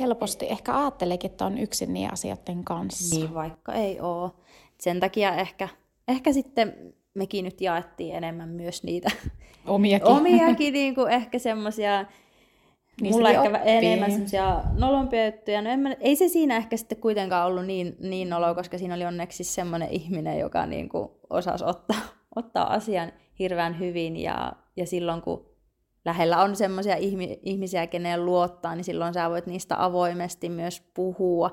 helposti 0.00 0.46
ehkä 0.48 0.78
ajatteleekin, 0.78 1.30
että 1.30 1.46
on 1.46 1.58
yksin 1.58 1.94
niin 1.94 2.12
asioiden 2.12 2.64
kanssa. 2.64 3.16
Niin, 3.16 3.34
vaikka 3.34 3.72
ei 3.72 4.00
ole. 4.00 4.30
Sen 4.80 5.00
takia 5.00 5.34
ehkä, 5.34 5.68
ehkä 6.08 6.32
sitten 6.32 6.94
mekin 7.14 7.44
nyt 7.44 7.60
jaettiin 7.60 8.14
enemmän 8.14 8.48
myös 8.48 8.82
niitä 8.82 9.10
omiakin, 9.66 10.08
omiakin 10.08 10.72
niin 10.72 10.94
kuin 10.94 11.12
ehkä 11.12 11.38
semmoisia, 11.38 12.04
niin 13.00 13.14
mulla 13.14 13.30
ehkä 13.30 13.42
oppii. 13.42 13.60
enemmän 13.64 14.10
semmoisia 14.10 14.62
nolompia 14.78 15.26
juttuja. 15.26 15.62
No 15.62 15.70
en 15.70 15.96
ei 16.00 16.16
se 16.16 16.28
siinä 16.28 16.56
ehkä 16.56 16.76
sitten 16.76 16.98
kuitenkaan 16.98 17.46
ollut 17.46 17.66
niin, 17.66 17.96
niin 18.00 18.30
nolo, 18.30 18.54
koska 18.54 18.78
siinä 18.78 18.94
oli 18.94 19.04
onneksi 19.04 19.44
semmoinen 19.44 19.90
ihminen, 19.90 20.38
joka 20.38 20.66
niin 20.66 20.88
kuin 20.88 21.08
osasi 21.30 21.64
ottaa, 21.64 22.00
ottaa 22.36 22.72
asian 22.72 23.12
hirveän 23.38 23.78
hyvin. 23.78 24.16
Ja, 24.16 24.52
ja 24.76 24.86
silloin 24.86 25.22
kun 25.22 25.47
lähellä 26.08 26.42
on 26.42 26.56
semmoisia 26.56 26.96
ihmisiä, 27.42 27.86
keneen 27.86 28.26
luottaa, 28.26 28.74
niin 28.74 28.84
silloin 28.84 29.14
sä 29.14 29.30
voit 29.30 29.46
niistä 29.46 29.84
avoimesti 29.84 30.48
myös 30.48 30.82
puhua 30.94 31.50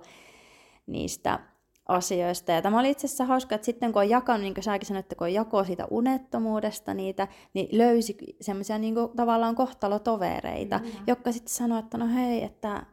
niistä 0.87 1.39
asioista. 1.87 2.51
Ja 2.51 2.61
tämä 2.61 2.79
oli 2.79 2.89
itse 2.89 3.07
asiassa 3.07 3.25
hauska, 3.25 3.55
että 3.55 3.65
sitten 3.65 3.93
kun 3.93 4.01
on 4.01 4.09
jakanut, 4.09 4.41
niin 4.41 4.53
kuin 4.53 4.63
säkin 4.63 4.87
sanoit, 4.87 5.05
että 5.05 5.15
kun 5.15 5.27
on 5.27 5.33
jako 5.33 5.63
siitä 5.63 5.87
unettomuudesta 5.89 6.93
niitä, 6.93 7.27
niin 7.53 7.77
löysi 7.77 8.17
semmoisia 8.41 8.77
niin 8.77 8.95
tavallaan 9.15 9.55
kohtalotovereita, 9.55 10.77
mm-hmm. 10.77 11.03
jotka 11.07 11.31
sitten 11.31 11.53
sanoi, 11.53 11.79
että 11.79 11.97
no 11.97 12.07
hei, 12.07 12.43
että 12.43 12.85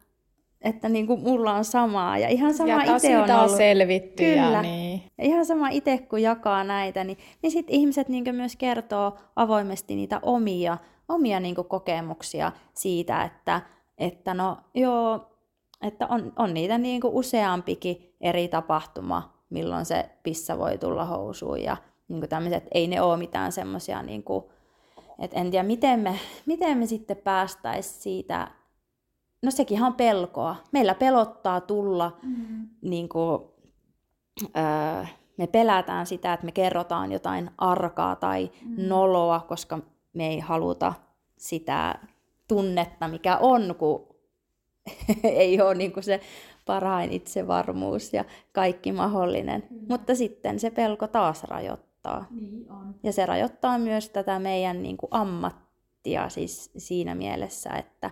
että 0.60 0.88
niin 0.88 1.06
kuin 1.06 1.20
mulla 1.20 1.54
on 1.54 1.64
samaa. 1.64 2.18
Ja 2.18 2.28
ihan 2.28 2.54
sama 2.54 2.82
itse 2.82 3.18
on 3.18 3.30
ollut. 3.30 3.56
selvitty. 3.56 4.22
Kyllä. 4.22 4.42
Ja 4.42 4.62
niin. 4.62 5.02
ja 5.18 5.24
ihan 5.24 5.46
sama 5.46 5.68
itse, 5.68 5.98
kun 5.98 6.22
jakaa 6.22 6.64
näitä, 6.64 7.04
niin, 7.04 7.18
niin 7.42 7.50
sitten 7.50 7.76
ihmiset 7.76 8.08
niin 8.08 8.24
myös 8.32 8.56
kertoo 8.56 9.18
avoimesti 9.36 9.94
niitä 9.96 10.20
omia 10.22 10.78
omia 11.12 11.40
niin 11.40 11.54
kuin, 11.54 11.68
kokemuksia 11.68 12.52
siitä, 12.74 13.22
että, 13.22 13.60
että 13.98 14.34
no 14.34 14.58
joo, 14.74 15.26
että 15.82 16.06
on, 16.06 16.32
on 16.36 16.54
niitä 16.54 16.78
niin 16.78 17.00
kuin, 17.00 17.14
useampikin 17.14 18.14
eri 18.20 18.48
tapahtuma, 18.48 19.32
milloin 19.50 19.84
se 19.84 20.10
pissa 20.22 20.58
voi 20.58 20.78
tulla 20.78 21.04
housuun 21.04 21.62
ja 21.62 21.76
niin 22.08 22.20
kuin 22.20 22.30
tämmöiset, 22.30 22.68
ei 22.72 22.88
ne 22.88 23.02
ole 23.02 23.16
mitään 23.16 23.52
semmoisia, 23.52 24.02
niin 24.02 24.22
kuin, 24.22 24.44
että 25.18 25.40
en 25.40 25.50
tiedä, 25.50 25.66
miten 25.66 26.00
me, 26.00 26.18
miten 26.46 26.78
me 26.78 26.86
sitten 26.86 27.16
päästäisiin 27.16 28.02
siitä, 28.02 28.48
no 29.42 29.50
sekin 29.50 29.82
on 29.82 29.94
pelkoa. 29.94 30.56
Meillä 30.72 30.94
pelottaa 30.94 31.60
tulla, 31.60 32.16
mm-hmm. 32.22 32.68
niin 32.82 33.08
kuin, 33.08 33.42
öö, 34.56 35.04
me 35.36 35.46
pelätään 35.46 36.06
sitä, 36.06 36.32
että 36.32 36.46
me 36.46 36.52
kerrotaan 36.52 37.12
jotain 37.12 37.50
arkaa 37.58 38.16
tai 38.16 38.50
mm. 38.64 38.88
noloa, 38.88 39.40
koska 39.40 39.78
me 40.12 40.28
ei 40.28 40.40
haluta 40.40 40.94
sitä 41.38 41.98
tunnetta, 42.48 43.08
mikä 43.08 43.36
on, 43.36 43.74
kun 43.78 44.06
ei 45.24 45.60
ole 45.60 45.74
niin 45.74 45.92
kuin 45.92 46.04
se 46.04 46.20
parhain 46.66 47.12
itsevarmuus 47.12 48.12
ja 48.12 48.24
kaikki 48.52 48.92
mahdollinen. 48.92 49.66
Mm. 49.70 49.86
Mutta 49.88 50.14
sitten 50.14 50.60
se 50.60 50.70
pelko 50.70 51.06
taas 51.08 51.44
rajoittaa. 51.44 52.26
Niin 52.30 52.72
on. 52.72 52.94
Ja 53.02 53.12
se 53.12 53.26
rajoittaa 53.26 53.78
myös 53.78 54.08
tätä 54.08 54.38
meidän 54.38 54.82
niin 54.82 54.96
kuin 54.96 55.08
ammattia 55.10 56.28
siis 56.28 56.70
siinä 56.76 57.14
mielessä, 57.14 57.70
että, 57.70 58.10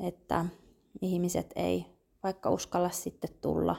että 0.00 0.44
ihmiset 1.02 1.52
ei 1.56 1.86
vaikka 2.22 2.50
uskalla 2.50 2.90
sitten 2.90 3.30
tulla 3.40 3.76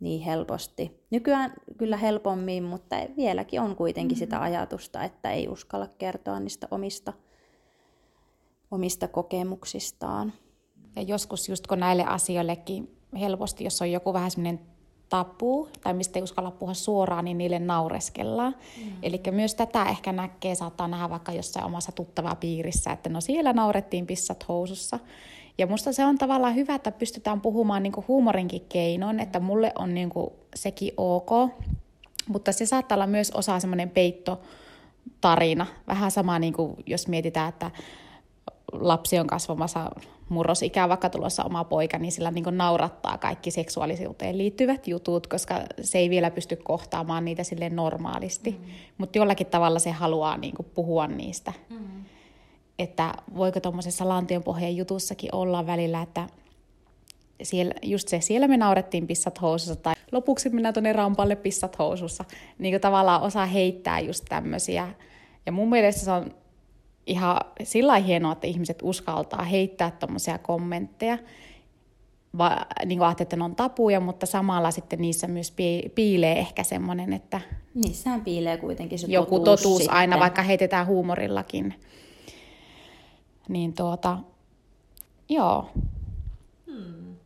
niin 0.00 0.20
helposti. 0.20 1.00
Nykyään 1.10 1.52
kyllä 1.78 1.96
helpommin, 1.96 2.64
mutta 2.64 2.96
vieläkin 3.16 3.60
on 3.60 3.76
kuitenkin 3.76 4.16
mm-hmm. 4.16 4.24
sitä 4.24 4.42
ajatusta, 4.42 5.04
että 5.04 5.30
ei 5.30 5.48
uskalla 5.48 5.88
kertoa 5.98 6.40
niistä 6.40 6.68
omista, 6.70 7.12
omista 8.70 9.08
kokemuksistaan. 9.08 10.32
Ja 10.96 11.02
joskus 11.02 11.48
just 11.48 11.66
kun 11.66 11.80
näille 11.80 12.04
asioillekin 12.04 12.96
helposti, 13.20 13.64
jos 13.64 13.82
on 13.82 13.92
joku 13.92 14.12
vähän 14.12 14.30
semmoinen 14.30 14.60
tapu 15.08 15.68
tai 15.82 15.94
mistä 15.94 16.18
ei 16.18 16.22
uskalla 16.22 16.50
puhua 16.50 16.74
suoraan, 16.74 17.24
niin 17.24 17.38
niille 17.38 17.58
naureskellaan. 17.58 18.54
Mm. 18.84 18.92
Eli 19.02 19.20
myös 19.30 19.54
tätä 19.54 19.84
ehkä 19.84 20.12
näkee, 20.12 20.54
saattaa 20.54 20.88
nähdä 20.88 21.10
vaikka 21.10 21.32
jossain 21.32 21.66
omassa 21.66 21.92
tuttavaa 21.92 22.34
piirissä, 22.34 22.92
että 22.92 23.08
no 23.08 23.20
siellä 23.20 23.52
naurettiin 23.52 24.06
pissat 24.06 24.48
housussa. 24.48 24.98
Ja 25.58 25.66
musta 25.66 25.92
se 25.92 26.04
on 26.04 26.18
tavallaan 26.18 26.54
hyvä, 26.54 26.74
että 26.74 26.92
pystytään 26.92 27.40
puhumaan 27.40 27.82
niinku 27.82 28.04
huumorinkin 28.08 28.66
keinoin, 28.68 29.20
että 29.20 29.40
mulle 29.40 29.72
on 29.78 29.94
niinku 29.94 30.32
sekin 30.54 30.92
ok, 30.96 31.30
mutta 32.28 32.52
se 32.52 32.66
saattaa 32.66 32.96
olla 32.96 33.06
myös 33.06 33.30
osa 33.30 33.60
semmoinen 33.60 33.90
peitto 33.90 34.40
tarina. 35.20 35.66
Vähän 35.86 36.10
sama, 36.10 36.38
niin 36.38 36.52
kuin 36.52 36.76
jos 36.86 37.08
mietitään, 37.08 37.48
että 37.48 37.70
lapsi 38.72 39.18
on 39.18 39.26
kasvamassa 39.26 39.90
murrosikää, 40.28 40.88
vaikka 40.88 41.10
tulossa 41.10 41.44
oma 41.44 41.64
poika, 41.64 41.98
niin 41.98 42.12
sillä 42.12 42.30
niin 42.30 42.44
naurattaa 42.50 43.18
kaikki 43.18 43.50
seksuaalisuuteen 43.50 44.38
liittyvät 44.38 44.88
jutut, 44.88 45.26
koska 45.26 45.60
se 45.80 45.98
ei 45.98 46.10
vielä 46.10 46.30
pysty 46.30 46.56
kohtaamaan 46.56 47.24
niitä 47.24 47.44
sille 47.44 47.70
normaalisti. 47.70 48.50
Mm. 48.50 48.66
Mutta 48.98 49.18
jollakin 49.18 49.46
tavalla 49.46 49.78
se 49.78 49.90
haluaa 49.90 50.36
niin 50.36 50.54
kuin 50.56 50.66
puhua 50.74 51.06
niistä. 51.06 51.52
Mm 51.70 52.04
että 52.78 53.14
voiko 53.36 53.60
tuommoisessa 53.60 54.08
lantionpohjan 54.08 54.76
jutussakin 54.76 55.34
olla 55.34 55.66
välillä, 55.66 56.02
että 56.02 56.26
siellä, 57.42 57.74
just 57.82 58.08
se, 58.08 58.20
siellä 58.20 58.48
me 58.48 58.56
naurettiin 58.56 59.06
pissat 59.06 59.40
housussa 59.40 59.76
tai 59.76 59.94
lopuksi 60.12 60.48
minä 60.48 60.72
tuonne 60.72 60.92
rampalle 60.92 61.36
pissat 61.36 61.78
housussa. 61.78 62.24
Niin 62.58 62.72
kuin 62.72 62.80
tavallaan 62.80 63.22
osaa 63.22 63.46
heittää 63.46 64.00
just 64.00 64.24
tämmöisiä. 64.28 64.88
Ja 65.46 65.52
mun 65.52 65.68
mielestä 65.68 66.04
se 66.04 66.10
on 66.10 66.34
ihan 67.06 67.40
sillä 67.62 67.98
hienoa, 67.98 68.32
että 68.32 68.46
ihmiset 68.46 68.78
uskaltaa 68.82 69.42
heittää 69.42 69.90
tuommoisia 69.90 70.38
kommentteja. 70.38 71.18
Va, 72.38 72.66
niin 72.84 72.98
kuin 72.98 73.14
että 73.20 73.36
ne 73.36 73.44
on 73.44 73.56
tapuja, 73.56 74.00
mutta 74.00 74.26
samalla 74.26 74.70
sitten 74.70 75.00
niissä 75.00 75.28
myös 75.28 75.54
piilee 75.94 76.38
ehkä 76.38 76.62
semmoinen, 76.62 77.12
että... 77.12 77.40
Niissähän 77.74 78.20
piilee 78.20 78.56
kuitenkin 78.56 78.98
se 78.98 79.06
Joku 79.10 79.38
totuus, 79.38 79.62
totuus 79.62 79.88
aina, 79.88 80.18
vaikka 80.18 80.42
heitetään 80.42 80.86
huumorillakin. 80.86 81.74
Niin 83.48 83.72
tuota, 83.72 84.18
joo. 85.28 85.70
Hmm. 86.66 87.16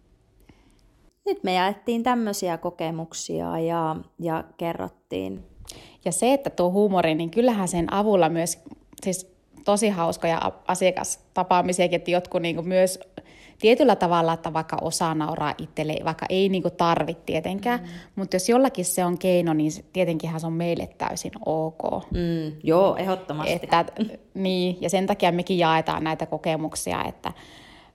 Nyt 1.27 1.45
me 1.45 1.55
jaettiin 1.55 2.03
tämmöisiä 2.03 2.59
kokemuksia 2.59 3.59
ja, 3.59 3.97
ja 4.19 4.45
kerrottiin. 4.57 5.45
Ja 6.05 6.13
se, 6.13 6.33
että 6.33 6.51
tuo 6.51 6.71
huumori, 6.71 7.15
niin 7.15 7.31
kyllähän 7.31 7.69
sen 7.69 7.93
avulla 7.93 8.29
myös, 8.29 8.59
siis 9.03 9.33
tosi 9.65 9.89
hauskoja 9.89 10.53
asiakastapaamisiakin, 10.69 11.97
että 11.97 12.11
jotkut 12.11 12.43
niin 12.43 12.69
myös 12.69 12.99
tietyllä 13.61 13.97
tavalla, 13.97 14.33
että 14.33 14.53
vaikka 14.53 14.77
osaa 14.81 15.15
nauraa 15.15 15.55
itselle, 15.59 15.97
vaikka 16.05 16.27
ei 16.29 16.49
niin 16.49 16.63
tarvitse 16.77 17.23
tietenkään, 17.27 17.81
mm. 17.81 17.87
mutta 18.17 18.37
jos 18.37 18.49
jollakin 18.49 18.85
se 18.85 19.05
on 19.05 19.19
keino, 19.19 19.53
niin 19.53 19.73
tietenkinhän 19.93 20.41
se 20.41 20.47
on 20.47 20.53
meille 20.53 20.89
täysin 20.99 21.33
ok. 21.47 22.05
Mm, 22.11 22.53
joo, 22.63 22.97
ehdottomasti. 22.97 23.53
Että, 23.53 23.85
niin, 24.35 24.79
ja 24.81 24.91
sen 24.91 25.07
takia 25.07 25.33
mekin 25.33 25.59
jaetaan 25.59 26.05
näitä 26.05 26.27
kokemuksia, 26.27 27.05
että 27.05 27.33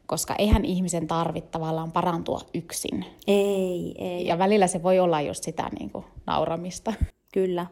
koska 0.05 0.35
eihän 0.37 0.65
ihmisen 0.65 1.07
tarvitse 1.07 1.49
tavallaan 1.49 1.91
parantua 1.91 2.41
yksin. 2.53 3.05
Ei, 3.27 3.95
ei. 3.97 4.27
Ja 4.27 4.37
välillä 4.37 4.67
se 4.67 4.83
voi 4.83 4.99
olla 4.99 5.21
just 5.21 5.43
sitä 5.43 5.69
niin 5.79 5.89
kuin, 5.89 6.05
nauramista. 6.25 6.93
Kyllä. 7.33 7.65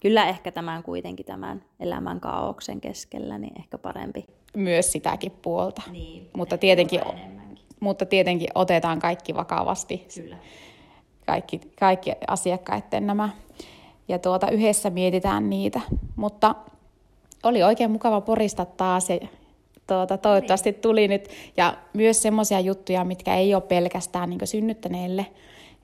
Kyllä 0.00 0.28
ehkä 0.28 0.52
tämän 0.52 0.82
kuitenkin 0.82 1.26
tämän 1.26 1.64
elämän 1.80 2.20
kaauksen 2.20 2.80
keskellä, 2.80 3.38
niin 3.38 3.52
ehkä 3.58 3.78
parempi. 3.78 4.26
Myös 4.56 4.92
sitäkin 4.92 5.32
puolta. 5.42 5.82
Niin, 5.90 6.30
mutta, 6.36 6.58
tietenkin, 6.58 7.00
mutta 7.80 8.06
tietenkin 8.06 8.48
otetaan 8.54 8.98
kaikki 8.98 9.34
vakavasti. 9.34 10.06
Kyllä. 10.14 10.36
Kaikki, 11.26 11.60
kaikki 11.78 12.12
asiakkaiden 12.28 13.06
nämä. 13.06 13.28
Ja 14.08 14.18
tuota, 14.18 14.50
yhdessä 14.50 14.90
mietitään 14.90 15.50
niitä. 15.50 15.80
Mutta 16.16 16.54
oli 17.42 17.62
oikein 17.62 17.90
mukava 17.90 18.20
porista 18.20 18.64
taas 18.64 19.10
ja 19.10 19.18
tuota, 19.86 20.18
toivottavasti 20.18 20.72
tuli 20.72 21.08
nyt. 21.08 21.28
Ja 21.56 21.74
myös 21.92 22.22
semmoisia 22.22 22.60
juttuja, 22.60 23.04
mitkä 23.04 23.34
ei 23.34 23.54
ole 23.54 23.62
pelkästään 23.62 24.30
niin 24.30 24.46
synnyttäneille, 24.46 25.26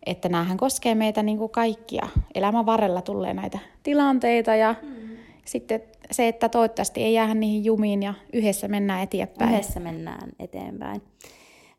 että 0.07 0.29
näähän 0.29 0.57
koskee 0.57 0.95
meitä 0.95 1.23
niin 1.23 1.39
kuin 1.39 1.51
kaikkia. 1.51 2.09
Elämän 2.35 2.67
varrella 2.67 3.03
tulee 3.03 3.35
näitä 3.35 3.59
tilanteita 3.83 4.55
ja 4.55 4.75
mm. 4.83 5.17
sitten 5.45 5.83
se, 6.11 6.29
että 6.29 6.49
toivottavasti 6.49 7.03
ei 7.03 7.15
jäädä 7.15 7.35
niihin 7.35 7.65
jumiin 7.65 8.03
ja 8.03 8.15
yhdessä 8.33 8.69
mennään 8.69 9.03
eteenpäin. 9.03 9.51
Yhdessä 9.51 9.81
mennään 9.81 10.29
eteenpäin. 10.39 11.03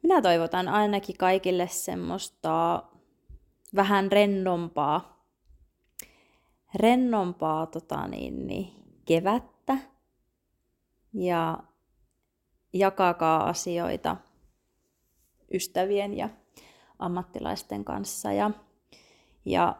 Minä 0.01 0.21
toivotan 0.21 0.67
ainakin 0.67 1.17
kaikille 1.17 1.67
semmoista 1.67 2.83
vähän 3.75 4.11
rennompaa, 4.11 5.25
rennompaa 6.75 7.65
tota 7.65 8.07
niin, 8.07 8.47
niin, 8.47 8.67
kevättä 9.05 9.77
ja 11.13 11.57
jakakaa 12.73 13.49
asioita 13.49 14.17
ystävien 15.53 16.17
ja 16.17 16.29
ammattilaisten 16.99 17.85
kanssa 17.85 18.31
ja, 18.31 18.51
ja 19.45 19.75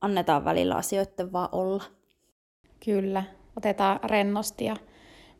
annetaan 0.00 0.44
välillä 0.44 0.74
asioiden 0.74 1.32
vaan 1.32 1.48
olla. 1.52 1.84
Kyllä, 2.84 3.22
otetaan 3.56 4.00
rennosti 4.04 4.64
ja 4.64 4.76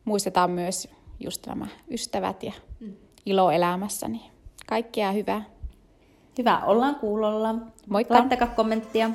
muistetaan 0.05 0.51
myös 0.51 0.87
just 1.19 1.47
nämä 1.47 1.67
ystävät 1.91 2.43
ja 2.43 2.53
mm. 2.79 2.95
ilo 3.25 3.51
elämässä, 3.51 4.07
niin 4.07 4.31
kaikkea 4.67 5.11
hyvää. 5.11 5.43
Hyvä, 6.37 6.61
ollaan 6.65 6.95
kuulolla. 6.95 7.55
Moikka! 7.87 8.13
Laittakaa 8.13 8.47
kommenttia. 8.47 9.09